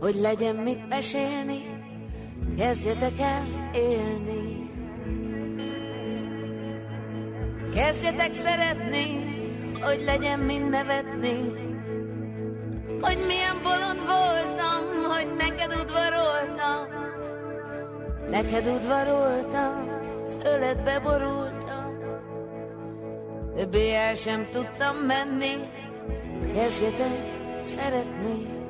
hogy 0.00 0.14
legyen 0.14 0.56
mit 0.56 0.88
mesélni, 0.88 1.60
kezdjetek 2.56 3.18
el 3.18 3.70
élni. 3.74 4.70
Kezdjetek 7.74 8.34
szeretni, 8.34 9.32
hogy 9.80 10.02
legyen 10.04 10.38
mind 10.38 10.68
nevetni, 10.68 11.36
hogy 13.00 13.18
milyen 13.26 13.62
bolond 13.62 14.00
voltam, 14.06 15.10
hogy 15.12 15.28
neked 15.36 15.72
udvaroltam. 15.80 17.00
Neked 18.30 18.66
udvaroltam, 18.66 19.88
az 20.26 20.38
öletbe 20.44 21.00
borultam. 21.00 21.81
Többé 23.56 23.94
el 23.94 24.14
sem 24.14 24.48
tudtam 24.50 24.96
menni, 24.96 25.52
kezdjetek 26.54 27.12
szeretni. 27.60 28.61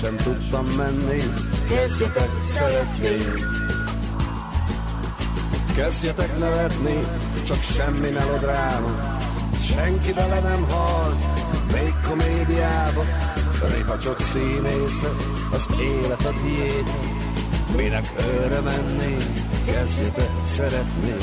Sem 0.00 0.16
tudtam 0.16 0.66
menni, 0.66 1.22
Kezdjetek 1.68 2.30
szeretni. 2.44 3.16
kezdjetek 5.76 6.38
nevetni, 6.38 7.04
csak 7.46 7.62
semmi 7.62 8.08
melodráma. 8.08 9.18
Senki 9.62 10.12
bele 10.12 10.40
nem 10.40 10.66
hal, 10.70 11.16
még 11.72 11.94
komédiába. 12.08 13.04
Néha 13.68 13.98
csak 13.98 14.20
színésze, 14.20 15.10
az 15.52 15.68
élet 15.80 16.24
a 16.24 16.32
tiéd. 16.42 16.90
Minek 17.76 18.10
őre 18.34 18.60
menni, 18.60 19.16
kezdjetek 19.64 20.30
szeretni. 20.46 21.14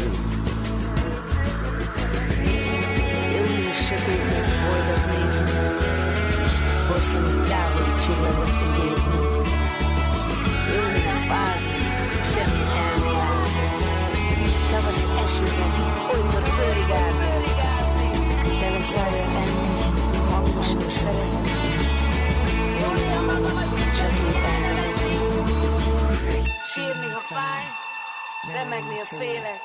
Remegni, 28.69 28.97
ha 28.97 29.05
félek. 29.05 29.59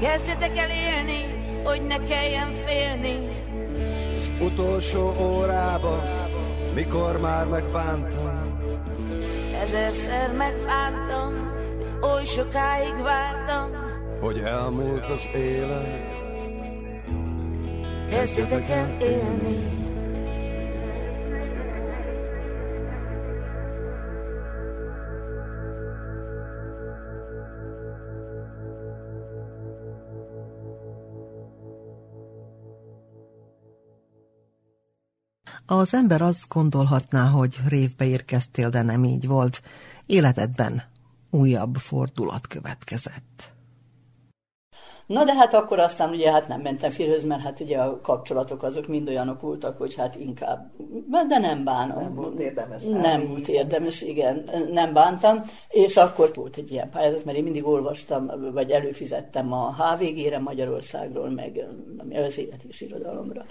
Kezdjetek 0.00 0.58
el 0.58 0.70
élni, 0.70 1.24
hogy 1.64 1.82
ne 1.82 1.96
kelljen 1.96 2.52
félni. 2.52 3.28
Az 4.16 4.30
utolsó 4.40 5.14
órába, 5.20 6.02
mikor 6.74 7.20
már 7.20 7.46
megbántam, 7.46 8.40
Ezerszer 9.62 10.32
megbántam, 10.32 11.50
hogy 12.00 12.10
oly 12.10 12.24
sokáig 12.24 13.02
vártam. 13.02 13.70
hogy 14.20 14.38
elmúlt 14.38 15.04
az 15.04 15.28
élet. 15.34 16.20
Kezdjetek 18.10 18.68
el 18.70 18.96
élni. 19.00 19.81
Az 35.66 35.94
ember 35.94 36.22
azt 36.22 36.48
gondolhatná, 36.48 37.28
hogy 37.28 37.60
révbe 37.68 38.04
érkeztél, 38.04 38.70
de 38.70 38.82
nem 38.82 39.04
így 39.04 39.26
volt. 39.26 39.62
Életedben 40.06 40.82
újabb 41.30 41.76
fordulat 41.76 42.46
következett. 42.46 43.51
Na 45.12 45.24
de 45.24 45.34
hát 45.34 45.54
akkor 45.54 45.78
aztán 45.78 46.10
ugye 46.10 46.30
hát 46.30 46.48
nem 46.48 46.60
mentem 46.60 46.90
férhez, 46.90 47.24
mert 47.24 47.42
hát 47.42 47.60
ugye 47.60 47.78
a 47.78 48.00
kapcsolatok 48.00 48.62
azok 48.62 48.86
mind 48.86 49.08
olyanok 49.08 49.40
voltak, 49.40 49.78
hogy 49.78 49.94
hát 49.94 50.16
inkább, 50.16 50.70
de 51.28 51.38
nem 51.38 51.64
bánom. 51.64 52.02
Nem 52.02 52.14
volt 52.14 52.38
érdemes 52.40 52.82
Nem 52.82 53.04
elvinni. 53.04 53.28
volt 53.28 53.48
érdemes, 53.48 54.02
igen, 54.02 54.44
nem 54.72 54.92
bántam. 54.92 55.42
És 55.68 55.96
akkor 55.96 56.30
volt 56.34 56.56
egy 56.56 56.72
ilyen 56.72 56.90
pályázat, 56.90 57.24
mert 57.24 57.36
én 57.36 57.42
mindig 57.42 57.66
olvastam, 57.66 58.30
vagy 58.52 58.70
előfizettem 58.70 59.52
a 59.52 59.74
HVG-re 59.74 60.38
Magyarországról, 60.38 61.30
meg 61.30 61.66
az 62.26 62.38
élet 62.38 62.62
és 62.68 62.80
irodalomra. 62.80 63.44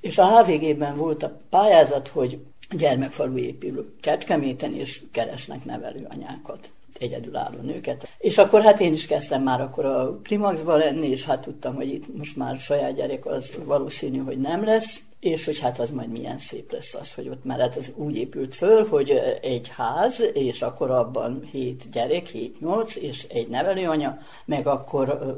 És 0.00 0.18
a 0.18 0.42
HVG-ben 0.42 0.96
volt 0.96 1.22
a 1.22 1.32
pályázat, 1.50 2.08
hogy 2.08 2.38
gyermekfalu 2.70 3.36
épül 3.36 3.94
Kecskeméten, 4.00 4.74
és 4.74 5.02
keresnek 5.12 5.64
nevelőanyákat 5.64 6.70
egyedülálló 7.02 7.60
nőket. 7.60 8.08
És 8.18 8.38
akkor 8.38 8.62
hát 8.62 8.80
én 8.80 8.92
is 8.92 9.06
kezdtem 9.06 9.42
már 9.42 9.60
akkor 9.60 9.84
a 9.84 10.18
Primaxba 10.22 10.76
lenni, 10.76 11.08
és 11.08 11.24
hát 11.24 11.40
tudtam, 11.40 11.74
hogy 11.74 11.88
itt 11.88 12.16
most 12.16 12.36
már 12.36 12.56
saját 12.56 12.94
gyerek 12.94 13.26
az 13.26 13.50
valószínű, 13.64 14.18
hogy 14.18 14.38
nem 14.38 14.64
lesz. 14.64 15.02
és 15.22 15.44
hogy 15.44 15.58
hát 15.58 15.78
az 15.80 15.90
majd 15.90 16.10
milyen 16.10 16.38
szép 16.38 16.72
lesz 16.72 16.94
az, 16.94 17.14
hogy 17.14 17.28
ott, 17.28 17.42
hát 17.48 17.76
ez 17.76 17.92
úgy 17.94 18.16
épült 18.16 18.54
föl, 18.54 18.86
hogy 18.88 19.10
egy 19.42 19.68
ház, 19.68 20.22
és 20.32 20.62
akkor 20.62 20.90
abban 20.90 21.48
hét 21.50 21.90
gyerek, 21.90 22.26
hét 22.26 22.60
nyolc, 22.60 22.96
és 22.96 23.26
egy 23.28 23.48
nevelőanya, 23.48 24.18
meg 24.44 24.66
akkor 24.66 25.36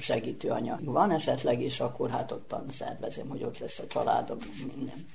segítőanya 0.00 0.78
van 0.82 1.10
esetleg, 1.10 1.62
és 1.62 1.80
akkor 1.80 2.10
hát 2.10 2.32
ottan 2.32 2.66
szervezem, 2.70 3.28
hogy 3.28 3.42
ott 3.42 3.58
lesz 3.58 3.78
a 3.78 3.86
családom, 3.86 4.38
minden. 4.74 5.06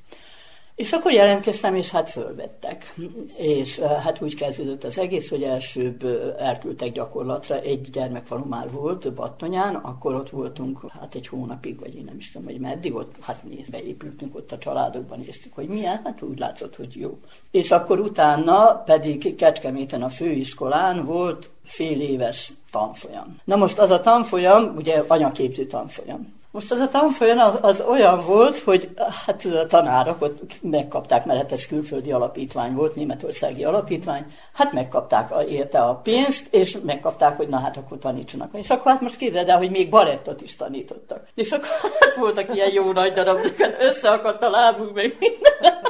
És 0.75 0.91
akkor 0.91 1.11
jelentkeztem, 1.11 1.75
és 1.75 1.91
hát 1.91 2.09
fölvettek. 2.09 2.95
És 3.37 3.79
hát 3.79 4.21
úgy 4.21 4.35
kezdődött 4.35 4.83
az 4.83 4.97
egész, 4.97 5.29
hogy 5.29 5.43
elsőbb 5.43 6.03
elküldtek 6.39 6.91
gyakorlatra, 6.91 7.59
egy 7.59 7.89
gyermekfalu 7.89 8.45
már 8.45 8.71
volt 8.71 9.13
Battonyán, 9.13 9.75
akkor 9.75 10.15
ott 10.15 10.29
voltunk 10.29 10.91
hát 10.99 11.15
egy 11.15 11.27
hónapig, 11.27 11.79
vagy 11.79 11.95
én 11.95 12.03
nem 12.03 12.17
is 12.17 12.31
tudom, 12.31 12.47
hogy 12.47 12.59
meddig, 12.59 12.95
ott 12.95 13.15
hát 13.21 13.43
nézd, 13.43 13.71
beépültünk 13.71 14.35
ott 14.35 14.51
a 14.51 14.57
családokban, 14.57 15.19
néztük, 15.19 15.53
hogy 15.53 15.67
milyen, 15.67 16.01
hát 16.03 16.21
úgy 16.21 16.39
látszott, 16.39 16.75
hogy 16.75 16.95
jó. 16.95 17.19
És 17.51 17.71
akkor 17.71 17.99
utána 17.99 18.75
pedig 18.85 19.35
Kecskeméten 19.35 20.03
a 20.03 20.09
főiskolán 20.09 21.05
volt 21.05 21.49
fél 21.63 22.01
éves 22.01 22.53
tanfolyam. 22.71 23.39
Na 23.43 23.55
most 23.55 23.79
az 23.79 23.89
a 23.89 24.01
tanfolyam, 24.01 24.75
ugye 24.75 25.03
anyaképző 25.07 25.65
tanfolyam. 25.65 26.41
Most 26.53 26.71
az 26.71 26.79
a 26.79 26.87
tanfolyam 26.87 27.57
az, 27.61 27.81
olyan 27.81 28.25
volt, 28.25 28.57
hogy 28.57 28.89
hát 29.25 29.45
a 29.45 29.65
tanárok 29.65 30.21
ott 30.21 30.41
megkapták, 30.61 31.25
mert 31.25 31.39
hát 31.39 31.51
ez 31.51 31.65
külföldi 31.65 32.11
alapítvány 32.11 32.73
volt, 32.73 32.95
németországi 32.95 33.63
alapítvány, 33.63 34.25
hát 34.53 34.71
megkapták 34.71 35.31
a, 35.31 35.43
érte 35.43 35.79
a 35.79 35.95
pénzt, 35.95 36.53
és 36.53 36.77
megkapták, 36.85 37.37
hogy 37.37 37.47
na 37.47 37.59
hát 37.59 37.77
akkor 37.77 37.97
tanítsanak. 37.97 38.49
És 38.53 38.69
akkor 38.69 38.91
hát 38.91 39.01
most 39.01 39.17
képzeld 39.17 39.49
el, 39.49 39.57
hogy 39.57 39.71
még 39.71 39.89
balettot 39.89 40.41
is 40.41 40.55
tanítottak. 40.55 41.27
És 41.35 41.51
akkor 41.51 41.69
hát 41.99 42.15
voltak 42.15 42.55
ilyen 42.55 42.73
jó 42.73 42.91
nagy 42.91 43.13
darabok, 43.13 43.53
összeakadt 43.79 44.43
a 44.43 44.49
lábuk, 44.49 44.93
meg 44.93 45.17
minden. 45.19 45.81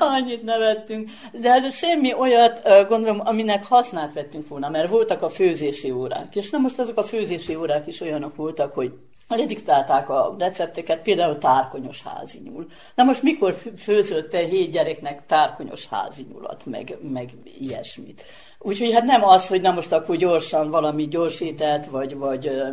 Annyit 0.16 0.42
nevettünk. 0.42 1.10
De 1.32 1.50
hát 1.50 1.72
semmi 1.72 2.14
olyat, 2.14 2.62
gondolom, 2.88 3.20
aminek 3.24 3.64
hasznát 3.64 4.12
vettünk 4.12 4.48
volna, 4.48 4.68
mert 4.68 4.88
voltak 4.88 5.22
a 5.22 5.28
főzési 5.28 5.90
órák. 5.90 6.36
És 6.36 6.50
na 6.50 6.58
most 6.58 6.78
azok 6.78 6.98
a 6.98 7.04
főzési 7.04 7.54
órák 7.54 7.86
is 7.86 8.00
olyanok 8.00 8.36
voltak, 8.36 8.74
hogy 8.74 8.92
lediktálták 9.36 10.08
a 10.08 10.34
recepteket, 10.38 11.02
például 11.02 11.38
tárkonyos 11.38 12.02
házinyúl. 12.02 12.66
Na 12.94 13.04
most 13.04 13.22
mikor 13.22 13.56
főzött 13.76 14.30
te 14.30 14.38
hét 14.38 14.70
gyereknek 14.70 15.26
tárkonyos 15.26 15.88
házinyúlat, 15.88 16.66
meg, 16.66 16.98
meg 17.02 17.30
ilyesmit? 17.58 18.22
Úgyhogy 18.62 18.92
hát 18.92 19.04
nem 19.04 19.24
az, 19.24 19.46
hogy 19.46 19.60
na 19.60 19.72
most 19.72 19.92
akkor 19.92 20.16
gyorsan 20.16 20.70
valami 20.70 21.08
gyors 21.08 21.40
ételt, 21.40 21.86
vagy, 21.86 22.16
vagy 22.16 22.46
ö, 22.46 22.68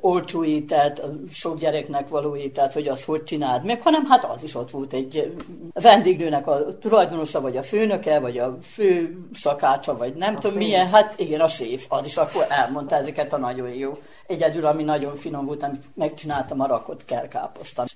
olcsó 0.00 0.44
ételt, 0.44 1.02
sok 1.32 1.58
gyereknek 1.58 2.08
való 2.08 2.36
ételt, 2.36 2.72
hogy 2.72 2.88
azt 2.88 3.04
hogy 3.04 3.24
csináld 3.24 3.64
meg, 3.64 3.82
hanem 3.82 4.04
hát 4.04 4.24
az 4.24 4.42
is 4.42 4.54
ott 4.54 4.70
volt 4.70 4.92
egy 4.92 5.34
vendégnőnek 5.72 6.46
a 6.46 6.78
tulajdonosa, 6.78 7.40
vagy 7.40 7.56
a 7.56 7.62
főnöke, 7.62 8.20
vagy 8.20 8.38
a 8.38 8.58
fő 8.62 9.18
szakácsa, 9.32 9.96
vagy 9.96 10.14
nem 10.14 10.36
a 10.36 10.38
tudom 10.38 10.56
fél. 10.56 10.66
milyen, 10.66 10.88
hát 10.88 11.14
igen, 11.18 11.40
a 11.40 11.48
séf, 11.48 11.86
az 11.88 12.04
is 12.04 12.16
akkor 12.16 12.46
elmondta 12.48 12.96
ezeket 12.96 13.32
a 13.32 13.38
nagyon 13.38 13.68
jó. 13.68 13.98
Egyedül, 14.26 14.66
ami 14.66 14.82
nagyon 14.82 15.16
finom 15.16 15.46
volt, 15.46 15.62
amit 15.62 15.84
megcsináltam, 15.94 16.60
a 16.60 16.66
rakott 16.66 17.04
kerkáposztam. 17.04 17.86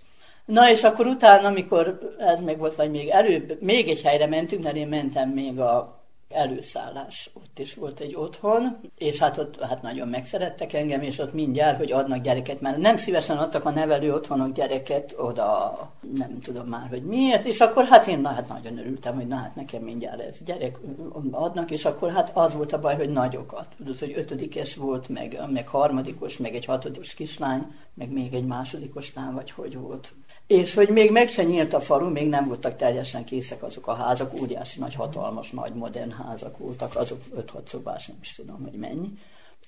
Na 0.45 0.71
és 0.71 0.83
akkor 0.83 1.07
utána, 1.07 1.49
amikor 1.49 1.99
ez 2.19 2.41
meg 2.41 2.59
volt, 2.59 2.77
vagy 2.77 2.91
még 2.91 3.09
előbb, 3.09 3.57
még 3.61 3.89
egy 3.89 4.03
helyre 4.03 4.27
mentünk, 4.27 4.63
mert 4.63 4.77
én 4.77 4.89
mentem 4.89 5.29
még 5.29 5.61
a 5.61 5.98
előszállás. 6.29 7.31
Ott 7.33 7.59
is 7.59 7.75
volt 7.75 8.01
egy 8.01 8.15
otthon, 8.15 8.81
és 8.99 9.19
hát 9.19 9.39
ott 9.39 9.61
hát 9.61 9.83
nagyon 9.83 10.09
megszerettek 10.09 10.73
engem, 10.73 11.03
és 11.03 11.19
ott 11.19 11.33
mindjárt, 11.33 11.77
hogy 11.77 11.93
adnak 11.93 12.23
gyereket, 12.23 12.61
mert 12.61 12.77
nem 12.77 12.97
szívesen 12.97 13.39
adtak 13.39 13.65
a 13.65 13.71
nevelő 13.71 14.15
otthonok 14.15 14.53
gyereket 14.53 15.15
oda, 15.19 15.79
nem 16.15 16.41
tudom 16.41 16.67
már, 16.67 16.89
hogy 16.89 17.03
miért, 17.03 17.45
és 17.45 17.61
akkor 17.61 17.85
hát 17.85 18.07
én 18.07 18.21
na, 18.21 18.29
hát 18.29 18.49
nagyon 18.49 18.79
örültem, 18.79 19.15
hogy 19.15 19.27
na 19.27 19.37
hát 19.37 19.55
nekem 19.55 19.83
mindjárt 19.83 20.21
ez 20.21 20.37
gyerek 20.45 20.79
adnak, 21.31 21.71
és 21.71 21.85
akkor 21.85 22.13
hát 22.13 22.31
az 22.37 22.55
volt 22.55 22.73
a 22.73 22.81
baj, 22.81 22.97
hogy 22.97 23.11
nagyokat. 23.11 23.67
Tudod, 23.77 23.99
hogy 23.99 24.13
ötödikes 24.17 24.77
volt, 24.77 25.09
meg, 25.09 25.41
meg 25.53 25.69
harmadikos, 25.69 26.37
meg 26.37 26.55
egy 26.55 26.65
hatodikos 26.65 27.15
kislány, 27.15 27.67
meg 27.95 28.11
még 28.11 28.35
egy 28.35 28.47
másodikosnál, 28.47 29.33
vagy 29.33 29.51
hogy 29.51 29.77
volt. 29.77 30.13
És 30.49 30.75
hogy 30.75 30.89
még 30.89 31.11
meg 31.11 31.29
se 31.29 31.45
nyílt 31.45 31.73
a 31.73 31.81
falu, 31.81 32.11
még 32.11 32.29
nem 32.29 32.47
voltak 32.47 32.77
teljesen 32.77 33.25
készek 33.25 33.63
azok 33.63 33.87
a 33.87 33.95
házak, 33.95 34.41
óriási 34.41 34.79
nagy, 34.79 34.95
hatalmas, 34.95 35.51
nagy, 35.51 35.75
modern 35.75 36.11
házak 36.11 36.59
voltak, 36.59 36.97
azok 36.97 37.21
5-6 37.37 37.67
szobás, 37.67 38.07
nem 38.07 38.17
is 38.21 38.35
tudom, 38.35 38.63
hogy 38.63 38.79
mennyi. 38.79 39.19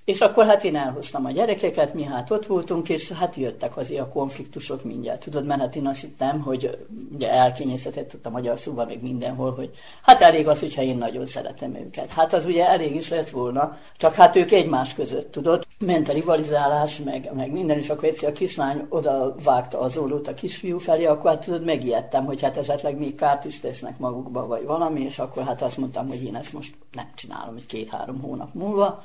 És 0.04 0.20
akkor 0.20 0.46
hát 0.46 0.64
én 0.64 0.76
elhoztam 0.76 1.24
a 1.24 1.30
gyerekeket, 1.30 1.94
mi 1.94 2.02
hát 2.02 2.30
ott 2.30 2.46
voltunk, 2.46 2.88
és 2.88 3.12
hát 3.12 3.36
jöttek 3.36 3.76
azért 3.76 4.00
a 4.00 4.08
konfliktusok 4.08 4.84
mindjárt. 4.84 5.20
Tudod, 5.20 5.46
mert 5.46 5.60
hát 5.60 5.76
én 5.76 5.86
azt 5.86 6.00
hittem, 6.00 6.40
hogy 6.40 6.86
ugye 7.14 7.30
elkényeztetett 7.32 8.26
a 8.26 8.30
magyar 8.30 8.58
szóval 8.58 8.86
még 8.86 9.02
mindenhol, 9.02 9.54
hogy 9.54 9.70
hát 10.02 10.20
elég 10.20 10.48
az, 10.48 10.60
hogyha 10.60 10.82
én 10.82 10.96
nagyon 10.96 11.26
szeretem 11.26 11.74
őket. 11.74 12.12
Hát 12.12 12.32
az 12.32 12.44
ugye 12.44 12.68
elég 12.68 12.94
is 12.94 13.08
lett 13.08 13.30
volna, 13.30 13.78
csak 13.96 14.14
hát 14.14 14.36
ők 14.36 14.50
egymás 14.50 14.94
között, 14.94 15.32
tudod. 15.32 15.66
Ment 15.78 16.08
a 16.08 16.12
rivalizálás, 16.12 16.98
meg, 16.98 17.30
meg 17.34 17.52
minden, 17.52 17.78
és 17.78 17.90
akkor 17.90 18.08
egyszer 18.08 18.28
a 18.28 18.32
kislány 18.32 18.86
oda 18.88 19.34
vágta 19.42 19.80
az 19.80 19.96
ólót 19.96 20.28
a 20.28 20.34
kisfiú 20.34 20.78
felé, 20.78 21.04
akkor 21.04 21.30
hát 21.30 21.44
tudod, 21.44 21.64
megijedtem, 21.64 22.24
hogy 22.24 22.42
hát 22.42 22.56
esetleg 22.56 22.98
még 22.98 23.14
kárt 23.14 23.44
is 23.44 23.60
tesznek 23.60 23.98
magukba, 23.98 24.46
vagy 24.46 24.64
valami, 24.64 25.00
és 25.00 25.18
akkor 25.18 25.44
hát 25.44 25.62
azt 25.62 25.78
mondtam, 25.78 26.08
hogy 26.08 26.24
én 26.24 26.36
ezt 26.36 26.52
most 26.52 26.74
nem 26.92 27.10
csinálom, 27.14 27.54
hogy 27.54 27.66
két-három 27.66 28.20
hónap 28.20 28.54
múlva 28.54 29.04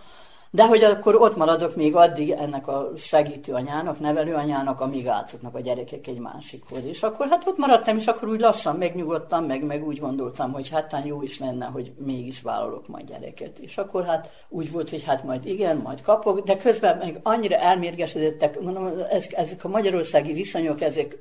de 0.56 0.66
hogy 0.66 0.84
akkor 0.84 1.16
ott 1.16 1.36
maradok 1.36 1.76
még 1.76 1.96
addig 1.96 2.30
ennek 2.30 2.68
a 2.68 2.92
segítő 2.98 3.54
anyának, 3.54 4.00
nevelő 4.00 4.34
anyának, 4.34 4.82
amíg 4.82 5.08
átszoknak 5.08 5.56
a 5.56 5.60
gyerekek 5.60 6.08
egy 6.08 6.20
másikhoz. 6.20 6.86
És 6.86 7.04
akkor 7.04 7.28
hát 7.30 7.48
ott 7.48 7.58
maradtam, 7.58 7.98
és 7.98 8.06
akkor 8.06 8.30
úgy 8.30 8.40
lassan 8.40 8.76
megnyugodtam, 8.76 9.46
meg, 9.46 9.64
meg 9.64 9.88
úgy 9.88 10.00
gondoltam, 10.00 10.52
hogy 10.52 10.70
hát 10.70 11.02
jó 11.04 11.22
is 11.22 11.40
lenne, 11.40 11.66
hogy 11.66 11.92
mégis 11.98 12.42
vállalok 12.42 12.88
majd 12.88 13.06
gyereket. 13.06 13.58
És 13.58 13.78
akkor 13.78 14.06
hát 14.06 14.30
úgy 14.50 14.72
volt, 14.72 14.90
hogy 14.90 15.04
hát 15.04 15.24
majd 15.24 15.46
igen, 15.46 15.78
majd 15.78 16.02
kapok, 16.02 16.40
de 16.40 16.58
közben 16.58 16.98
meg 16.98 17.20
annyira 17.24 17.56
elmérgesedettek, 17.56 18.60
mondom, 18.62 18.90
ez, 19.10 19.28
ezek 19.32 19.64
a 19.64 19.68
magyarországi 19.68 20.34
viszonyok, 20.34 20.82
ezek 20.82 21.18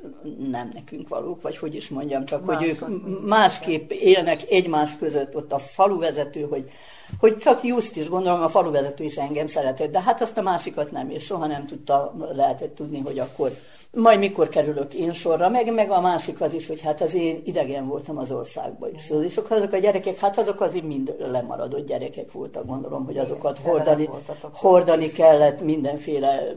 nem 0.51 0.70
nekünk 0.74 1.09
valók, 1.09 1.43
vagy 1.43 1.59
hogy 1.59 1.74
is 1.74 1.89
mondjam, 1.89 2.24
csak 2.24 2.45
Más, 2.45 2.57
hogy 2.57 2.68
ők 2.68 3.24
másképp 3.26 3.91
élnek 3.91 4.51
egymás 4.51 4.97
között, 4.99 5.37
ott 5.37 5.53
a 5.53 5.59
faluvezető, 5.59 6.43
hogy 6.43 6.70
hogy 7.18 7.38
csak 7.38 7.62
Just 7.62 7.96
is, 7.96 8.09
gondolom 8.09 8.42
a 8.42 8.48
faluvezető 8.48 9.05
is 9.05 9.16
engem 9.16 9.46
szeretett, 9.46 9.92
de 9.92 10.00
hát 10.00 10.22
azt 10.22 10.38
a 10.38 10.42
másikat 10.42 10.90
nem, 10.90 11.11
és 11.11 11.24
soha 11.24 11.46
nem 11.46 11.66
tudta, 11.66 12.14
lehetett 12.34 12.74
tudni, 12.74 13.00
hogy 13.00 13.18
akkor 13.18 13.52
majd 13.94 14.18
mikor 14.18 14.48
kerülök 14.48 14.94
én 14.94 15.12
sorra, 15.12 15.48
meg, 15.48 15.72
meg 15.72 15.90
a 15.90 16.00
másik 16.00 16.40
az 16.40 16.52
is, 16.52 16.66
hogy 16.66 16.80
hát 16.80 17.00
az 17.00 17.14
én 17.14 17.42
idegen 17.44 17.86
voltam 17.86 18.18
az 18.18 18.30
országba 18.30 18.90
is. 18.90 19.02
Szóval, 19.02 19.24
és 19.24 19.40
azok 19.48 19.72
a 19.72 19.78
gyerekek, 19.78 20.18
hát 20.18 20.38
azok 20.38 20.61
az 20.61 20.72
mind 20.82 21.14
lemaradott 21.18 21.86
gyerekek 21.86 22.32
voltak, 22.32 22.66
gondolom, 22.66 23.05
hogy 23.05 23.18
azokat 23.18 23.59
hordani, 23.59 24.09
hordani 24.52 25.11
kellett 25.11 25.62
mindenféle 25.62 26.55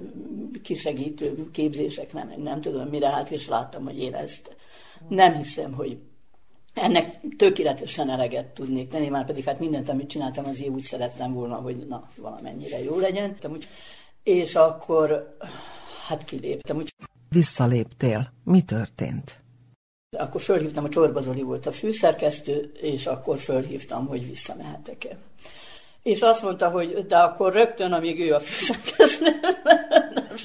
kisegítő 0.63 1.51
képzésekre, 1.51 2.23
meg 2.23 2.37
nem 2.37 2.61
tudom 2.61 2.87
mire, 2.87 3.09
hát 3.09 3.31
és 3.31 3.47
láttam, 3.47 3.83
hogy 3.83 3.99
én 3.99 4.13
ezt 4.13 4.55
nem 5.09 5.35
hiszem, 5.35 5.73
hogy 5.73 5.97
ennek 6.77 7.19
tökéletesen 7.37 8.09
eleget 8.09 8.45
tudnék 8.45 8.89
tenni, 8.89 9.09
már 9.09 9.25
pedig 9.25 9.43
hát 9.43 9.59
mindent, 9.59 9.89
amit 9.89 10.09
csináltam, 10.09 10.45
azért 10.45 10.69
úgy 10.69 10.83
szerettem 10.83 11.33
volna, 11.33 11.55
hogy 11.55 11.87
na, 11.87 12.09
valamennyire 12.15 12.83
jó 12.83 12.99
legyen. 12.99 13.37
És 14.23 14.55
akkor 14.55 15.37
hát 16.07 16.25
kiléptem. 16.25 16.77
Úgy... 16.77 16.93
Visszaléptél. 17.29 18.33
Mi 18.43 18.61
történt? 18.61 19.39
Akkor 20.17 20.41
fölhívtam, 20.41 20.83
a 20.83 20.89
Csorba 20.89 21.21
Zoli 21.21 21.41
volt 21.41 21.65
a 21.65 21.71
főszerkesztő, 21.71 22.71
és 22.81 23.05
akkor 23.05 23.39
fölhívtam, 23.39 24.07
hogy 24.07 24.27
visszamehetek-e. 24.27 25.17
És 26.03 26.21
azt 26.21 26.41
mondta, 26.41 26.69
hogy 26.69 27.05
de 27.07 27.17
akkor 27.17 27.53
rögtön, 27.53 27.91
amíg 27.91 28.19
ő 28.19 28.33
a 28.33 28.39
főszerkesztő, 28.39 29.25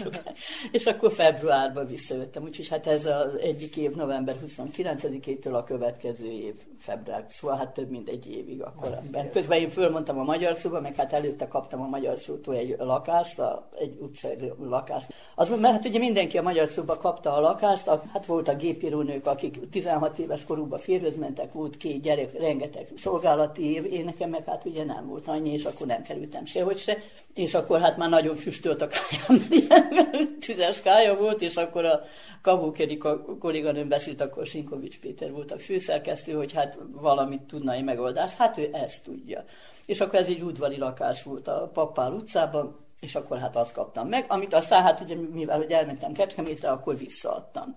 és 0.72 0.86
akkor 0.86 1.12
februárban 1.12 1.86
visszajöttem, 1.86 2.42
úgyhogy 2.42 2.68
hát 2.68 2.86
ez 2.86 3.06
az 3.06 3.38
egyik 3.40 3.76
év 3.76 3.90
november 3.90 4.36
29-től 4.46 5.52
a 5.52 5.64
következő 5.64 6.30
év 6.30 6.54
február, 6.82 7.26
szóval 7.28 7.56
hát 7.56 7.74
több 7.74 7.90
mint 7.90 8.08
egy 8.08 8.30
évig 8.30 8.62
akkor 8.62 8.98
ember. 9.04 9.30
Közben 9.30 9.58
én 9.58 9.68
fölmondtam 9.68 10.18
a 10.18 10.22
magyar 10.22 10.56
szóba, 10.56 10.80
meg 10.80 10.96
hát 10.96 11.12
előtte 11.12 11.48
kaptam 11.48 11.80
a 11.80 11.86
magyar 11.86 12.18
szótól 12.18 12.54
egy 12.54 12.76
lakást, 12.78 13.38
a, 13.38 13.68
egy 13.78 13.98
utcai 14.00 14.52
lakást. 14.60 15.14
Az, 15.34 15.48
mert 15.48 15.74
hát 15.74 15.84
ugye 15.84 15.98
mindenki 15.98 16.38
a 16.38 16.42
magyar 16.42 16.68
szóba 16.68 16.96
kapta 16.96 17.34
a 17.34 17.40
lakást, 17.40 17.88
a, 17.88 18.02
hát 18.12 18.26
voltak 18.26 18.58
gépírónők, 18.58 19.26
akik 19.26 19.70
16 19.70 20.18
éves 20.18 20.44
korúban 20.44 20.78
férjhez 20.78 21.16
mentek, 21.16 21.52
volt 21.52 21.76
két 21.76 22.02
gyerek, 22.02 22.38
rengeteg 22.38 22.88
szolgálati 22.96 23.72
év, 23.72 23.92
én 23.92 24.04
nekem 24.04 24.30
meg 24.30 24.44
hát 24.46 24.64
ugye 24.64 24.84
nem 24.84 25.06
volt 25.06 25.28
annyi, 25.28 25.52
és 25.52 25.64
akkor 25.64 25.86
nem 25.86 26.02
kerültem 26.02 26.44
sehogy 26.44 26.78
se, 26.78 26.98
és 27.34 27.54
akkor 27.54 27.80
hát 27.80 27.96
már 27.96 28.08
nagyon 28.08 28.36
füstölt 28.36 28.82
a 28.82 28.86
kájám, 28.86 29.46
tüzes 30.46 30.82
kája 30.82 31.14
volt, 31.14 31.42
és 31.42 31.56
akkor 31.56 31.84
a 31.84 32.00
Kabukeri 32.42 32.98
kolléganőm 33.38 33.88
beszélt, 33.88 34.20
akkor 34.20 34.46
Sinkovics 34.46 35.00
Péter 35.00 35.32
volt 35.32 35.52
a 35.52 35.58
főszerkesztő, 35.58 36.32
hogy 36.32 36.52
hát 36.52 36.76
valamit 36.92 37.42
tudna 37.42 37.72
egy 37.72 37.84
megoldást. 37.84 38.36
Hát 38.36 38.58
ő 38.58 38.68
ezt 38.72 39.04
tudja. 39.04 39.44
És 39.86 40.00
akkor 40.00 40.18
ez 40.18 40.28
egy 40.28 40.42
udvari 40.42 40.78
lakás 40.78 41.22
volt 41.22 41.48
a 41.48 41.70
Pappál 41.72 42.12
utcában, 42.12 42.76
és 43.00 43.14
akkor 43.14 43.38
hát 43.38 43.56
azt 43.56 43.74
kaptam 43.74 44.08
meg, 44.08 44.24
amit 44.28 44.54
aztán 44.54 44.82
hát 44.82 45.00
ugye 45.00 45.16
mivel 45.32 45.56
hogy 45.56 45.70
elmentem 45.70 46.12
Kecskemétre, 46.12 46.70
akkor 46.70 46.96
visszaadtam. 46.96 47.76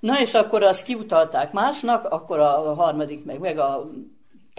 Na 0.00 0.20
és 0.20 0.34
akkor 0.34 0.62
azt 0.62 0.84
kiutalták 0.84 1.52
másnak, 1.52 2.04
akkor 2.04 2.38
a 2.38 2.74
harmadik 2.74 3.24
meg 3.24 3.38
meg 3.38 3.58
a 3.58 3.90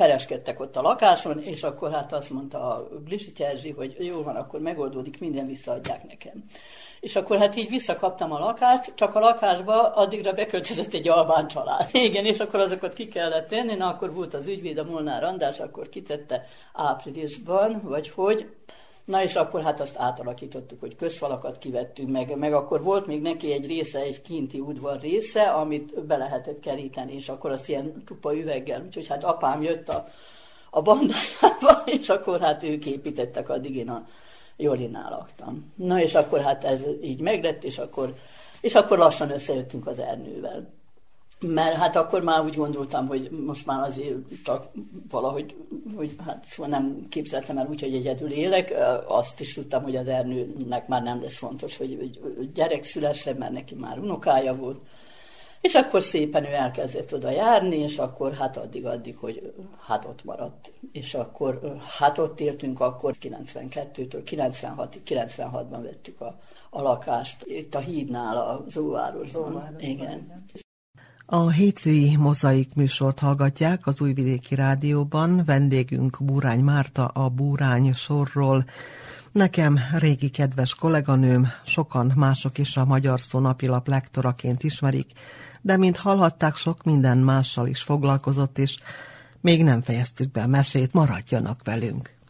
pereskedtek 0.02 0.60
ott 0.60 0.76
a 0.76 0.82
lakáson, 0.82 1.40
és 1.42 1.64
akkor 1.64 1.92
hát 1.92 2.14
azt 2.14 2.30
mondta 2.30 2.58
a 2.58 2.88
Glisi 3.06 3.32
Erzsi, 3.38 3.70
hogy 3.70 3.96
jó 4.00 4.24
van, 4.24 4.36
akkor 4.36 4.60
megoldódik, 4.60 5.20
minden 5.20 5.48
visszaadják 5.48 6.08
nekem. 6.08 6.44
És 7.00 7.16
akkor 7.16 7.38
hát 7.38 7.56
így 7.56 7.70
visszakaptam 7.70 8.32
a 8.32 8.40
lakást, 8.40 8.92
csak 8.96 9.16
a 9.16 9.20
lakásba 9.20 9.92
addigra 9.94 10.34
beköltözött 10.34 10.94
egy 10.94 11.10
albán 11.10 11.48
család. 11.48 11.90
Igen, 12.08 12.26
és 12.26 12.40
akkor 12.40 12.60
azokat 12.60 12.94
ki 12.94 13.08
kellett 13.08 13.48
tenni, 13.48 13.74
na 13.74 13.88
akkor 13.88 14.14
volt 14.14 14.34
az 14.34 14.48
ügyvéd, 14.48 14.78
a 14.78 14.84
Molnár 14.84 15.24
András, 15.24 15.60
akkor 15.60 15.90
kitette 15.90 16.46
áprilisban, 16.74 17.82
vagy 17.84 18.10
hogy, 18.10 18.50
Na 19.12 19.24
és 19.24 19.36
akkor 19.36 19.62
hát 19.62 19.80
azt 19.80 19.98
átalakítottuk, 19.98 20.80
hogy 20.80 20.96
közfalakat 20.96 21.58
kivettünk 21.58 22.10
meg, 22.10 22.38
meg 22.38 22.54
akkor 22.54 22.84
volt 22.84 23.06
még 23.08 23.22
neki 23.22 23.52
egy 23.52 23.66
része, 23.66 24.00
egy 24.00 24.22
kinti 24.22 24.60
udvar 24.60 25.00
része, 25.00 25.42
amit 25.42 26.06
be 26.06 26.18
lehetett 26.18 26.60
keríteni, 26.60 27.16
és 27.16 27.30
akkor 27.30 27.52
azt 27.52 27.70
ilyen 27.70 28.04
csupa 28.08 28.36
üveggel, 28.36 28.84
úgyhogy 28.86 29.08
hát 29.08 29.24
apám 29.24 29.62
jött 29.62 29.90
a, 29.90 30.08
a 30.70 30.82
bandájába, 30.82 31.84
és 32.00 32.10
akkor 32.10 32.40
hát 32.40 32.64
ők 32.64 32.86
építettek, 32.86 33.50
addig 33.50 33.76
én 33.76 33.90
a 33.90 34.08
Jolinál 34.58 35.10
laktam. 35.10 35.74
Na 35.76 36.02
és 36.02 36.16
akkor 36.16 36.42
hát 36.42 36.64
ez 36.64 36.82
így 37.02 37.20
meglett, 37.20 37.64
és 37.64 37.78
akkor, 37.78 38.16
és 38.62 38.76
akkor 38.76 38.98
lassan 38.98 39.32
összejöttünk 39.32 39.88
az 39.88 40.00
Ernővel 40.00 40.81
mert 41.42 41.76
hát 41.76 41.96
akkor 41.96 42.22
már 42.24 42.44
úgy 42.44 42.56
gondoltam, 42.56 43.08
hogy 43.08 43.30
most 43.46 43.66
már 43.66 43.88
azért 43.88 44.16
csak 44.44 44.68
valahogy, 45.10 45.56
hogy 45.96 46.16
hát 46.26 46.46
szóval 46.46 46.72
nem 46.72 47.06
képzeltem 47.10 47.58
el 47.58 47.68
úgy, 47.70 47.82
hogy 47.82 47.96
egyedül 47.96 48.32
élek. 48.32 48.74
Azt 49.08 49.40
is 49.40 49.54
tudtam, 49.54 49.84
hogy 49.84 49.96
az 49.96 50.08
Ernőnek 50.08 50.88
már 50.88 51.04
nem 51.04 51.22
lesz 51.22 51.38
fontos, 51.38 51.78
hogy 51.78 52.20
gyerek 52.54 52.84
szülessen, 52.84 53.36
mert 53.36 53.52
neki 53.52 53.76
már 53.76 54.00
unokája 54.00 54.56
volt. 54.56 54.80
És 55.62 55.74
akkor 55.76 56.02
szépen 56.02 56.46
ő 56.46 56.54
elkezdett 56.54 57.14
oda 57.14 57.30
járni, 57.30 57.78
és 57.78 57.98
akkor 57.98 58.34
hát 58.34 58.58
addig-addig, 58.58 59.18
hogy 59.18 59.54
hát 59.80 60.06
ott 60.06 60.24
maradt. 60.24 60.72
És 60.92 61.14
akkor 61.14 61.78
hát 62.00 62.18
ott 62.18 62.40
éltünk, 62.40 62.80
akkor 62.80 63.16
92-től 63.22 64.22
96-ig, 64.26 65.00
96-ban 65.06 65.80
vettük 65.82 66.22
a, 66.22 66.40
a 66.70 66.82
lakást, 66.82 67.44
itt 67.46 67.76
a 67.76 67.80
hídnál, 67.80 68.38
a 68.38 68.64
Zóvárosban. 68.68 69.76
Igen. 69.80 70.46
A 71.34 71.50
hétfői 71.50 72.16
mozaik 72.16 72.74
műsort 72.76 73.20
hallgatják 73.20 73.88
az 73.88 74.02
Újvidéki 74.02 74.56
Rádióban. 74.56 75.44
Vendégünk 75.46 76.18
Búrány 76.20 76.60
Márta 76.60 77.06
a 77.06 77.30
Búrány 77.30 77.94
sorról. 77.94 78.66
Nekem 79.32 79.80
régi 79.98 80.30
kedves 80.30 80.76
kolléganőm, 80.76 81.48
sokan 81.66 82.12
mások 82.16 82.58
is 82.58 82.78
a 82.78 82.86
Magyar 82.86 83.22
Szó 83.22 83.40
napilap 83.40 83.88
lektoraként 83.88 84.64
ismerik, 84.64 85.12
de 85.62 85.78
mint 85.78 85.98
hallhatták, 85.98 86.56
sok 86.56 86.84
minden 86.84 87.18
mással 87.18 87.68
is 87.68 87.82
foglalkozott, 87.82 88.58
és 88.58 88.78
még 89.42 89.64
nem 89.64 89.82
fejeztük 89.82 90.32
be 90.32 90.42
a 90.42 90.48
mesét, 90.48 90.94
maradjanak 90.94 91.62
velünk. 91.64 92.21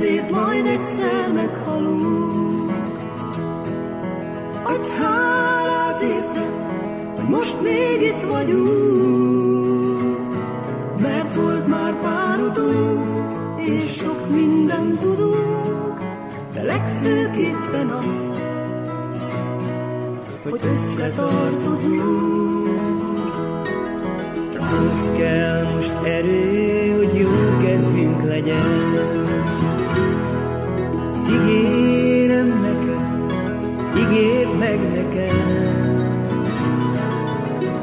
Ezért 0.00 0.30
majd 0.30 0.66
egyszer 0.66 1.32
meghalunk. 1.32 2.72
Adj 4.64 4.90
hálát 4.98 6.02
érte, 6.02 6.50
hogy 7.14 7.28
most 7.28 7.62
még 7.62 8.02
itt 8.02 8.22
vagyunk, 8.30 9.54
mert 11.00 11.34
volt 11.34 11.66
már 11.66 11.94
pár 11.94 12.40
utunk, 12.40 13.04
és 13.58 13.94
sok 13.94 14.30
mindent 14.30 15.00
tudunk, 15.00 16.00
de 16.54 16.62
legfőképpen 16.62 17.88
azt, 17.88 18.40
hogy 20.42 20.60
összetartozunk. 20.72 22.68
Ahhoz 24.58 25.10
kell 25.16 25.74
most 25.74 25.92
erő, 26.02 26.96
hogy 26.96 27.18
jó 27.18 27.30
kedvünk 27.62 28.22
legyen, 28.22 28.89
Ígérem 31.32 32.48
neked, 32.60 33.32
ígérd 33.98 34.58
meg 34.58 34.78
nekem. 34.94 35.58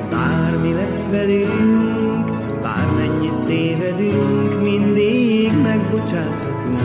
Bármi 0.09 0.73
lesz 0.73 1.07
velünk, 1.09 2.29
bármennyit 2.61 3.43
tévedünk, 3.45 4.61
mindig 4.61 5.51
megbocsáthatunk, 5.61 6.81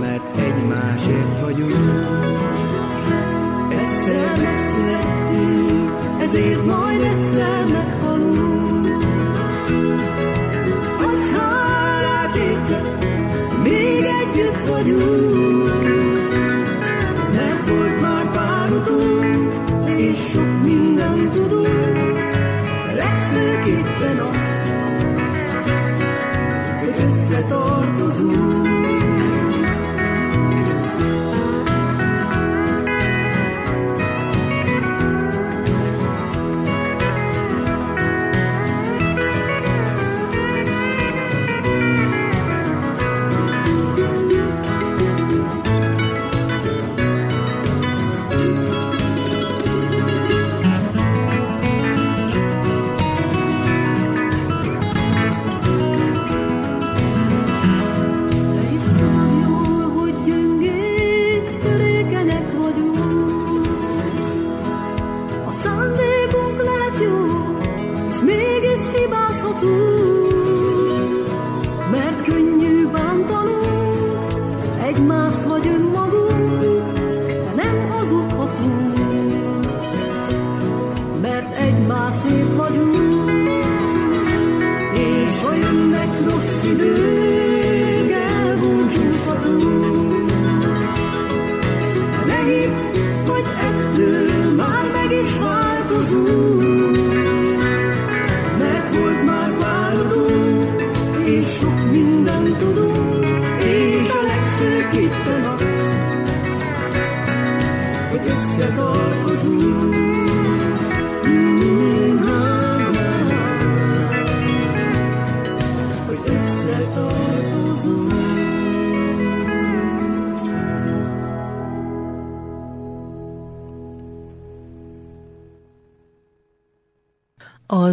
mert 0.00 0.36
egymásért 0.36 1.40
vagyunk. 1.40 2.06
Egyszer 3.70 4.38
megszülettünk, 4.42 5.90
ezért 6.20 6.64
majd 6.66 7.00
egyszer 7.00 7.64
meghalunk. 7.72 8.15
Vagyunk, 14.64 15.70
mert 17.32 17.68
volt 17.68 18.00
már 18.00 18.30
pár 18.30 18.72
utunk, 18.72 19.52
és 19.96 20.18
sok 20.30 20.62
mindent 20.62 21.30
tudunk, 21.30 22.18
legfőképpen 22.94 24.18
azt, 24.18 24.60
hogy 26.80 27.04
összetartozunk. 27.04 28.55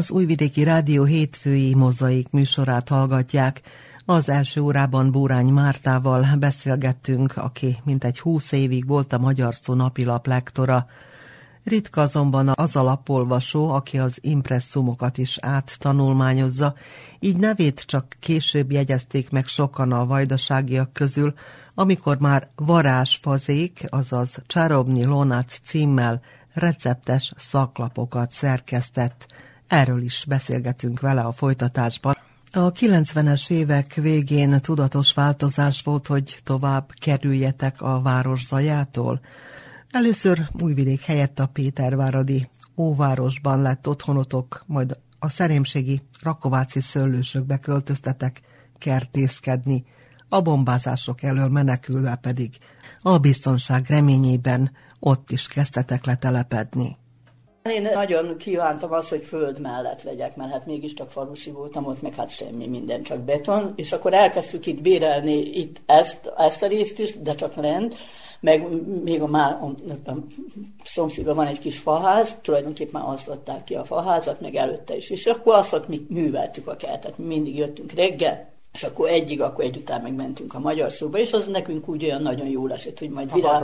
Az 0.03 0.11
Újvidéki 0.11 0.63
Rádió 0.63 1.03
hétfői 1.03 1.73
mozaik 1.73 2.31
műsorát 2.31 2.89
hallgatják. 2.89 3.61
Az 4.05 4.29
első 4.29 4.61
órában 4.61 5.11
Búrány 5.11 5.47
Mártával 5.47 6.27
beszélgettünk, 6.39 7.37
aki 7.37 7.77
mintegy 7.83 8.19
húsz 8.19 8.51
évig 8.51 8.87
volt 8.87 9.13
a 9.13 9.17
Magyar 9.17 9.55
Szó 9.55 9.73
napilap 9.73 10.27
lektora. 10.27 10.85
Ritka 11.63 12.01
azonban 12.01 12.51
az 12.55 12.75
alapolvasó, 12.75 13.69
aki 13.69 13.97
az 13.97 14.17
impresszumokat 14.21 15.17
is 15.17 15.37
áttanulmányozza, 15.41 16.75
így 17.19 17.37
nevét 17.37 17.83
csak 17.85 18.15
később 18.19 18.71
jegyezték 18.71 19.29
meg 19.29 19.47
sokan 19.47 19.91
a 19.91 20.05
vajdaságiak 20.05 20.93
közül, 20.93 21.33
amikor 21.75 22.17
már 22.19 22.49
varázsfazék, 22.55 23.85
azaz 23.89 24.41
Csarobnyi 24.47 25.05
Lonac 25.05 25.59
címmel 25.65 26.21
receptes 26.53 27.31
szaklapokat 27.37 28.31
szerkesztett. 28.31 29.25
Erről 29.67 30.01
is 30.01 30.25
beszélgetünk 30.27 30.99
vele 30.99 31.21
a 31.21 31.31
folytatásban. 31.31 32.17
A 32.51 32.71
90-es 32.71 33.49
évek 33.49 33.93
végén 33.93 34.61
tudatos 34.61 35.13
változás 35.13 35.81
volt, 35.81 36.07
hogy 36.07 36.39
tovább 36.43 36.91
kerüljetek 36.99 37.81
a 37.81 38.01
város 38.01 38.45
zajától. 38.45 39.21
Először 39.91 40.47
Újvidék 40.61 41.01
helyett 41.01 41.39
a 41.39 41.45
Péterváradi 41.45 42.49
óvárosban 42.77 43.61
lett 43.61 43.87
otthonotok, 43.87 44.63
majd 44.67 44.99
a 45.19 45.29
szerémségi 45.29 46.01
Rakováci 46.21 46.81
szőlősökbe 46.81 47.57
költöztetek 47.57 48.41
kertészkedni, 48.77 49.85
a 50.29 50.41
bombázások 50.41 51.23
elől 51.23 51.47
menekülve 51.47 52.15
pedig 52.15 52.57
a 53.01 53.17
biztonság 53.17 53.85
reményében 53.87 54.71
ott 54.99 55.31
is 55.31 55.47
kezdtetek 55.47 56.05
letelepedni. 56.05 56.97
Én 57.69 57.89
nagyon 57.93 58.37
kívántam 58.37 58.91
azt, 58.91 59.09
hogy 59.09 59.23
föld 59.23 59.59
mellett 59.59 60.03
legyek, 60.03 60.35
mert 60.35 60.51
hát 60.51 60.65
mégiscsak 60.65 61.11
falusi 61.11 61.51
voltam, 61.51 61.85
ott 61.85 62.01
meg 62.01 62.15
hát 62.15 62.29
semmi, 62.29 62.67
minden 62.67 63.03
csak 63.03 63.19
beton, 63.19 63.73
és 63.75 63.91
akkor 63.91 64.13
elkezdtük 64.13 64.65
itt 64.65 64.81
bérelni 64.81 65.33
itt 65.33 65.81
ezt, 65.85 66.31
ezt 66.37 66.63
a 66.63 66.67
részt 66.67 66.99
is, 66.99 67.17
de 67.17 67.35
csak 67.35 67.55
lent, 67.55 67.95
meg 68.39 68.67
még 69.03 69.21
a, 69.21 69.27
már 69.27 69.51
a, 69.51 69.65
a 70.09 70.15
szomszédban 70.83 71.35
van 71.35 71.47
egy 71.47 71.59
kis 71.59 71.77
faház, 71.77 72.35
tulajdonképpen 72.41 73.01
már 73.01 73.13
azt 73.13 73.27
adták 73.27 73.63
ki 73.63 73.75
a 73.75 73.83
faházat, 73.83 74.41
meg 74.41 74.55
előtte 74.55 74.95
is, 74.95 75.09
és 75.09 75.25
akkor 75.25 75.55
azt 75.55 75.73
ott 75.73 75.87
mi 75.87 76.05
műveltük 76.09 76.67
a 76.67 76.75
kertet, 76.75 77.17
mindig 77.17 77.55
jöttünk 77.55 77.91
reggel, 77.91 78.51
és 78.73 78.83
akkor 78.83 79.09
egyig, 79.09 79.41
akkor 79.41 79.63
egy 79.63 79.77
után 79.77 80.01
megmentünk 80.01 80.53
a 80.53 80.59
magyar 80.59 80.91
szóba, 80.91 81.17
és 81.17 81.33
az 81.33 81.47
nekünk 81.47 81.87
úgy 81.87 82.03
olyan 82.03 82.21
nagyon 82.21 82.47
jól 82.47 82.71
esett, 82.71 82.99
hogy 82.99 83.09
majd 83.09 83.33
virág, 83.33 83.63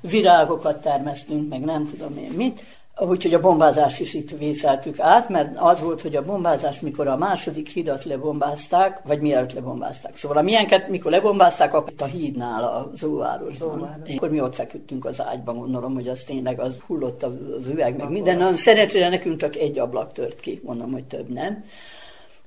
virágokat 0.00 0.82
termesztünk, 0.82 1.48
meg 1.48 1.64
nem 1.64 1.86
tudom 1.86 2.18
én 2.18 2.32
mit. 2.36 2.60
Úgyhogy 3.00 3.34
a 3.34 3.40
bombázást 3.40 4.00
is 4.00 4.14
itt 4.14 4.30
vészeltük 4.30 5.00
át, 5.00 5.28
mert 5.28 5.56
az 5.56 5.80
volt, 5.80 6.02
hogy 6.02 6.16
a 6.16 6.24
bombázás, 6.24 6.80
mikor 6.80 7.06
a 7.06 7.16
második 7.16 7.68
hidat 7.68 8.04
lebombázták, 8.04 9.00
vagy 9.04 9.20
mielőtt 9.20 9.52
lebombázták. 9.52 10.16
Szóval 10.16 10.36
a 10.36 10.42
milyenket, 10.42 10.88
mikor 10.88 11.10
lebombázták, 11.10 11.74
akkor 11.74 11.92
a 11.98 12.04
hídnál, 12.04 12.64
a 12.64 12.90
Zóvárosban. 12.94 14.02
Akkor 14.16 14.30
mi 14.30 14.40
ott 14.40 14.54
feküdtünk 14.54 15.04
az 15.04 15.22
ágyban, 15.22 15.58
gondolom, 15.58 15.94
hogy 15.94 16.08
az 16.08 16.22
tényleg 16.22 16.60
az 16.60 16.76
hullott 16.86 17.22
az 17.22 17.66
üveg, 17.70 17.96
meg 17.96 18.10
minden. 18.10 18.36
Na, 18.36 18.52
szerencsére 18.52 19.08
nekünk 19.08 19.40
csak 19.40 19.56
egy 19.56 19.78
ablak 19.78 20.12
tört 20.12 20.40
ki, 20.40 20.60
mondom, 20.64 20.92
hogy 20.92 21.04
több 21.04 21.28
nem. 21.28 21.64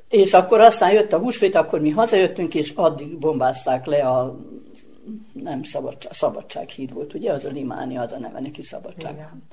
És 0.10 0.34
akkor 0.34 0.62
aztán 0.62 0.92
jött 0.92 1.14
a 1.14 1.20
húsvét, 1.20 1.56
akkor 1.56 1.80
mi 1.82 1.90
hazajöttünk, 1.90 2.56
és 2.56 2.74
addig 2.76 3.18
bombázták 3.18 3.86
le 3.86 4.08
a 4.08 4.40
nem 5.34 5.64
szabadság, 5.64 6.14
szabadsághíd 6.14 6.94
volt, 6.94 7.14
ugye, 7.14 7.32
az 7.32 7.46
a 7.46 7.50
limáni, 7.50 7.98
az 7.98 8.12
a 8.12 8.20
neve 8.20 8.40
neki 8.40 8.62
szabadság. 8.62 9.14
Igen. 9.14 9.44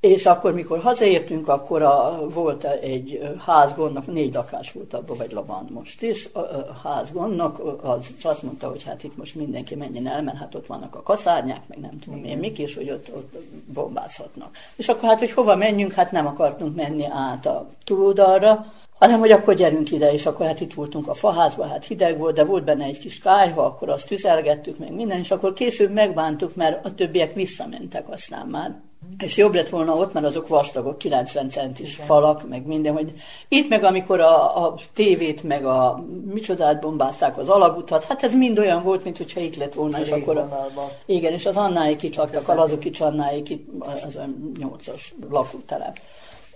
És 0.00 0.26
akkor, 0.26 0.54
mikor 0.54 0.80
hazaértünk, 0.80 1.48
akkor 1.48 1.82
a, 1.82 2.28
volt 2.28 2.64
egy 2.64 3.20
házgondnak, 3.46 4.06
négy 4.06 4.34
lakás 4.34 4.72
volt 4.72 4.94
abban, 4.94 5.16
vagy 5.16 5.32
labán 5.32 5.68
most 5.70 6.02
is, 6.02 6.28
a, 6.32 6.38
a 6.38 6.80
házgondnak 6.82 7.60
az 7.82 8.06
azt 8.22 8.42
mondta, 8.42 8.68
hogy 8.68 8.82
hát 8.82 9.04
itt 9.04 9.16
most 9.16 9.34
mindenki 9.34 9.74
menjen 9.74 10.06
el, 10.06 10.22
mert 10.22 10.36
hát 10.36 10.54
ott 10.54 10.66
vannak 10.66 10.94
a 10.94 11.02
kaszárnyák, 11.02 11.60
meg 11.66 11.78
nem 11.78 11.98
tudom 11.98 12.24
én 12.24 12.38
mik, 12.38 12.58
és 12.58 12.74
hogy 12.74 12.90
ott, 12.90 13.08
ott 13.16 13.34
bombázhatnak. 13.72 14.56
És 14.76 14.88
akkor 14.88 15.08
hát, 15.08 15.18
hogy 15.18 15.30
hova 15.30 15.56
menjünk, 15.56 15.92
hát 15.92 16.12
nem 16.12 16.26
akartunk 16.26 16.76
menni 16.76 17.04
át 17.10 17.46
a 17.46 17.68
túloldalra, 17.84 18.72
hanem 18.98 19.18
hogy 19.18 19.30
akkor 19.30 19.54
gyerünk 19.54 19.90
ide, 19.90 20.12
és 20.12 20.26
akkor 20.26 20.46
hát 20.46 20.60
itt 20.60 20.74
voltunk 20.74 21.08
a 21.08 21.14
faházban, 21.14 21.68
hát 21.68 21.84
hideg 21.84 22.18
volt, 22.18 22.34
de 22.34 22.44
volt 22.44 22.64
benne 22.64 22.84
egy 22.84 22.98
kis 22.98 23.18
kájha, 23.18 23.64
akkor 23.64 23.88
azt 23.88 24.08
tüzelgettük, 24.08 24.78
meg 24.78 24.92
minden, 24.92 25.18
és 25.18 25.30
akkor 25.30 25.52
később 25.52 25.92
megbántuk, 25.92 26.54
mert 26.54 26.84
a 26.84 26.94
többiek 26.94 27.34
visszamentek 27.34 28.08
aztán 28.08 28.46
már. 28.46 28.86
És 29.18 29.36
jobb 29.36 29.54
lett 29.54 29.68
volna 29.68 29.94
ott, 29.94 30.12
mert 30.12 30.26
azok 30.26 30.48
vastagok, 30.48 30.98
90 30.98 31.50
centis 31.50 31.94
Igen. 31.94 32.06
falak, 32.06 32.48
meg 32.48 32.66
minden, 32.66 32.92
hogy 32.92 33.12
itt 33.48 33.68
meg 33.68 33.84
amikor 33.84 34.20
a, 34.20 34.64
a 34.64 34.74
tévét, 34.94 35.42
meg 35.42 35.64
a 35.64 36.04
micsodát 36.32 36.80
bombázták 36.80 37.38
az 37.38 37.48
alagutat, 37.48 38.04
hát 38.04 38.24
ez 38.24 38.34
mind 38.34 38.58
olyan 38.58 38.82
volt, 38.82 39.04
mint 39.04 39.16
hogyha 39.16 39.40
itt 39.40 39.56
lett 39.56 39.74
volna, 39.74 40.00
és 40.00 40.10
akkor 40.10 40.36
a, 40.36 40.70
igen, 41.06 41.32
és 41.32 41.46
az 41.46 41.56
Annáik 41.56 42.02
itt 42.02 42.14
laktak, 42.14 42.48
a 42.48 42.54
Lazokics 42.54 43.00
Annáik 43.00 43.50
itt, 43.50 43.68
az 43.78 44.16
a 44.16 44.28
nyolcas 44.58 45.14
lakótelep. 45.30 45.98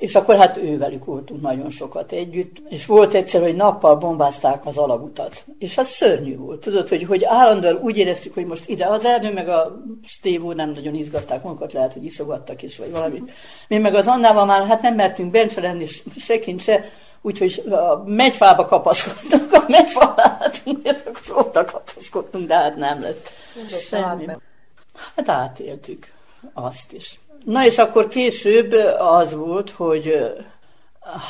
És 0.02 0.14
akkor 0.14 0.36
hát 0.36 0.56
ővelük 0.56 1.04
voltunk 1.04 1.40
nagyon 1.40 1.70
sokat 1.70 2.12
együtt, 2.12 2.56
és 2.68 2.86
volt 2.86 3.14
egyszer, 3.14 3.42
hogy 3.42 3.56
nappal 3.56 3.96
bombázták 3.96 4.66
az 4.66 4.76
alagutat. 4.76 5.44
És 5.58 5.78
az 5.78 5.88
szörnyű 5.88 6.36
volt. 6.36 6.60
Tudod, 6.60 6.88
hogy, 6.88 7.04
hogy 7.04 7.24
állandóan 7.24 7.76
úgy 7.76 7.96
éreztük, 7.96 8.34
hogy 8.34 8.46
most 8.46 8.68
ide 8.68 8.86
az 8.86 9.04
erdő, 9.04 9.32
meg 9.32 9.48
a 9.48 9.82
Steve 10.06 10.54
nem 10.54 10.70
nagyon 10.70 10.94
izgatták 10.94 11.42
magukat, 11.42 11.72
lehet, 11.72 11.92
hogy 11.92 12.04
iszogattak 12.04 12.62
is, 12.62 12.78
vagy 12.78 12.90
valami. 12.90 13.22
Mi 13.68 13.78
meg 13.78 13.94
az 13.94 14.06
Annával 14.06 14.44
már 14.44 14.66
hát 14.66 14.82
nem 14.82 14.94
mertünk 14.94 15.30
bent 15.30 15.54
lenni, 15.54 15.86
se 16.18 16.38
kint 16.38 16.60
se, 16.60 16.84
úgyhogy 17.20 17.64
a 17.70 18.02
megyfába 18.06 18.64
kapaszkodtunk, 18.64 19.52
a 19.52 19.64
megyfa 19.68 20.14
látunk, 20.16 20.78
és 20.82 20.96
akkor 21.06 21.46
oda 21.46 21.64
kapaszkodtunk, 21.64 22.46
de 22.46 22.54
hát 22.54 22.76
nem 22.76 23.02
lett. 23.02 23.28
Semmi. 23.88 24.26
Hát 25.16 25.28
átéltük 25.28 26.12
azt 26.52 26.92
is. 26.92 27.20
Na 27.44 27.66
és 27.66 27.78
akkor 27.78 28.08
később 28.08 28.72
az 28.98 29.34
volt, 29.34 29.70
hogy 29.70 30.32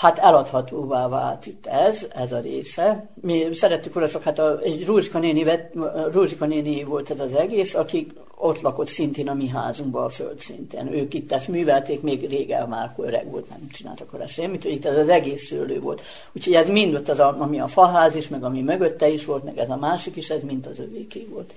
hát 0.01 0.19
eladhatóvá 0.19 1.09
vált 1.09 1.47
itt 1.47 1.67
ez, 1.67 2.07
ez 2.15 2.33
a 2.33 2.41
része. 2.41 3.09
Mi 3.21 3.49
szerettük 3.53 3.95
volna 3.95 4.09
csak, 4.09 4.23
hát 4.23 4.39
a, 4.39 4.59
egy 4.63 4.87
Rózsika 4.87 5.19
néni, 5.19 5.45
vett, 5.45 5.73
Rózsika 6.13 6.47
néni 6.47 6.85
volt 6.85 7.11
ez 7.11 7.21
az 7.21 7.35
egész, 7.35 7.75
akik 7.75 8.13
ott 8.37 8.61
lakott 8.61 8.89
szintén 8.89 9.29
a 9.29 9.35
mi 9.35 9.49
házunkban 9.49 10.05
a 10.05 10.09
földszinten. 10.09 10.93
Ők 10.95 11.15
itt 11.15 11.33
ezt 11.33 11.49
művelték, 11.49 12.01
még 12.01 12.29
régen 12.29 12.69
már 12.69 12.95
öreg 12.97 13.31
volt, 13.31 13.49
nem 13.49 13.69
csináltak 13.73 14.11
vele 14.11 14.27
semmit, 14.27 14.63
hogy 14.63 14.73
itt 14.73 14.87
ez 14.87 14.97
az 14.97 15.09
egész 15.09 15.47
szőlő 15.47 15.81
volt. 15.81 16.03
Úgyhogy 16.33 16.55
ez 16.55 16.69
mind 16.69 16.95
ott 16.95 17.09
az, 17.09 17.19
ami 17.19 17.61
a 17.61 17.67
faház 17.67 18.15
is, 18.15 18.29
meg 18.29 18.45
ami 18.45 18.63
mögötte 18.63 19.09
is 19.09 19.25
volt, 19.25 19.45
meg 19.45 19.59
ez 19.59 19.71
a 19.71 19.77
másik 19.77 20.17
is, 20.17 20.31
ez 20.31 20.43
mind 20.43 20.67
az 20.67 20.79
övéké 20.79 21.27
volt. 21.31 21.55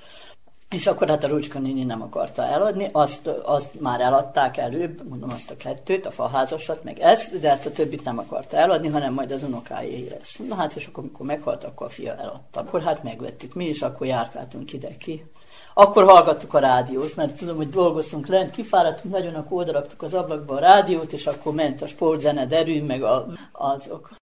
És 0.69 0.87
akkor 0.87 1.07
hát 1.09 1.23
a 1.23 1.27
Rucska 1.27 1.59
néni 1.59 1.83
nem 1.83 2.01
akarta 2.01 2.43
eladni, 2.43 2.89
azt, 2.91 3.27
azt 3.27 3.79
már 3.79 4.01
eladták 4.01 4.57
előbb, 4.57 5.07
mondom 5.09 5.29
azt 5.29 5.51
a 5.51 5.57
kettőt, 5.57 6.05
a 6.05 6.11
faházasat, 6.11 6.83
meg 6.83 6.99
ezt, 6.99 7.39
de 7.39 7.51
ezt 7.51 7.65
a 7.65 7.71
többit 7.71 8.03
nem 8.03 8.17
akarta 8.17 8.57
eladni, 8.57 8.87
hanem 8.87 9.13
majd 9.13 9.31
az 9.31 9.43
unokáé 9.43 10.07
lesz. 10.09 10.39
Na 10.47 10.55
hát, 10.55 10.75
és 10.75 10.87
akkor, 10.87 11.03
amikor 11.03 11.25
meghalt, 11.25 11.63
akkor 11.63 11.87
a 11.87 11.89
fia 11.89 12.15
eladta. 12.15 12.59
Akkor 12.59 12.81
hát 12.81 13.03
megvettük 13.03 13.53
mi 13.53 13.65
is, 13.67 13.81
akkor 13.81 14.07
járkáltunk 14.07 14.73
ide 14.73 14.97
ki. 14.97 15.25
Akkor 15.73 16.03
hallgattuk 16.03 16.53
a 16.53 16.59
rádiót, 16.59 17.15
mert 17.15 17.37
tudom, 17.37 17.55
hogy 17.55 17.69
dolgoztunk 17.69 18.27
lent, 18.27 18.51
kifáradtunk 18.51 19.13
nagyon, 19.13 19.35
akkor 19.35 19.61
odaraktuk 19.61 20.01
az 20.01 20.13
ablakba 20.13 20.55
a 20.55 20.59
rádiót, 20.59 21.13
és 21.13 21.25
akkor 21.25 21.53
ment 21.53 21.81
a 21.81 21.87
sportzene 21.87 22.45
derű, 22.45 22.83
meg 22.83 23.03
a, 23.03 23.27
azok. 23.51 24.15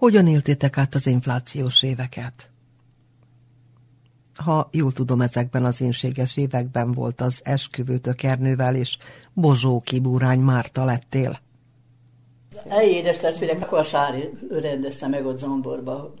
Hogyan 0.00 0.26
éltétek 0.26 0.78
át 0.78 0.94
az 0.94 1.06
inflációs 1.06 1.82
éveket? 1.82 2.50
Ha 4.44 4.68
jól 4.72 4.92
tudom, 4.92 5.20
ezekben 5.20 5.64
az 5.64 5.80
énséges 5.80 6.36
években 6.36 6.92
volt 6.92 7.20
az 7.20 7.40
esküvőtök 7.44 8.22
Ernővel, 8.22 8.74
és 8.74 8.96
Bozsóki 9.32 10.00
Búrány 10.00 10.38
Márta 10.38 10.84
lettél. 10.84 11.38
Egy 12.68 12.90
édes 12.90 13.16
testvérek, 13.16 13.62
akkor 13.62 13.78
a 13.78 13.82
Sári 13.82 14.30
rendezte 14.50 15.06
meg 15.06 15.26
ott 15.26 15.38
Zomborba, 15.38 16.14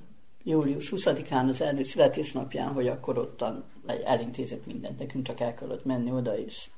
július 0.44 0.92
20-án 0.96 1.48
az 1.48 1.60
Ernő 1.60 1.84
születésnapján, 1.84 2.72
hogy 2.72 2.86
akkor 2.86 3.18
ottan 3.18 3.64
elintézett 4.04 4.66
mindent, 4.66 4.98
nekünk 4.98 5.26
csak 5.26 5.40
el 5.40 5.54
kellett 5.54 5.84
menni 5.84 6.10
oda, 6.10 6.38
és 6.38 6.68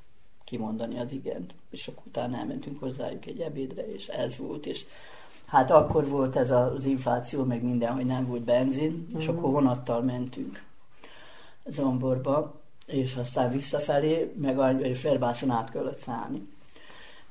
kimondani 0.44 0.98
az 0.98 1.12
igent. 1.12 1.54
És 1.70 1.88
akkor 1.88 2.02
utána 2.06 2.36
elmentünk 2.36 2.80
hozzájuk 2.80 3.26
egy 3.26 3.40
ebédre, 3.40 3.92
és 3.92 4.06
ez 4.06 4.36
volt, 4.36 4.66
és 4.66 4.84
hát 5.52 5.70
akkor 5.70 6.08
volt 6.08 6.36
ez 6.36 6.50
az 6.50 6.84
infláció, 6.84 7.44
meg 7.44 7.62
minden, 7.62 7.92
hogy 7.92 8.06
nem 8.06 8.26
volt 8.26 8.42
benzin, 8.42 9.06
mm. 9.14 9.18
és 9.18 9.26
akkor 9.26 9.50
vonattal 9.50 10.00
mentünk 10.00 10.62
Zomborba, 11.66 12.54
és 12.86 13.16
aztán 13.16 13.50
visszafelé, 13.50 14.32
meg 14.36 14.80
és 14.80 15.00
Ferbászon 15.00 15.50
át 15.50 15.70
kellett 15.70 15.98
szállni. 15.98 16.48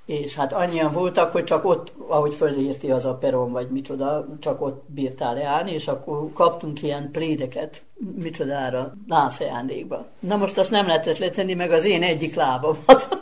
És 0.05 0.35
hát 0.35 0.53
annyian 0.53 0.91
voltak, 0.91 1.31
hogy 1.31 1.43
csak 1.43 1.65
ott, 1.65 1.91
ahogy 2.07 2.33
fölírti 2.33 2.91
az 2.91 3.05
a 3.05 3.13
peron, 3.13 3.51
vagy 3.51 3.69
micsoda, 3.69 4.27
csak 4.39 4.61
ott 4.61 4.83
bírtál 4.87 5.33
leállni, 5.33 5.71
és 5.71 5.87
akkor 5.87 6.29
kaptunk 6.33 6.81
ilyen 6.81 7.11
plédeket, 7.11 7.83
micsodára, 8.15 8.93
ajándékba. 9.39 10.05
Na 10.19 10.35
most 10.35 10.57
azt 10.57 10.71
nem 10.71 10.87
lehetett 10.87 11.17
letenni, 11.17 11.53
meg 11.53 11.71
az 11.71 11.85
én 11.85 12.03
egyik 12.03 12.35
lábamat. 12.35 13.19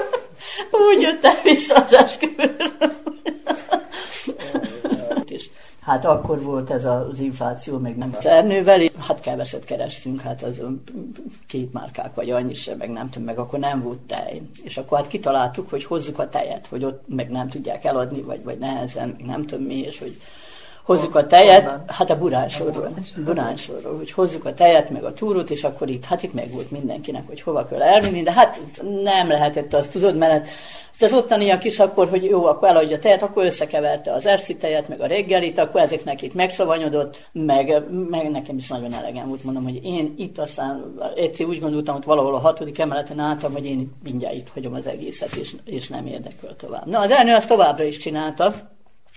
Úgy 0.90 1.00
jöttem 1.00 1.36
vissza 1.42 1.74
az 1.74 1.94
esküvőről. 1.94 3.00
Hát 5.84 6.04
akkor 6.04 6.42
volt 6.42 6.70
ez 6.70 6.84
az 6.84 7.18
infláció, 7.18 7.78
meg 7.78 7.96
nem 7.96 8.16
a 8.20 8.26
Ernővel, 8.26 8.80
hát 8.98 9.20
keveset 9.20 9.64
kerestünk, 9.64 10.20
hát 10.20 10.42
az 10.42 10.62
két 11.46 11.72
márkák 11.72 12.14
vagy 12.14 12.30
annyi 12.30 12.54
sem, 12.54 12.76
meg 12.78 12.90
nem 12.90 13.10
tudom, 13.10 13.26
meg 13.26 13.38
akkor 13.38 13.58
nem 13.58 13.82
volt 13.82 13.98
tej. 13.98 14.42
És 14.62 14.76
akkor 14.76 14.98
hát 14.98 15.06
kitaláltuk, 15.06 15.70
hogy 15.70 15.84
hozzuk 15.84 16.18
a 16.18 16.28
tejet, 16.28 16.66
hogy 16.66 16.84
ott 16.84 17.02
meg 17.06 17.30
nem 17.30 17.48
tudják 17.48 17.84
eladni, 17.84 18.20
vagy, 18.20 18.44
vagy 18.44 18.58
nehezen, 18.58 19.08
meg 19.08 19.26
nem 19.26 19.46
tudom 19.46 19.64
mi, 19.64 19.78
és 19.78 19.98
hogy 19.98 20.20
hozzuk 20.82 21.14
a 21.14 21.26
tejet, 21.26 21.80
hát 21.86 22.10
a 22.10 22.18
buránsorról, 22.18 22.94
buránsorról, 23.24 23.96
hogy 23.96 24.12
hozzuk 24.12 24.44
a 24.44 24.54
tejet, 24.54 24.90
meg 24.90 25.04
a 25.04 25.12
túrót, 25.12 25.50
és 25.50 25.64
akkor 25.64 25.88
itt, 25.88 26.04
hát 26.04 26.22
itt 26.22 26.34
meg 26.34 26.52
volt 26.52 26.70
mindenkinek, 26.70 27.26
hogy 27.26 27.40
hova 27.40 27.66
kell 27.66 27.82
elvinni, 27.82 28.22
de 28.22 28.32
hát 28.32 28.60
nem 29.02 29.28
lehetett 29.28 29.74
azt, 29.74 29.90
tudod, 29.90 30.16
mert 30.16 30.48
az 31.00 31.12
ottaniak 31.12 31.64
is 31.64 31.78
akkor, 31.78 32.08
hogy 32.08 32.24
jó, 32.24 32.44
akkor 32.44 32.68
eladja 32.68 32.96
a 32.96 32.98
tejet, 32.98 33.22
akkor 33.22 33.44
összekeverte 33.44 34.12
az 34.12 34.26
erszti 34.26 34.56
tejet, 34.56 34.88
meg 34.88 35.00
a 35.00 35.06
reggelit, 35.06 35.58
akkor 35.58 35.80
ezeknek 35.80 36.22
itt 36.22 36.34
megszavanyodott, 36.34 37.28
meg, 37.32 37.82
meg 38.10 38.30
nekem 38.30 38.56
is 38.56 38.68
nagyon 38.68 38.94
elegem 38.94 39.28
volt, 39.28 39.44
mondom, 39.44 39.62
hogy 39.62 39.84
én 39.84 40.14
itt 40.16 40.38
aztán 40.38 40.94
egyszer 41.16 41.46
úgy 41.46 41.60
gondoltam, 41.60 41.94
hogy 41.94 42.04
valahol 42.04 42.34
a 42.34 42.38
hatodik 42.38 42.78
emeleten 42.78 43.18
álltam, 43.18 43.52
hogy 43.52 43.64
én 43.64 43.92
mindjárt 44.02 44.34
itt 44.34 44.50
hagyom 44.54 44.74
az 44.74 44.86
egészet, 44.86 45.34
és, 45.34 45.54
és 45.64 45.88
nem 45.88 46.06
érdekel 46.06 46.56
tovább. 46.56 46.86
Na, 46.86 47.00
az 47.00 47.10
elnő 47.10 47.34
azt 47.34 47.48
továbbra 47.48 47.84
is 47.84 47.98
csinálta, 47.98 48.54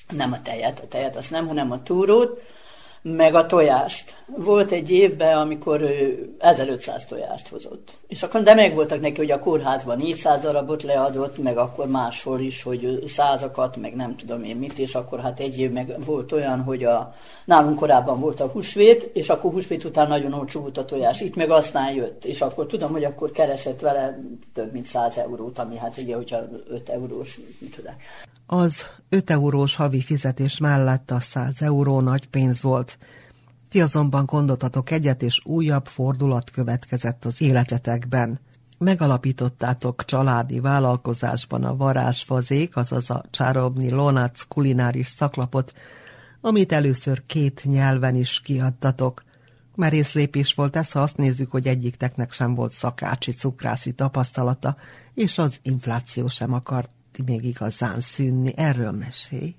nem 0.09 0.31
a 0.31 0.41
tejet, 0.41 0.79
a 0.79 0.87
tejet 0.87 1.15
azt 1.15 1.31
nem, 1.31 1.47
hanem 1.47 1.71
a 1.71 1.83
túrót, 1.83 2.41
meg 3.07 3.35
a 3.35 3.45
tojást. 3.45 4.15
Volt 4.25 4.71
egy 4.71 4.91
évben, 4.91 5.37
amikor 5.37 5.81
ő 5.81 6.29
1500 6.39 7.05
tojást 7.05 7.47
hozott. 7.47 7.91
És 8.07 8.23
akkor 8.23 8.41
de 8.41 8.53
meg 8.53 8.73
voltak 8.73 9.01
neki, 9.01 9.17
hogy 9.17 9.31
a 9.31 9.39
kórházban 9.39 9.97
400 9.97 10.41
darabot 10.41 10.83
leadott, 10.83 11.37
meg 11.37 11.57
akkor 11.57 11.87
máshol 11.87 12.39
is, 12.39 12.63
hogy 12.63 13.03
százakat, 13.07 13.77
meg 13.77 13.95
nem 13.95 14.15
tudom 14.15 14.43
én 14.43 14.55
mit, 14.57 14.77
és 14.77 14.95
akkor 14.95 15.19
hát 15.19 15.39
egy 15.39 15.59
év 15.59 15.71
meg 15.71 16.05
volt 16.05 16.31
olyan, 16.31 16.61
hogy 16.61 16.83
a, 16.83 17.13
nálunk 17.45 17.79
korábban 17.79 18.19
volt 18.19 18.39
a 18.39 18.47
húsvét, 18.47 19.09
és 19.13 19.29
akkor 19.29 19.51
húsvét 19.51 19.83
után 19.83 20.07
nagyon 20.07 20.33
olcsó 20.33 20.61
volt 20.61 20.77
a 20.77 20.85
tojás. 20.85 21.21
Itt 21.21 21.35
meg 21.35 21.51
aztán 21.51 21.93
jött, 21.93 22.25
és 22.25 22.41
akkor 22.41 22.65
tudom, 22.65 22.91
hogy 22.91 23.03
akkor 23.03 23.31
keresett 23.31 23.79
vele 23.79 24.19
több 24.53 24.71
mint 24.71 24.85
100 24.85 25.17
eurót, 25.17 25.59
ami 25.59 25.77
hát 25.77 25.97
ugye, 25.97 26.15
hogyha 26.15 26.41
5 26.69 26.89
eurós, 26.89 27.39
mit 27.59 27.75
tudom. 27.75 27.93
Az 28.47 28.85
5 29.09 29.29
eurós 29.29 29.75
havi 29.75 30.01
fizetés 30.01 30.57
mellett 30.57 31.11
a 31.11 31.19
100 31.19 31.61
euró 31.61 32.01
nagy 32.01 32.25
pénz 32.27 32.61
volt. 32.61 32.97
Ti 33.69 33.81
azonban 33.81 34.25
gondoltatok 34.25 34.91
egyet, 34.91 35.23
és 35.23 35.41
újabb 35.43 35.85
fordulat 35.85 36.49
következett 36.49 37.25
az 37.25 37.41
életetekben. 37.41 38.39
Megalapítottátok 38.77 40.05
családi 40.05 40.59
vállalkozásban 40.59 41.63
a 41.63 41.75
varázsfazék, 41.75 42.75
azaz 42.75 43.09
a 43.09 43.23
Csárobni 43.29 43.91
Lonac 43.91 44.41
kulináris 44.41 45.07
szaklapot, 45.07 45.73
amit 46.41 46.71
először 46.71 47.23
két 47.23 47.61
nyelven 47.63 48.15
is 48.15 48.39
kiadtatok. 48.39 49.23
Merész 49.75 50.13
lépés 50.13 50.53
volt 50.53 50.75
ez, 50.75 50.91
ha 50.91 50.99
azt 50.99 51.17
nézzük, 51.17 51.51
hogy 51.51 51.67
egyikteknek 51.67 52.31
sem 52.31 52.55
volt 52.55 52.71
szakácsi 52.71 53.31
cukrászi 53.31 53.91
tapasztalata, 53.91 54.75
és 55.13 55.37
az 55.37 55.59
infláció 55.61 56.27
sem 56.27 56.53
akart 56.53 56.94
még 57.25 57.43
igazán 57.43 57.99
szűnni. 57.99 58.53
Erről 58.55 58.91
mesélj. 58.91 59.55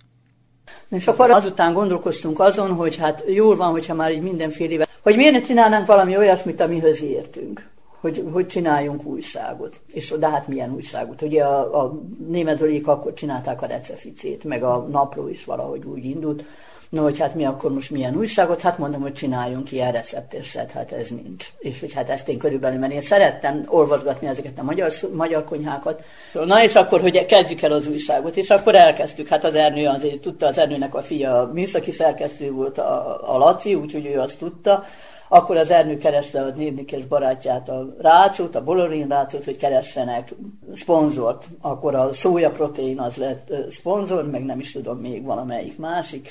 És 0.89 1.07
akkor 1.07 1.31
azután 1.31 1.73
gondolkoztunk 1.73 2.41
azon, 2.41 2.73
hogy 2.75 2.97
hát 2.97 3.25
jól 3.27 3.57
van, 3.57 3.71
hogyha 3.71 3.95
már 3.95 4.13
így 4.13 4.23
mindenféle, 4.23 4.87
hogy 5.03 5.17
miért 5.17 5.33
ne 5.33 5.41
csinálnánk 5.41 5.87
valami 5.87 6.17
olyasmit, 6.17 6.61
amihez 6.61 7.03
értünk. 7.03 7.69
Hogy, 8.01 8.25
hogy 8.33 8.47
csináljunk 8.47 9.05
újságot. 9.05 9.81
És 9.87 10.15
de 10.19 10.29
hát 10.29 10.49
milyen 10.49 10.73
újságot? 10.73 11.23
Ugye 11.23 11.45
a, 11.45 11.85
a 11.85 12.01
német 12.29 12.63
akkor 12.85 13.13
csinálták 13.13 13.63
a 13.63 13.67
receficét, 13.67 14.45
meg 14.45 14.63
a 14.63 14.87
napló 14.91 15.29
is 15.29 15.45
valahogy 15.45 15.85
úgy 15.85 16.05
indult, 16.05 16.45
No, 16.89 17.03
hogy 17.03 17.19
hát 17.19 17.35
mi 17.35 17.45
akkor 17.45 17.73
most 17.73 17.91
milyen 17.91 18.17
újságot? 18.17 18.61
Hát 18.61 18.79
mondom, 18.79 19.01
hogy 19.01 19.13
csináljunk 19.13 19.73
ilyen 19.73 19.93
recepteset, 19.93 20.71
hát 20.71 20.93
ez 20.93 21.09
nincs. 21.09 21.47
És 21.59 21.81
hogy 21.81 21.93
hát 21.93 22.09
ezt 22.09 22.29
én 22.29 22.39
körülbelül, 22.39 22.79
mert 22.79 22.93
én 22.93 23.01
szerettem 23.01 23.65
olvasgatni 23.69 24.27
ezeket 24.27 24.59
a 24.59 24.63
magyar, 24.63 24.93
magyar 25.13 25.45
konyhákat. 25.45 26.05
Na 26.33 26.63
és 26.63 26.75
akkor, 26.75 27.01
hogy 27.01 27.27
kezdjük 27.27 27.63
el 27.63 27.73
az 27.73 27.89
újságot, 27.89 28.37
és 28.37 28.51
akkor 28.51 28.75
elkezdtük. 28.75 29.29
Hát 29.29 29.45
az 29.45 29.55
Ernő 29.55 29.87
azért 29.87 30.21
tudta, 30.21 30.47
az 30.47 30.59
Ernőnek 30.59 30.95
a 30.95 31.03
fia 31.03 31.51
műszaki 31.53 31.91
szerkesztő 31.91 32.51
volt 32.51 32.79
a, 32.79 33.35
a 33.35 33.39
Laci, 33.39 33.75
úgyhogy 33.75 34.07
ő 34.07 34.19
azt 34.19 34.39
tudta. 34.39 34.85
Akkor 35.29 35.57
az 35.57 35.71
Ernő 35.71 35.97
kereste 35.97 36.43
a 36.43 36.53
névnikes 36.57 37.05
barátját, 37.05 37.69
a 37.69 37.95
Rácsot, 37.99 38.55
a 38.55 38.65
Bolorin 38.65 39.09
Rácsot, 39.09 39.45
hogy 39.45 39.57
keressenek 39.57 40.35
szponzort. 40.75 41.45
Akkor 41.61 41.95
a 41.95 42.13
szója 42.13 42.51
protein 42.51 43.01
az 43.01 43.17
lett 43.17 43.53
szponzor, 43.71 44.31
meg 44.31 44.45
nem 44.45 44.59
is 44.59 44.73
tudom 44.73 44.99
még 44.99 45.25
valamelyik 45.25 45.79
másik 45.79 46.31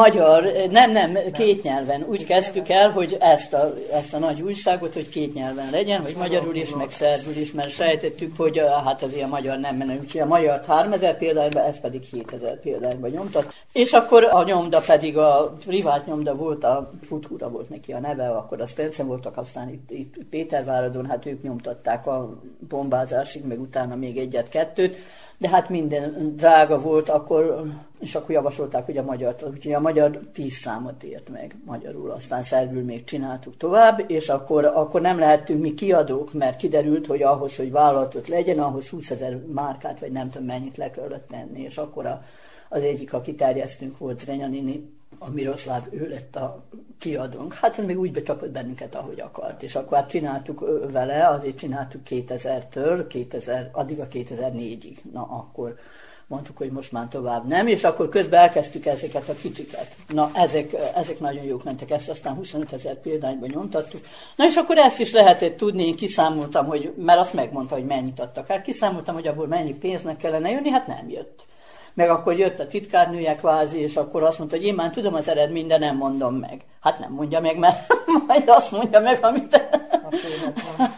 Magyar, 0.00 0.52
nem, 0.70 0.92
nem, 0.92 1.18
két 1.32 1.62
nyelven. 1.62 2.04
Úgy 2.08 2.24
kezdtük 2.24 2.68
el, 2.68 2.90
hogy 2.90 3.16
ezt 3.20 3.52
a, 3.52 3.74
ezt 3.92 4.14
a 4.14 4.18
nagy 4.18 4.40
újságot, 4.40 4.94
hogy 4.94 5.08
két 5.08 5.34
nyelven 5.34 5.70
legyen, 5.70 6.02
hogy 6.02 6.14
magyarul 6.18 6.54
is, 6.54 6.74
meg 6.74 6.90
szerbül 6.90 7.36
is, 7.36 7.52
mert 7.52 7.70
sejtettük, 7.70 8.36
hogy 8.36 8.62
hát 8.84 9.02
az 9.02 9.14
ilyen 9.14 9.28
magyar 9.28 9.58
nem 9.58 9.76
menő, 9.76 9.98
úgyhogy 10.00 10.20
a 10.20 10.26
magyar 10.26 10.60
3000 10.66 11.18
példányban, 11.18 11.64
ez 11.64 11.80
pedig 11.80 12.02
7000 12.02 12.60
példányban 12.60 13.10
nyomtat. 13.10 13.54
És 13.72 13.92
akkor 13.92 14.24
a 14.24 14.42
nyomda 14.42 14.80
pedig 14.86 15.16
a 15.16 15.56
privát 15.66 16.06
nyomda 16.06 16.34
volt, 16.34 16.64
a 16.64 16.90
Futúra 17.06 17.48
volt 17.48 17.68
neki 17.68 17.92
a 17.92 17.98
neve, 17.98 18.28
akkor 18.28 18.60
a 18.60 18.66
Spencer 18.66 19.06
voltak, 19.06 19.36
aztán 19.36 19.68
itt, 19.68 19.90
itt 19.90 20.14
Péterváradon, 20.30 21.06
hát 21.06 21.26
ők 21.26 21.42
nyomtatták 21.42 22.06
a 22.06 22.40
bombázásig, 22.68 23.44
meg 23.46 23.60
utána 23.60 23.94
még 23.94 24.18
egyet-kettőt 24.18 24.96
de 25.40 25.48
hát 25.48 25.68
minden 25.68 26.34
drága 26.36 26.80
volt 26.80 27.08
akkor, 27.08 27.62
és 28.00 28.14
akkor 28.14 28.30
javasolták, 28.30 28.84
hogy 28.84 28.96
a 28.96 29.02
magyar, 29.02 29.34
úgyhogy 29.52 29.72
a 29.72 29.80
magyar 29.80 30.20
tíz 30.32 30.52
számot 30.52 31.02
ért 31.02 31.28
meg 31.28 31.56
magyarul, 31.64 32.10
aztán 32.10 32.42
szerbül 32.42 32.82
még 32.82 33.04
csináltuk 33.04 33.56
tovább, 33.56 34.10
és 34.10 34.28
akkor, 34.28 34.64
akkor 34.64 35.00
nem 35.00 35.18
lehettünk 35.18 35.60
mi 35.60 35.74
kiadók, 35.74 36.32
mert 36.32 36.56
kiderült, 36.56 37.06
hogy 37.06 37.22
ahhoz, 37.22 37.56
hogy 37.56 37.70
vállalatot 37.70 38.28
legyen, 38.28 38.58
ahhoz 38.58 38.88
20 38.88 39.10
ezer 39.10 39.36
márkát, 39.52 40.00
vagy 40.00 40.12
nem 40.12 40.30
tudom 40.30 40.46
mennyit 40.46 40.76
le 40.76 40.90
kellett 40.90 41.28
tenni, 41.28 41.62
és 41.62 41.76
akkor 41.76 42.06
a, 42.06 42.22
az 42.68 42.82
egyik, 42.82 43.12
aki 43.12 43.34
terjesztünk 43.34 43.98
volt 43.98 44.24
Renyanini, 44.24 44.90
a 45.18 45.30
Miroszláv, 45.30 45.86
ő 45.90 46.08
lett 46.08 46.36
a 46.36 46.64
kiadónk. 46.98 47.54
Hát 47.54 47.78
ez 47.78 47.84
még 47.84 47.98
úgy 47.98 48.12
becsapott 48.12 48.50
bennünket, 48.50 48.94
ahogy 48.94 49.20
akart. 49.20 49.62
És 49.62 49.74
akkor 49.74 49.98
hát 49.98 50.10
csináltuk 50.10 50.90
vele, 50.92 51.28
azért 51.28 51.58
csináltuk 51.58 52.00
2000-től, 52.08 53.04
2000, 53.08 53.70
addig 53.72 54.00
a 54.00 54.08
2004-ig. 54.08 54.96
Na 55.12 55.22
akkor 55.22 55.78
mondtuk, 56.26 56.56
hogy 56.56 56.70
most 56.70 56.92
már 56.92 57.08
tovább 57.08 57.46
nem, 57.46 57.66
és 57.66 57.84
akkor 57.84 58.08
közben 58.08 58.40
elkezdtük 58.40 58.86
ezeket 58.86 59.28
a 59.28 59.34
kicsiket. 59.34 59.96
Na, 60.08 60.30
ezek, 60.34 60.72
ezek 60.94 61.20
nagyon 61.20 61.44
jók 61.44 61.64
mentek, 61.64 61.90
ezt 61.90 62.08
aztán 62.08 62.34
25 62.34 62.72
ezer 62.72 63.00
példányban 63.00 63.48
nyomtattuk. 63.48 64.00
Na, 64.36 64.46
és 64.46 64.56
akkor 64.56 64.78
ezt 64.78 65.00
is 65.00 65.12
lehetett 65.12 65.56
tudni, 65.56 65.86
én 65.86 65.96
kiszámoltam, 65.96 66.66
hogy, 66.66 66.92
mert 66.96 67.18
azt 67.18 67.34
megmondta, 67.34 67.74
hogy 67.74 67.84
mennyit 67.84 68.20
adtak 68.20 68.48
el, 68.48 68.62
kiszámoltam, 68.62 69.14
hogy 69.14 69.26
abból 69.26 69.46
mennyi 69.46 69.74
pénznek 69.74 70.16
kellene 70.16 70.50
jönni, 70.50 70.70
hát 70.70 70.86
nem 70.86 71.08
jött 71.08 71.48
meg 71.94 72.10
akkor 72.10 72.38
jött 72.38 72.58
a 72.58 72.66
titkárnője 72.66 73.36
kvázi, 73.36 73.80
és 73.80 73.96
akkor 73.96 74.22
azt 74.22 74.38
mondta, 74.38 74.56
hogy 74.56 74.66
én 74.66 74.74
már 74.74 74.90
tudom 74.90 75.14
az 75.14 75.28
eredményt, 75.28 75.68
de 75.68 75.78
nem 75.78 75.96
mondom 75.96 76.34
meg. 76.34 76.64
Hát 76.80 76.98
nem 76.98 77.12
mondja 77.12 77.40
meg, 77.40 77.58
mert 77.58 77.94
majd 78.26 78.48
azt 78.48 78.70
mondja 78.70 79.00
meg, 79.00 79.24
amit... 79.24 79.68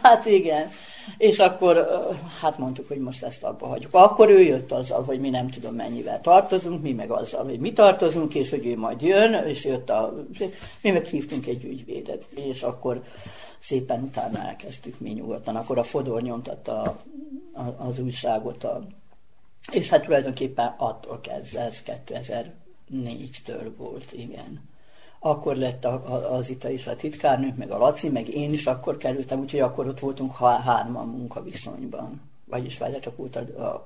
hát 0.01 0.25
igen. 0.25 0.67
És 1.17 1.39
akkor 1.39 1.87
hát 2.41 2.57
mondtuk, 2.57 2.87
hogy 2.87 2.97
most 2.97 3.23
ezt 3.23 3.43
abba 3.43 3.67
hagyjuk. 3.67 3.93
Akkor 3.93 4.29
ő 4.29 4.41
jött 4.41 4.71
azzal, 4.71 5.03
hogy 5.03 5.19
mi 5.19 5.29
nem 5.29 5.49
tudom 5.49 5.75
mennyivel 5.75 6.21
tartozunk, 6.21 6.81
mi 6.81 6.91
meg 6.91 7.11
azzal, 7.11 7.43
hogy 7.43 7.59
mi 7.59 7.73
tartozunk, 7.73 8.35
és 8.35 8.49
hogy 8.49 8.65
ő 8.65 8.77
majd 8.77 9.01
jön, 9.01 9.33
és 9.33 9.65
jött 9.65 9.89
a... 9.89 10.13
Mi 10.81 10.91
meg 10.91 11.05
hívtunk 11.05 11.47
egy 11.47 11.63
ügyvédet, 11.63 12.23
és 12.35 12.61
akkor 12.61 13.03
szépen 13.59 14.01
utána 14.01 14.39
elkezdtük 14.39 14.99
mi 14.99 15.09
nyugodtan. 15.09 15.55
Akkor 15.55 15.77
a 15.77 15.83
Fodor 15.83 16.21
nyomtatta 16.21 16.97
az 17.77 17.99
újságot 17.99 18.63
a 18.63 18.81
és 19.71 19.89
hát 19.89 20.03
tulajdonképpen 20.03 20.73
attól 20.77 21.19
kezdve, 21.21 21.61
ez 21.61 21.83
2004-től 21.85 23.71
volt, 23.77 24.13
igen. 24.13 24.71
Akkor 25.19 25.55
lett 25.55 25.85
a, 25.85 25.93
a, 25.93 26.35
az 26.35 26.49
Ita 26.49 26.69
is 26.69 26.87
a 26.87 26.95
titkárnőnk, 26.95 27.57
meg 27.57 27.71
a 27.71 27.77
Laci, 27.77 28.09
meg 28.09 28.29
én 28.29 28.53
is 28.53 28.65
akkor 28.65 28.97
kerültem, 28.97 29.39
úgyhogy 29.39 29.59
akkor 29.59 29.87
ott 29.87 29.99
voltunk 29.99 30.35
hárman 30.35 31.07
munkaviszonyban. 31.07 32.21
Vagyis 32.45 32.77
várja, 32.77 32.99
csak 32.99 33.17
volt 33.17 33.35
a, 33.35 33.39
a 33.39 33.85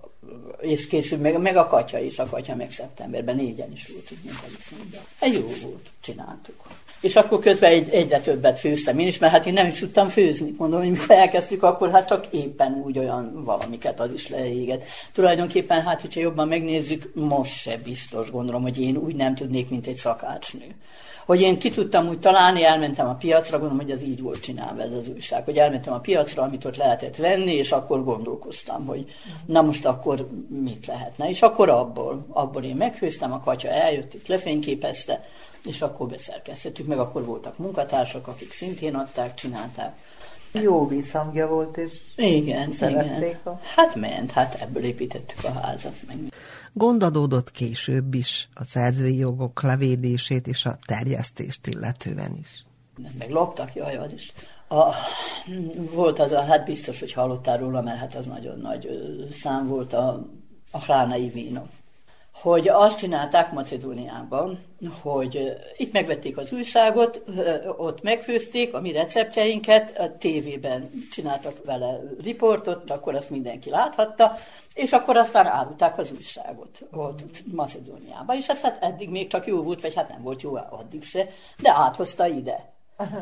és 0.61 0.87
készül, 0.87 1.17
meg, 1.17 1.41
meg 1.41 1.57
a 1.57 1.67
katya 1.67 1.99
is, 1.99 2.19
a 2.19 2.25
katya 2.25 2.55
meg 2.55 2.71
szeptemberben, 2.71 3.35
négyen 3.35 3.71
is 3.71 3.87
voltunk 3.87 4.23
munkaviszonyban. 4.23 5.01
Egy 5.19 5.33
jó 5.33 5.67
volt, 5.69 5.89
csináltuk. 6.01 6.55
És 7.01 7.15
akkor 7.15 7.39
közben 7.39 7.71
egy, 7.71 7.89
egyre 7.89 8.19
többet 8.19 8.59
főztem 8.59 8.99
én 8.99 9.07
is, 9.07 9.17
mert 9.17 9.33
hát 9.33 9.45
én 9.45 9.53
nem 9.53 9.67
is 9.67 9.79
tudtam 9.79 10.09
főzni. 10.09 10.53
Mondom, 10.57 10.79
hogy 10.79 10.89
mikor 10.89 11.11
elkezdtük, 11.15 11.63
akkor 11.63 11.91
hát 11.91 12.07
csak 12.07 12.27
éppen 12.31 12.81
úgy 12.85 12.97
olyan 12.97 13.43
valamiket 13.43 13.99
az 13.99 14.11
is 14.11 14.29
leéget. 14.29 14.83
Tulajdonképpen, 15.13 15.81
hát 15.81 16.01
hogyha 16.01 16.21
jobban 16.21 16.47
megnézzük, 16.47 17.11
most 17.13 17.53
se 17.53 17.77
biztos 17.77 18.31
gondolom, 18.31 18.61
hogy 18.61 18.79
én 18.79 18.97
úgy 18.97 19.15
nem 19.15 19.35
tudnék, 19.35 19.69
mint 19.69 19.87
egy 19.87 19.97
szakácsnő. 19.97 20.75
Hogy 21.27 21.41
én 21.41 21.59
ki 21.59 21.69
tudtam 21.69 22.07
úgy 22.07 22.19
találni, 22.19 22.63
elmentem 22.63 23.07
a 23.07 23.13
piacra, 23.13 23.59
gondolom, 23.59 23.85
hogy 23.85 23.91
az 23.91 24.01
így 24.01 24.21
volt 24.21 24.41
csinálva 24.41 24.81
ez 24.81 24.91
az 24.91 25.07
újság, 25.07 25.43
hogy 25.43 25.57
elmentem 25.57 25.93
a 25.93 25.99
piacra, 25.99 26.43
amit 26.43 26.65
ott 26.65 26.77
lehetett 26.77 27.15
venni, 27.15 27.53
és 27.53 27.71
akkor 27.71 28.03
gondolkoztam, 28.03 28.85
hogy 28.85 29.05
na 29.45 29.61
most 29.61 29.85
akkor 29.85 30.27
mit 30.63 30.85
lehetne. 30.85 31.29
És 31.29 31.41
akkor 31.41 31.69
abból, 31.69 32.25
abból 32.29 32.63
én 32.63 32.75
megfőztem, 32.75 33.33
a 33.33 33.39
katya 33.39 33.69
eljött, 33.69 34.13
itt 34.13 34.27
lefényképezte, 34.27 35.25
és 35.65 35.81
akkor 35.81 36.07
beszerkesztettük, 36.07 36.87
meg 36.87 36.99
akkor 36.99 37.25
voltak 37.25 37.57
munkatársak, 37.57 38.27
akik 38.27 38.51
szintén 38.51 38.95
adták, 38.95 39.33
csinálták. 39.33 39.95
Jó 40.51 40.87
visszhangja 40.87 41.47
volt, 41.47 41.77
és 41.77 41.91
igen, 42.15 42.71
szerették. 42.71 43.17
Igen. 43.17 43.39
A... 43.43 43.59
Hát 43.75 43.95
ment, 43.95 44.31
hát 44.31 44.61
ebből 44.61 44.83
építettük 44.83 45.43
a 45.43 45.59
házat. 45.59 45.95
Meg. 46.07 46.17
Gondadódott 46.77 47.51
később 47.51 48.13
is 48.13 48.49
a 48.53 48.63
szerzői 48.63 49.17
jogok 49.17 49.61
levédését 49.61 50.47
és 50.47 50.65
a 50.65 50.77
terjesztést 50.85 51.67
illetően 51.67 52.35
is. 52.39 52.65
Meg 53.17 53.29
loptak, 53.29 53.75
jaj, 53.75 53.95
az 53.95 54.13
is. 54.13 54.33
A, 54.69 54.93
volt 55.93 56.19
az 56.19 56.31
a, 56.31 56.43
hát 56.43 56.65
biztos, 56.65 56.99
hogy 56.99 57.13
hallottál 57.13 57.57
róla, 57.57 57.81
mert 57.81 57.97
hát 57.97 58.15
az 58.15 58.25
nagyon 58.25 58.59
nagy 58.59 58.87
szám 59.31 59.67
volt 59.67 59.93
a, 59.93 60.27
a 60.71 60.79
hránai 60.79 61.29
víno 61.29 61.61
hogy 62.41 62.67
azt 62.67 62.97
csinálták 62.97 63.51
Macedóniában, 63.51 64.59
hogy 65.01 65.57
itt 65.77 65.91
megvették 65.91 66.37
az 66.37 66.51
újságot, 66.51 67.23
ott 67.77 68.01
megfőzték 68.01 68.73
a 68.73 68.81
mi 68.81 68.91
receptjeinket, 68.91 69.99
a 69.99 70.17
tévében 70.17 70.89
csináltak 71.11 71.65
vele 71.65 71.99
riportot, 72.23 72.91
akkor 72.91 73.15
azt 73.15 73.29
mindenki 73.29 73.69
láthatta, 73.69 74.35
és 74.73 74.91
akkor 74.91 75.17
aztán 75.17 75.45
árulták 75.45 75.97
az 75.97 76.11
újságot 76.15 76.77
ott 76.91 77.19
Macedóniában, 77.53 78.35
és 78.35 78.47
ez 78.47 78.61
hát 78.61 78.83
eddig 78.83 79.09
még 79.09 79.27
csak 79.27 79.47
jó 79.47 79.61
volt, 79.61 79.81
vagy 79.81 79.95
hát 79.95 80.09
nem 80.09 80.21
volt 80.21 80.41
jó 80.41 80.55
addig 80.55 81.03
se, 81.03 81.29
de 81.61 81.71
áthozta 81.75 82.27
ide. 82.27 82.75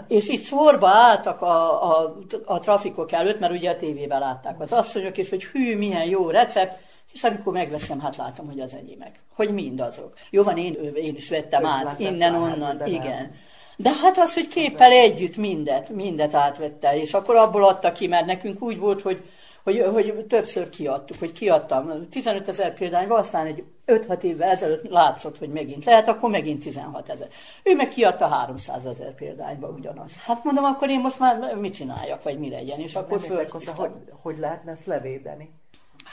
És 0.07 0.27
itt 0.27 0.43
sorba 0.43 0.89
álltak 0.89 1.41
a, 1.41 1.83
a, 1.83 2.15
a 2.45 2.59
trafikok 2.59 3.11
előtt, 3.11 3.39
mert 3.39 3.53
ugye 3.53 3.69
a 3.69 3.77
tévében 3.77 4.19
látták 4.19 4.59
az 4.59 4.71
asszonyok, 4.71 5.17
és 5.17 5.29
hogy 5.29 5.43
hű, 5.43 5.77
milyen 5.77 6.05
jó 6.05 6.29
recept, 6.29 6.83
és 7.15 7.23
amikor 7.23 7.53
megveszem, 7.53 7.99
hát 7.99 8.15
látom, 8.15 8.45
hogy 8.45 8.59
az 8.59 8.73
enyémek. 8.73 9.19
Hogy 9.35 9.53
mind 9.53 9.79
azok. 9.79 10.13
Jó 10.29 10.43
van, 10.43 10.57
én, 10.57 10.73
én 10.95 11.15
is 11.15 11.29
vettem 11.29 11.65
át, 11.65 11.99
innen, 11.99 12.35
onnan, 12.35 12.77
de 12.77 12.87
igen. 12.87 13.21
Nem. 13.21 13.35
De 13.77 13.89
hát 13.93 14.17
az, 14.17 14.33
hogy 14.33 14.47
képpel 14.47 14.91
együtt 14.91 15.37
mindet, 15.37 15.89
mindet 15.89 16.33
átvette, 16.33 17.01
és 17.01 17.13
akkor 17.13 17.35
abból 17.35 17.63
adta 17.63 17.91
ki, 17.91 18.07
mert 18.07 18.25
nekünk 18.25 18.61
úgy 18.61 18.77
volt, 18.77 19.01
hogy, 19.01 19.23
hogy, 19.63 19.85
hogy 19.93 20.25
többször 20.29 20.69
kiadtuk, 20.69 21.19
hogy 21.19 21.31
kiadtam 21.31 22.09
15 22.09 22.47
ezer 22.47 22.73
példányba, 22.73 23.15
aztán 23.15 23.45
egy 23.45 23.63
5-6 23.85 24.21
évvel 24.21 24.49
ezelőtt 24.49 24.89
látszott, 24.89 25.37
hogy 25.37 25.49
megint 25.49 25.85
lehet, 25.85 26.07
akkor 26.07 26.29
megint 26.29 26.63
16 26.63 27.09
ezer. 27.09 27.27
Ő 27.63 27.75
meg 27.75 27.89
kiadta 27.89 28.27
300 28.27 28.85
ezer 28.85 29.15
példányba 29.15 29.67
ugyanaz. 29.67 30.11
Hát 30.25 30.43
mondom, 30.43 30.63
akkor 30.63 30.89
én 30.89 30.99
most 30.99 31.19
már 31.19 31.55
mit 31.55 31.73
csináljak, 31.73 32.23
vagy 32.23 32.39
mi 32.39 32.49
legyen, 32.49 32.79
és 32.79 32.95
akkor 32.95 33.19
föl... 33.19 33.47
hogy, 33.75 33.91
hogy 34.21 34.37
lehetne 34.37 34.71
ezt 34.71 34.85
levédeni? 34.85 35.49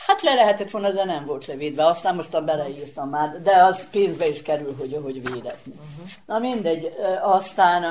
Hát 0.06 0.22
le 0.22 0.34
lehetett 0.34 0.70
volna, 0.70 0.90
de 0.90 1.04
nem 1.04 1.24
volt 1.24 1.46
levédve. 1.46 1.86
Aztán 1.86 2.14
most 2.14 2.44
beleírtam 2.44 3.08
már, 3.08 3.42
de 3.42 3.64
az 3.64 3.90
pénzbe 3.90 4.28
is 4.28 4.42
kerül, 4.42 4.76
hogy, 4.78 5.00
hogy 5.02 5.30
védetni. 5.30 5.72
Uh-huh. 5.72 6.10
Na 6.26 6.38
mindegy, 6.38 6.94
aztán 7.20 7.82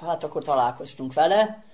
hát 0.00 0.24
akkor 0.24 0.42
találkoztunk 0.42 1.12
vele, 1.12 1.64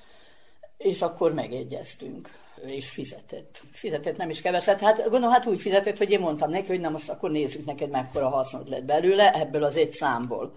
és 0.76 1.02
akkor 1.02 1.32
megegyeztünk 1.34 2.30
és 2.66 2.88
fizetett. 2.88 3.62
Fizetett 3.72 4.16
nem 4.16 4.30
is 4.30 4.40
keveset. 4.40 4.80
Hát 4.80 5.02
gondolom, 5.02 5.30
hát 5.30 5.46
úgy 5.46 5.60
fizetett, 5.60 5.98
hogy 5.98 6.10
én 6.10 6.20
mondtam 6.20 6.50
neki, 6.50 6.66
hogy 6.66 6.80
na 6.80 6.88
most 6.88 7.08
akkor 7.08 7.30
nézzük 7.30 7.64
neked 7.64 7.90
mekkora 7.90 8.28
hasznod 8.28 8.68
lett 8.68 8.84
belőle, 8.84 9.32
ebből 9.32 9.64
az 9.64 9.76
egy 9.76 9.92
számból. 9.92 10.52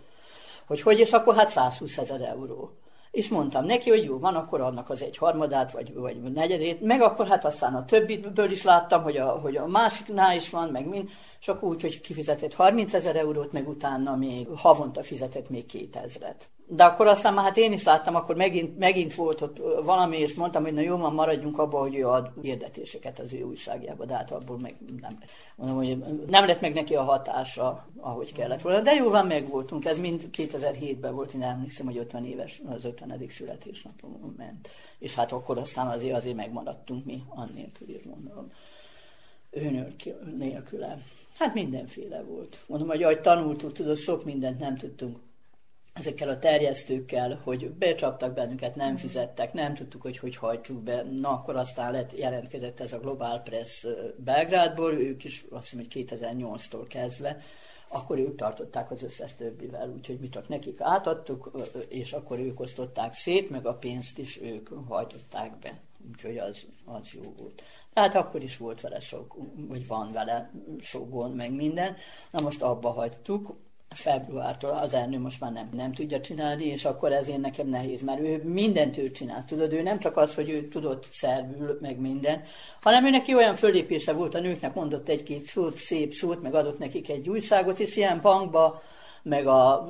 Hogy 0.66 0.82
hogy, 0.82 1.00
és 1.00 1.12
akkor 1.12 1.36
hát 1.36 1.50
120 1.50 1.98
ezer 1.98 2.22
euró. 2.22 2.72
És 3.12 3.30
mondtam 3.30 3.66
neki, 3.66 3.90
hogy 3.90 4.04
jó, 4.04 4.20
van, 4.20 4.36
akkor 4.36 4.62
annak 4.62 4.90
az 4.90 5.02
egy 5.02 5.18
harmadát, 5.18 5.72
vagy, 5.72 5.94
vagy 5.94 6.22
negyedét, 6.22 6.82
meg 6.82 7.02
akkor 7.02 7.28
hát 7.28 7.46
aztán 7.46 7.76
a 7.76 7.86
többitből 7.86 8.52
is 8.52 8.64
láttam, 8.64 9.04
hogy 9.04 9.18
a, 9.18 9.30
hogy 9.30 9.56
a 9.56 9.68
másiknál 9.68 10.36
is 10.36 10.50
van, 10.50 10.70
meg 10.70 10.88
mind, 10.88 11.10
akkor 11.48 11.70
úgy, 11.70 11.82
hogy 11.82 12.02
kifizetett 12.02 12.54
30 12.54 12.94
ezer 12.94 13.16
eurót, 13.16 13.52
meg 13.52 13.68
utána 13.68 14.16
még 14.16 14.48
havonta 14.56 15.04
fizetett 15.04 15.50
még 15.50 15.66
2000-et. 15.74 16.36
De 16.74 16.84
akkor 16.84 17.08
aztán 17.08 17.34
már 17.34 17.44
hát 17.44 17.58
én 17.58 17.72
is 17.72 17.84
láttam, 17.84 18.16
akkor 18.16 18.36
megint, 18.36 18.78
megint 18.78 19.16
volt 19.16 19.42
ott 19.42 19.58
valami, 19.84 20.18
és 20.18 20.34
mondtam, 20.34 20.64
hogy 20.64 20.74
na 20.74 20.82
jó, 20.82 20.98
van, 20.98 21.14
maradjunk 21.14 21.60
abba, 21.60 21.80
hogy 21.80 21.96
ő 21.96 22.08
ad 22.08 22.32
hirdetéseket 22.42 23.20
az 23.20 23.34
ő 23.34 23.44
újságjába, 23.44 24.06
de 24.06 24.14
hát 24.14 24.32
abból 24.32 24.60
meg 24.60 24.76
nem, 25.00 25.20
mondom, 25.56 25.78
hogy 25.78 25.98
nem 26.28 26.46
lett 26.46 26.62
meg 26.62 26.74
neki 26.74 26.96
a 26.96 27.04
hatása, 27.04 27.88
ahogy 27.98 28.34
kellett 28.34 28.62
volna. 28.62 28.82
De 28.82 28.94
jó 28.94 29.10
van, 29.10 29.28
megvoltunk, 29.28 29.86
ez 29.86 30.00
mind 30.00 30.30
2007-ben 30.38 31.16
volt, 31.16 31.34
én 31.34 31.44
emlékszem, 31.44 31.86
hogy 31.86 31.98
50 31.98 32.26
éves, 32.26 32.62
az 32.70 32.86
50. 32.86 33.26
születésnapon 33.30 34.34
ment. 34.38 34.70
És 35.00 35.16
hát 35.16 35.32
akkor 35.32 35.58
aztán 35.58 35.88
azért, 35.88 36.16
azért 36.16 36.36
megmaradtunk 36.36 37.06
mi, 37.06 37.24
annélkül 37.30 37.90
is 37.90 38.04
mondom. 38.04 38.52
Ő 39.50 39.96
nélküle. 40.38 41.02
Hát 41.42 41.54
mindenféle 41.54 42.22
volt. 42.22 42.60
Mondom, 42.68 42.88
hogy 42.88 43.04
ahogy 43.04 43.22
tanultuk, 43.22 43.74
tudod, 43.74 43.98
sok 43.98 44.26
mindent 44.26 44.60
nem 44.60 44.78
tudtunk 44.78 45.18
ezekkel 45.94 46.30
a 46.30 46.40
terjesztőkkel, 46.40 47.40
hogy 47.44 47.70
becsaptak 47.70 48.34
bennünket, 48.34 48.76
nem 48.76 48.96
fizettek, 48.96 49.54
nem 49.54 49.74
tudtuk, 49.74 50.02
hogy 50.02 50.18
hogy 50.18 50.36
hajtsuk 50.36 50.84
be. 50.84 51.04
Na, 51.04 51.30
akkor 51.30 51.56
aztán 51.56 51.92
lett, 51.92 52.18
jelentkezett 52.18 52.80
ez 52.80 52.94
a 52.94 53.00
Global 53.00 53.40
Press 53.40 53.86
Belgrádból, 54.18 54.94
ők 54.94 55.24
is 55.24 55.46
azt 55.50 55.70
hiszem, 55.70 55.86
hogy 55.92 56.08
2008-tól 56.10 56.86
kezdve, 56.88 57.42
akkor 57.88 58.18
ők 58.20 58.36
tartották 58.36 58.92
az 58.92 59.04
összes 59.04 59.36
többivel, 59.36 59.90
úgyhogy 59.90 60.20
mi 60.20 60.30
csak 60.30 60.48
nekik 60.48 60.82
átadtuk, 60.82 61.52
és 61.88 62.14
akkor 62.14 62.40
ők 62.40 62.60
osztották 62.60 63.14
szét, 63.14 63.50
meg 63.50 63.66
a 63.66 63.74
pénzt 63.74 64.18
is 64.18 64.42
ők 64.42 64.70
hajtották 64.88 65.60
be. 65.60 65.80
Úgyhogy 66.12 66.38
az, 66.38 66.66
az 66.86 67.14
jó 67.14 67.34
volt. 67.38 67.62
Tehát 67.94 68.16
akkor 68.16 68.44
is 68.44 68.58
volt 68.58 68.82
vele 68.82 69.00
sok, 69.00 69.36
vagy 69.68 69.88
van 69.88 70.12
vele 70.12 70.52
sok 70.82 71.10
gond, 71.10 71.36
meg 71.36 71.52
minden. 71.52 71.96
Na 72.32 72.42
most 72.42 72.62
abba 72.62 72.92
hagytuk, 72.92 73.56
februártól 73.96 74.70
az 74.70 74.94
Ernő 74.94 75.20
most 75.20 75.40
már 75.40 75.52
nem, 75.52 75.70
nem 75.74 75.94
tudja 75.94 76.22
csinálni, 76.22 76.66
és 76.66 76.86
akkor 76.86 77.12
ezért 77.12 77.38
nekem 77.38 77.68
nehéz, 77.68 78.02
mert 78.02 78.20
ő 78.20 78.44
mindent 78.44 78.98
ő 78.98 79.12
csinált, 79.12 79.46
tudod, 79.46 79.74
ő 79.74 79.82
nem 79.82 80.00
csak 80.00 80.18
az, 80.18 80.36
hogy 80.36 80.50
ő 80.50 80.68
tudott 80.68 81.08
szervül, 81.12 81.78
meg 81.82 82.00
minden, 82.00 82.44
hanem 82.82 83.06
ő 83.06 83.10
neki 83.10 83.36
olyan 83.36 83.56
fölépése 83.56 84.14
volt, 84.14 84.36
a 84.36 84.40
nőknek 84.40 84.74
mondott 84.74 85.10
egy-két 85.10 85.46
szót, 85.46 85.78
szép 85.78 86.14
szót, 86.14 86.42
meg 86.42 86.56
adott 86.56 86.80
nekik 86.80 87.10
egy 87.10 87.30
újságot, 87.30 87.80
és 87.80 87.96
ilyen 87.96 88.22
bankba, 88.22 88.82
meg 89.24 89.48
a 89.48 89.88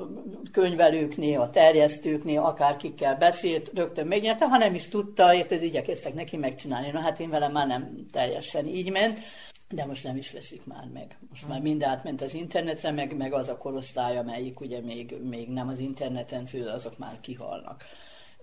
könyvelőknél, 0.52 1.40
a 1.40 1.50
terjesztőknél, 1.50 2.40
akár 2.40 2.76
kikkel 2.76 3.16
beszélt, 3.16 3.70
rögtön 3.74 4.06
megnyerte, 4.06 4.48
ha 4.48 4.58
nem 4.58 4.74
is 4.74 4.88
tudta, 4.88 5.34
érted, 5.34 5.62
igyekeztek 5.62 6.14
neki 6.14 6.36
megcsinálni. 6.36 6.90
Na 6.90 7.00
hát 7.00 7.20
én 7.20 7.30
velem 7.30 7.52
már 7.52 7.66
nem 7.66 8.06
teljesen 8.12 8.66
így 8.66 8.90
ment, 8.90 9.18
de 9.68 9.84
most 9.84 10.04
nem 10.04 10.16
is 10.16 10.32
veszik 10.32 10.64
már 10.64 10.88
meg. 10.92 11.18
Most 11.30 11.48
már 11.48 11.60
mind 11.60 11.82
átment 11.82 12.22
az 12.22 12.34
internetre, 12.34 12.90
meg, 12.90 13.16
meg 13.16 13.32
az 13.32 13.48
a 13.48 13.56
korosztály, 13.56 14.18
amelyik 14.18 14.60
ugye 14.60 14.80
még, 14.80 15.16
még 15.22 15.48
nem 15.48 15.68
az 15.68 15.78
interneten 15.78 16.46
fő, 16.46 16.66
azok 16.66 16.98
már 16.98 17.20
kihalnak. 17.20 17.84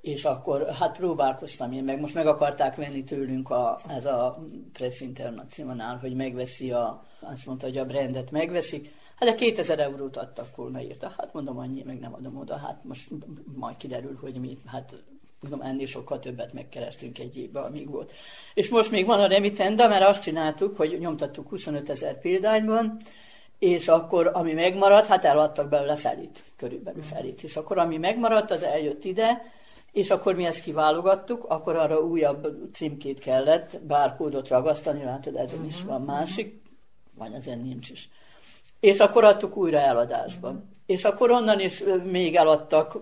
És 0.02 0.24
akkor 0.24 0.70
hát 0.70 0.98
próbálkoztam 0.98 1.72
én 1.72 1.84
meg, 1.84 2.00
most 2.00 2.14
meg 2.14 2.28
akarták 2.28 2.76
venni 2.76 3.04
tőlünk 3.04 3.50
a, 3.50 3.80
ez 3.88 4.06
a 4.06 4.44
Press 4.74 5.02
International, 5.02 5.98
hogy 5.98 6.14
megveszi 6.14 6.72
a, 6.72 7.04
azt 7.20 7.46
mondta, 7.46 7.66
hogy 7.66 7.78
a 7.78 7.86
brandet 7.86 8.32
megveszik, 8.32 8.92
Hát 9.20 9.30
de 9.30 9.36
2000 9.36 9.80
eurót 9.80 10.18
adtak 10.18 10.56
volna 10.56 10.82
írta. 10.82 11.14
Hát 11.18 11.34
mondom, 11.34 11.58
annyi, 11.58 11.84
meg 11.86 12.00
nem 12.00 12.14
adom 12.14 12.38
oda. 12.38 12.58
Hát 12.58 12.84
most 12.84 13.10
majd 13.56 13.78
kiderül, 13.78 14.18
hogy 14.22 14.36
mi, 14.36 14.58
hát 14.66 14.94
mondom, 15.40 15.62
ennél 15.62 15.86
sokkal 15.86 16.20
többet 16.20 16.54
megkerestünk 16.54 17.20
egy 17.20 17.38
évben, 17.38 17.64
amíg 17.64 17.90
volt. 17.90 18.12
És 18.54 18.70
most 18.70 18.92
még 18.92 19.06
van 19.06 19.20
a 19.20 19.28
remitenda, 19.28 19.88
mert 19.88 20.08
azt 20.08 20.24
csináltuk, 20.24 20.78
hogy 20.78 20.98
nyomtattuk 21.00 21.50
25 21.50 21.90
ezer 21.90 22.20
példányban, 22.20 22.98
és 23.58 23.88
akkor 23.88 24.32
ami 24.34 24.54
megmaradt, 24.54 25.08
hát 25.08 25.26
eladtak 25.26 25.70
belőle 25.70 25.96
felit, 25.96 26.44
körülbelül 26.58 27.02
felit. 27.04 27.44
És 27.44 27.56
akkor 27.56 27.78
ami 27.78 27.98
megmaradt, 27.98 28.52
az 28.52 28.64
eljött 28.64 29.04
ide, 29.04 29.42
és 29.92 30.10
akkor 30.10 30.36
mi 30.36 30.46
ezt 30.46 30.64
kiválogattuk, 30.64 31.44
akkor 31.44 31.76
arra 31.76 32.00
újabb 32.00 32.48
címkét 32.74 33.20
kellett, 33.20 33.80
bárkódot 33.82 34.48
ragasztani, 34.48 35.04
látod, 35.04 35.36
ezen 35.36 35.66
is 35.66 35.84
van 35.84 36.02
másik, 36.02 36.62
vagy 37.18 37.34
ezen 37.34 37.60
nincs 37.60 37.90
is. 37.90 38.10
És 38.80 39.00
akkor 39.00 39.24
adtuk 39.24 39.58
újra 39.58 39.78
eladásban. 39.78 40.78
És 40.86 41.04
akkor 41.04 41.32
onnan 41.32 41.60
is 41.60 41.84
még 42.04 42.36
eladtak 42.36 42.98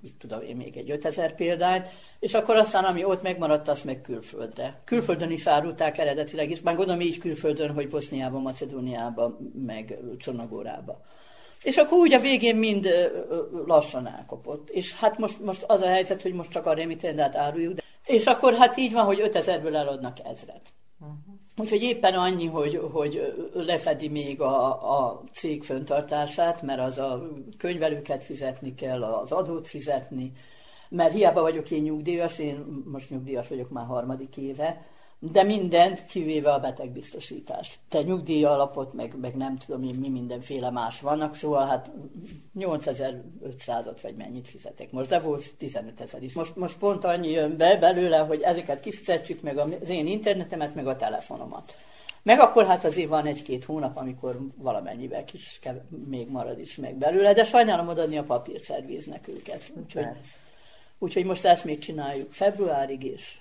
mit 0.00 0.14
tudom 0.18 0.40
én, 0.40 0.56
még 0.56 0.76
egy 0.76 0.90
5000 0.90 1.34
példányt, 1.34 1.86
és 2.18 2.34
akkor 2.34 2.56
aztán, 2.56 2.84
ami 2.84 3.04
ott 3.04 3.22
megmaradt, 3.22 3.68
azt 3.68 3.84
meg 3.84 4.00
külföldre. 4.00 4.80
Külföldön 4.84 5.30
is 5.30 5.46
árulták 5.46 5.98
eredetileg 5.98 6.50
is, 6.50 6.60
már 6.60 6.76
gondolom 6.76 7.00
így 7.00 7.18
külföldön, 7.18 7.72
hogy 7.72 7.88
Boszniában, 7.88 8.42
Macedóniában, 8.42 9.52
meg 9.66 9.98
Csonagórába. 10.18 11.00
És 11.62 11.76
akkor 11.76 11.98
úgy 11.98 12.12
a 12.12 12.20
végén 12.20 12.56
mind 12.56 12.88
lassan 13.66 14.06
elkopott. 14.06 14.70
És 14.70 14.96
hát 14.96 15.18
most, 15.18 15.40
most 15.40 15.62
az 15.62 15.80
a 15.80 15.86
helyzet, 15.86 16.22
hogy 16.22 16.32
most 16.32 16.50
csak 16.50 16.66
a 16.66 16.74
remitendát 16.74 17.36
áruljuk, 17.36 17.74
de... 17.74 17.82
és 18.06 18.24
akkor 18.24 18.54
hát 18.54 18.76
így 18.76 18.92
van, 18.92 19.04
hogy 19.04 19.30
5000-ből 19.32 19.74
eladnak 19.74 20.16
ezret. 20.24 20.72
Úgyhogy 21.58 21.82
éppen 21.82 22.14
annyi, 22.14 22.46
hogy, 22.46 22.80
hogy 22.92 23.34
lefedi 23.52 24.08
még 24.08 24.40
a, 24.40 24.70
a 24.98 25.22
cég 25.32 25.62
föntartását, 25.62 26.62
mert 26.62 26.80
az 26.80 26.98
a 26.98 27.28
könyvelőket 27.58 28.24
fizetni 28.24 28.74
kell, 28.74 29.04
az 29.04 29.32
adót 29.32 29.68
fizetni, 29.68 30.32
mert 30.88 31.12
hiába 31.12 31.40
vagyok 31.40 31.70
én 31.70 31.82
nyugdíjas, 31.82 32.38
én 32.38 32.82
most 32.84 33.10
nyugdíjas 33.10 33.48
vagyok 33.48 33.70
már 33.70 33.86
harmadik 33.86 34.36
éve, 34.36 34.86
de 35.20 35.42
mindent 35.42 36.04
kivéve 36.06 36.52
a 36.52 36.58
betegbiztosítást. 36.58 37.78
Te 37.88 38.02
nyugdíj 38.02 38.44
alapot, 38.44 38.92
meg, 38.92 39.14
meg 39.20 39.36
nem 39.36 39.58
tudom 39.58 39.82
én, 39.82 39.94
mi 39.94 40.08
mindenféle 40.08 40.70
más 40.70 41.00
vannak, 41.00 41.34
szóval 41.34 41.66
hát 41.66 41.90
8500-at 42.58 43.98
vagy 44.02 44.14
mennyit 44.14 44.48
fizetek 44.48 44.90
most, 44.90 45.08
de 45.08 45.18
volt 45.18 45.54
15 45.58 46.00
ezer 46.00 46.22
is. 46.22 46.32
Most, 46.32 46.56
most 46.56 46.78
pont 46.78 47.04
annyi 47.04 47.30
jön 47.30 47.56
be 47.56 47.76
belőle, 47.76 48.18
hogy 48.18 48.40
ezeket 48.40 48.80
kifizetjük 48.80 49.42
meg 49.42 49.58
az 49.58 49.88
én 49.88 50.06
internetemet, 50.06 50.74
meg 50.74 50.86
a 50.86 50.96
telefonomat. 50.96 51.74
Meg 52.22 52.40
akkor 52.40 52.66
hát 52.66 52.84
azért 52.84 53.08
van 53.08 53.26
egy-két 53.26 53.64
hónap, 53.64 53.96
amikor 53.96 54.38
valamennyivel 54.56 55.24
kis 55.24 55.60
még 56.08 56.28
marad 56.28 56.58
is 56.58 56.76
meg 56.76 56.94
belőle, 56.94 57.32
de 57.32 57.44
sajnálom 57.44 57.88
odaadni 57.88 58.18
a 58.18 58.22
papírszervíznek 58.22 59.28
őket. 59.28 59.72
Úgyhogy, 59.76 60.06
úgyhogy 60.98 61.24
most 61.24 61.44
ezt 61.44 61.64
még 61.64 61.78
csináljuk 61.78 62.32
februárig, 62.32 63.04
és 63.04 63.38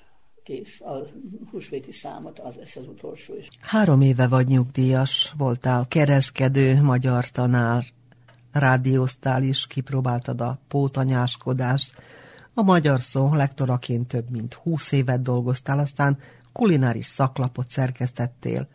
kész. 0.48 0.82
A 0.82 1.08
húsvéti 1.52 1.92
számot 1.92 2.40
az 2.40 2.56
lesz 2.56 2.76
az 2.76 2.88
utolsó 2.88 3.36
is. 3.36 3.48
Három 3.62 4.02
éve 4.02 4.28
vagy 4.28 4.48
nyugdíjas, 4.48 5.34
voltál 5.38 5.88
kereskedő, 5.88 6.82
magyar 6.82 7.30
tanár, 7.30 7.86
rádióztál 8.52 9.44
is, 9.44 9.68
kipróbáltad 9.68 10.42
a 10.42 10.60
pótanyáskodást. 10.68 11.96
A 12.54 12.62
magyar 12.62 13.00
szó 13.02 13.34
lektoraként 13.34 14.08
több 14.08 14.30
mint 14.30 14.54
húsz 14.54 14.92
évet 14.92 15.22
dolgoztál, 15.22 15.80
aztán 15.80 16.18
kulináris 16.54 17.06
szaklapot 17.06 17.72
szerkesztettél. 17.72 18.68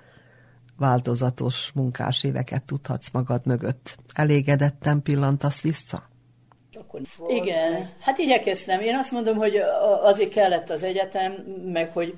Változatos 0.76 1.70
munkás 1.74 2.24
éveket 2.24 2.64
tudhatsz 2.64 3.10
magad 3.10 3.46
mögött. 3.46 3.96
Elégedetten 4.12 5.02
pillantasz 5.02 5.60
vissza? 5.60 6.10
Akkor... 6.92 7.30
Igen, 7.30 7.90
hát 8.00 8.18
igyekeztem. 8.18 8.80
Én 8.80 8.94
azt 8.94 9.10
mondom, 9.10 9.36
hogy 9.36 9.56
azért 10.02 10.32
kellett 10.32 10.70
az 10.70 10.82
egyetem, 10.82 11.32
meg 11.72 11.92
hogy, 11.92 12.14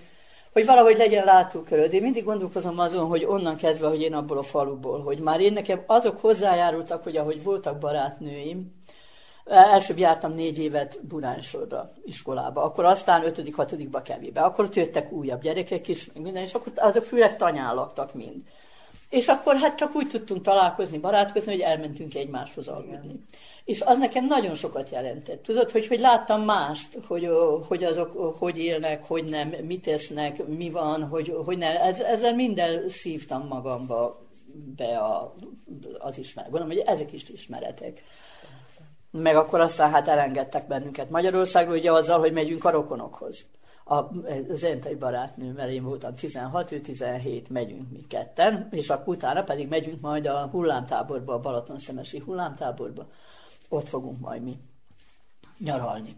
hogy 0.53 0.67
valahogy 0.67 0.97
legyen 0.97 1.25
látóköröd. 1.25 1.93
Én 1.93 2.03
mindig 2.03 2.25
gondolkozom 2.25 2.79
azon, 2.79 3.07
hogy 3.07 3.25
onnan 3.25 3.57
kezdve, 3.57 3.89
hogy 3.89 4.03
én 4.03 4.15
abból 4.15 4.39
a 4.39 4.43
faluból, 4.43 5.03
hogy 5.03 5.19
már 5.19 5.41
én 5.41 5.53
nekem 5.53 5.83
azok 5.87 6.21
hozzájárultak, 6.21 7.03
hogy 7.03 7.17
ahogy 7.17 7.43
voltak 7.43 7.79
barátnőim, 7.79 8.83
Elsőbb 9.45 9.99
jártam 9.99 10.35
négy 10.35 10.59
évet 10.59 10.99
Buránsorda 11.07 11.93
iskolába, 12.05 12.63
akkor 12.63 12.85
aztán 12.85 13.25
ötödik, 13.25 13.55
hatodikba 13.55 14.03
kevébe. 14.03 14.41
Akkor 14.41 14.65
ott 14.65 14.75
jöttek 14.75 15.13
újabb 15.13 15.43
gyerekek 15.43 15.89
is, 15.89 16.09
minden, 16.13 16.43
és 16.43 16.55
akkor 16.55 16.73
azok 16.77 17.05
főleg 17.05 17.37
tanyán 17.37 17.75
laktak 17.75 18.15
mind. 18.15 18.43
És 19.09 19.27
akkor 19.27 19.57
hát 19.57 19.77
csak 19.77 19.95
úgy 19.95 20.09
tudtunk 20.09 20.43
találkozni, 20.43 20.99
barátkozni, 20.99 21.53
hogy 21.53 21.61
elmentünk 21.61 22.15
egymáshoz 22.15 22.69
aludni. 22.69 23.25
És 23.65 23.81
az 23.81 23.99
nekem 23.99 24.27
nagyon 24.27 24.55
sokat 24.55 24.91
jelentett. 24.91 25.43
Tudod, 25.43 25.71
hogy, 25.71 25.87
hogy 25.87 26.01
láttam 26.01 26.43
mást, 26.43 26.99
hogy, 27.07 27.31
hogy 27.69 27.85
azok 27.85 28.37
hogy 28.39 28.59
élnek, 28.59 29.07
hogy 29.07 29.25
nem, 29.25 29.49
mit 29.49 29.87
esznek, 29.87 30.47
mi 30.47 30.71
van, 30.71 31.09
hogy, 31.09 31.37
hogy 31.45 31.59
ne, 31.59 31.81
ez, 31.81 32.01
ezzel 32.01 32.35
minden 32.35 32.89
szívtam 32.89 33.47
magamba 33.47 34.23
be 34.77 34.99
a, 34.99 35.35
az 35.99 36.19
ismeret. 36.19 36.51
Gondolom, 36.51 36.77
hogy 36.77 36.87
ezek 36.87 37.13
is 37.13 37.29
ismeretek. 37.29 38.03
Meg 39.11 39.37
akkor 39.37 39.61
aztán 39.61 39.91
hát 39.91 40.09
elengedtek 40.09 40.67
bennünket 40.67 41.11
Magyarországról, 41.11 41.77
ugye 41.77 41.93
azzal, 41.93 42.19
hogy 42.19 42.33
megyünk 42.33 42.65
a 42.65 42.71
rokonokhoz. 42.71 43.47
A, 43.85 43.95
az 44.53 44.65
entai 44.65 44.95
barátnőmmel 44.95 45.71
én 45.71 45.85
voltam 45.85 46.15
16, 46.15 46.73
ő 46.73 46.81
17, 46.81 47.49
megyünk 47.49 47.91
mi 47.91 48.07
ketten, 48.09 48.69
és 48.71 48.91
akkor 48.91 49.15
utána 49.15 49.43
pedig 49.43 49.69
megyünk 49.69 50.01
majd 50.01 50.27
a 50.27 50.49
hullámtáborba, 50.53 51.35
a 51.35 51.41
Balaton-szemesi 51.41 52.19
hullámtáborba 52.19 53.07
ott 53.69 53.89
fogunk 53.89 54.21
majd 54.21 54.43
mi 54.43 54.57
nyaralni. 55.59 56.17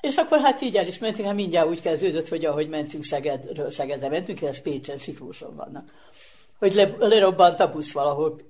És 0.00 0.16
akkor 0.16 0.40
hát 0.40 0.60
így 0.60 0.76
el 0.76 0.86
is 0.86 0.98
mentünk, 0.98 1.26
hát 1.26 1.36
mindjárt 1.36 1.68
úgy 1.68 1.80
kezdődött, 1.80 2.28
hogy 2.28 2.44
ahogy 2.44 2.68
mentünk 2.68 3.04
Szegedről, 3.04 3.70
Szegedre 3.70 4.08
mentünk, 4.08 4.42
ez 4.42 4.62
Pécsen, 4.62 4.98
Siklóson 4.98 5.56
vannak. 5.56 5.90
Hogy 6.58 6.74
le, 6.74 6.94
lerobbant 6.98 7.60
a 7.60 7.70
busz 7.70 7.92
valahol 7.92 8.40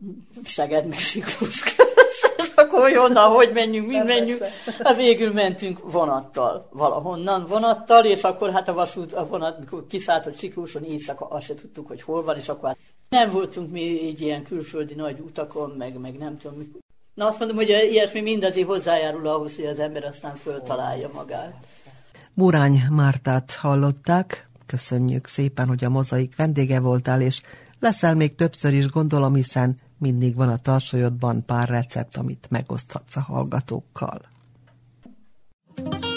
Szeged 0.44 0.86
meg 0.86 0.98
Siklós 0.98 1.62
akkor 2.60 2.80
hogy 2.80 2.97
onnan, 2.97 3.30
hogy 3.30 3.52
menjünk, 3.52 3.88
mi 3.88 3.97
menjünk. 3.97 4.42
Hát 4.78 4.97
végül 4.97 5.32
mentünk 5.32 5.92
vonattal, 5.92 6.68
valahonnan 6.72 7.47
vonattal, 7.47 8.05
és 8.05 8.22
akkor 8.22 8.51
hát 8.51 8.68
a 8.68 8.72
vasút, 8.72 9.12
a 9.12 9.26
vonat, 9.26 9.59
mikor 9.59 9.86
kiszállt 9.86 10.26
a 10.26 10.32
Siklóson 10.36 10.84
éjszaka, 10.84 11.28
azt 11.28 11.47
se 11.47 11.55
tudtuk, 11.55 11.86
hogy 11.86 12.02
hol 12.02 12.22
van, 12.24 12.36
és 12.36 12.48
akkor 12.48 12.68
hát 12.68 12.78
nem 13.09 13.30
voltunk 13.30 13.70
mi 13.70 13.80
így 13.80 14.20
ilyen 14.20 14.44
külföldi 14.44 14.94
nagy 14.94 15.20
utakon, 15.20 15.70
meg, 15.70 15.98
meg 15.98 16.18
nem 16.18 16.38
tudom. 16.38 16.72
Na 17.15 17.27
azt 17.27 17.39
mondom, 17.39 17.57
hogy 17.57 17.69
ilyesmi 17.69 18.20
mindazé 18.20 18.61
hozzájárul 18.61 19.27
ahhoz, 19.27 19.57
hogy 19.57 19.66
az 19.66 19.78
ember 19.78 20.05
aztán 20.05 20.35
föltalálja 20.35 21.11
magát. 21.15 21.55
Murány 22.35 22.81
Mártát 22.91 23.55
hallották, 23.55 24.49
köszönjük 24.66 25.27
szépen, 25.27 25.69
hogy 25.69 25.85
a 25.85 25.89
mozaik 25.89 26.37
vendége 26.37 26.81
voltál, 26.81 27.20
és 27.20 27.41
leszel 27.81 28.15
még 28.15 28.35
többször 28.35 28.73
is 28.73 28.87
gondolom, 28.87 29.35
hiszen 29.35 29.77
mindig 29.99 30.35
van 30.35 30.49
a 30.49 30.59
tarsolyodban 30.59 31.45
pár 31.47 31.69
recept, 31.69 32.16
amit 32.16 32.47
megoszthatsz 32.51 33.16
a 33.16 33.20
hallgatókkal. 33.20 34.20
Ez 35.74 36.10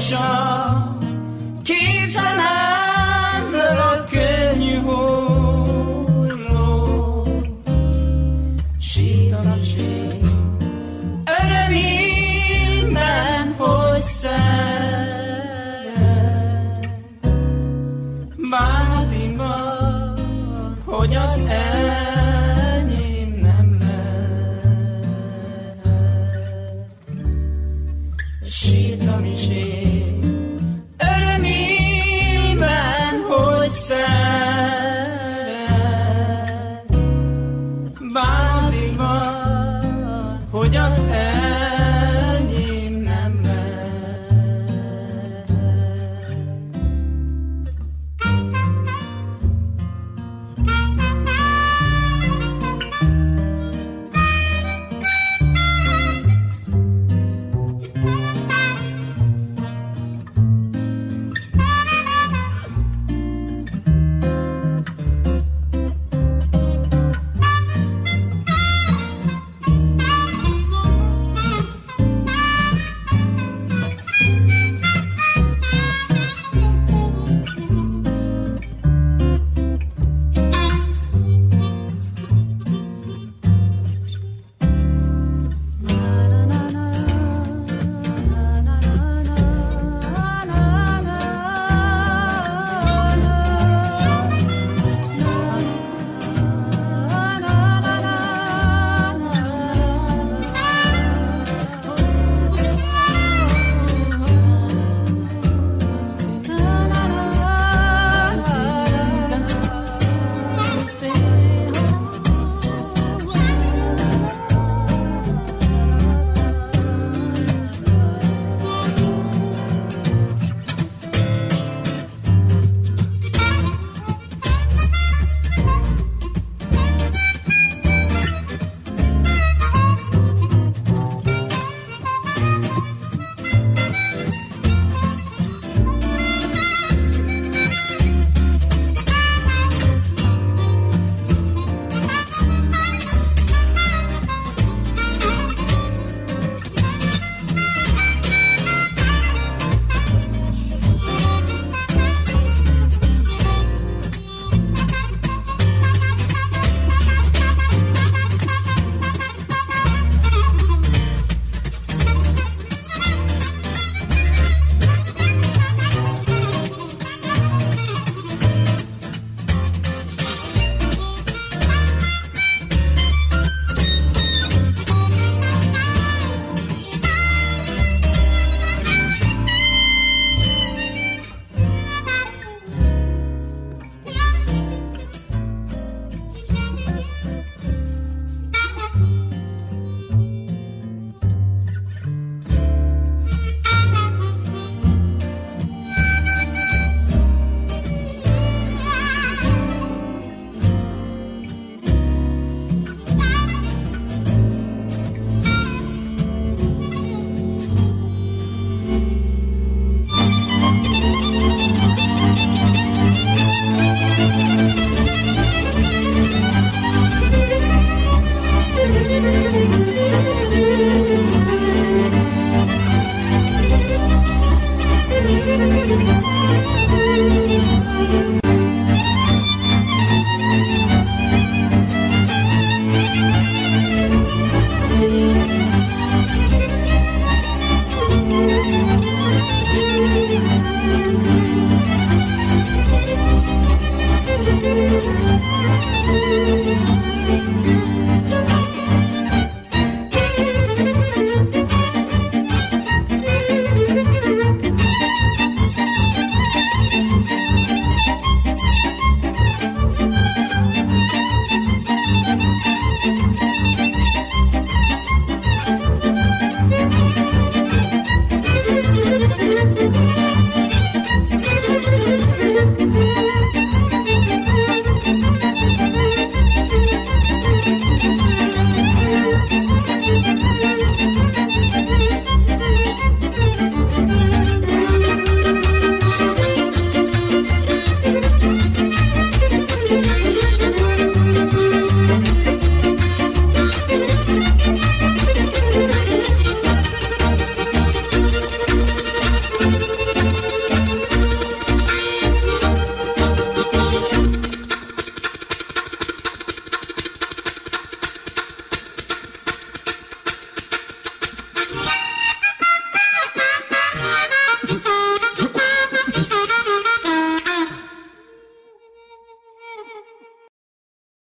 akkor 0.00 0.39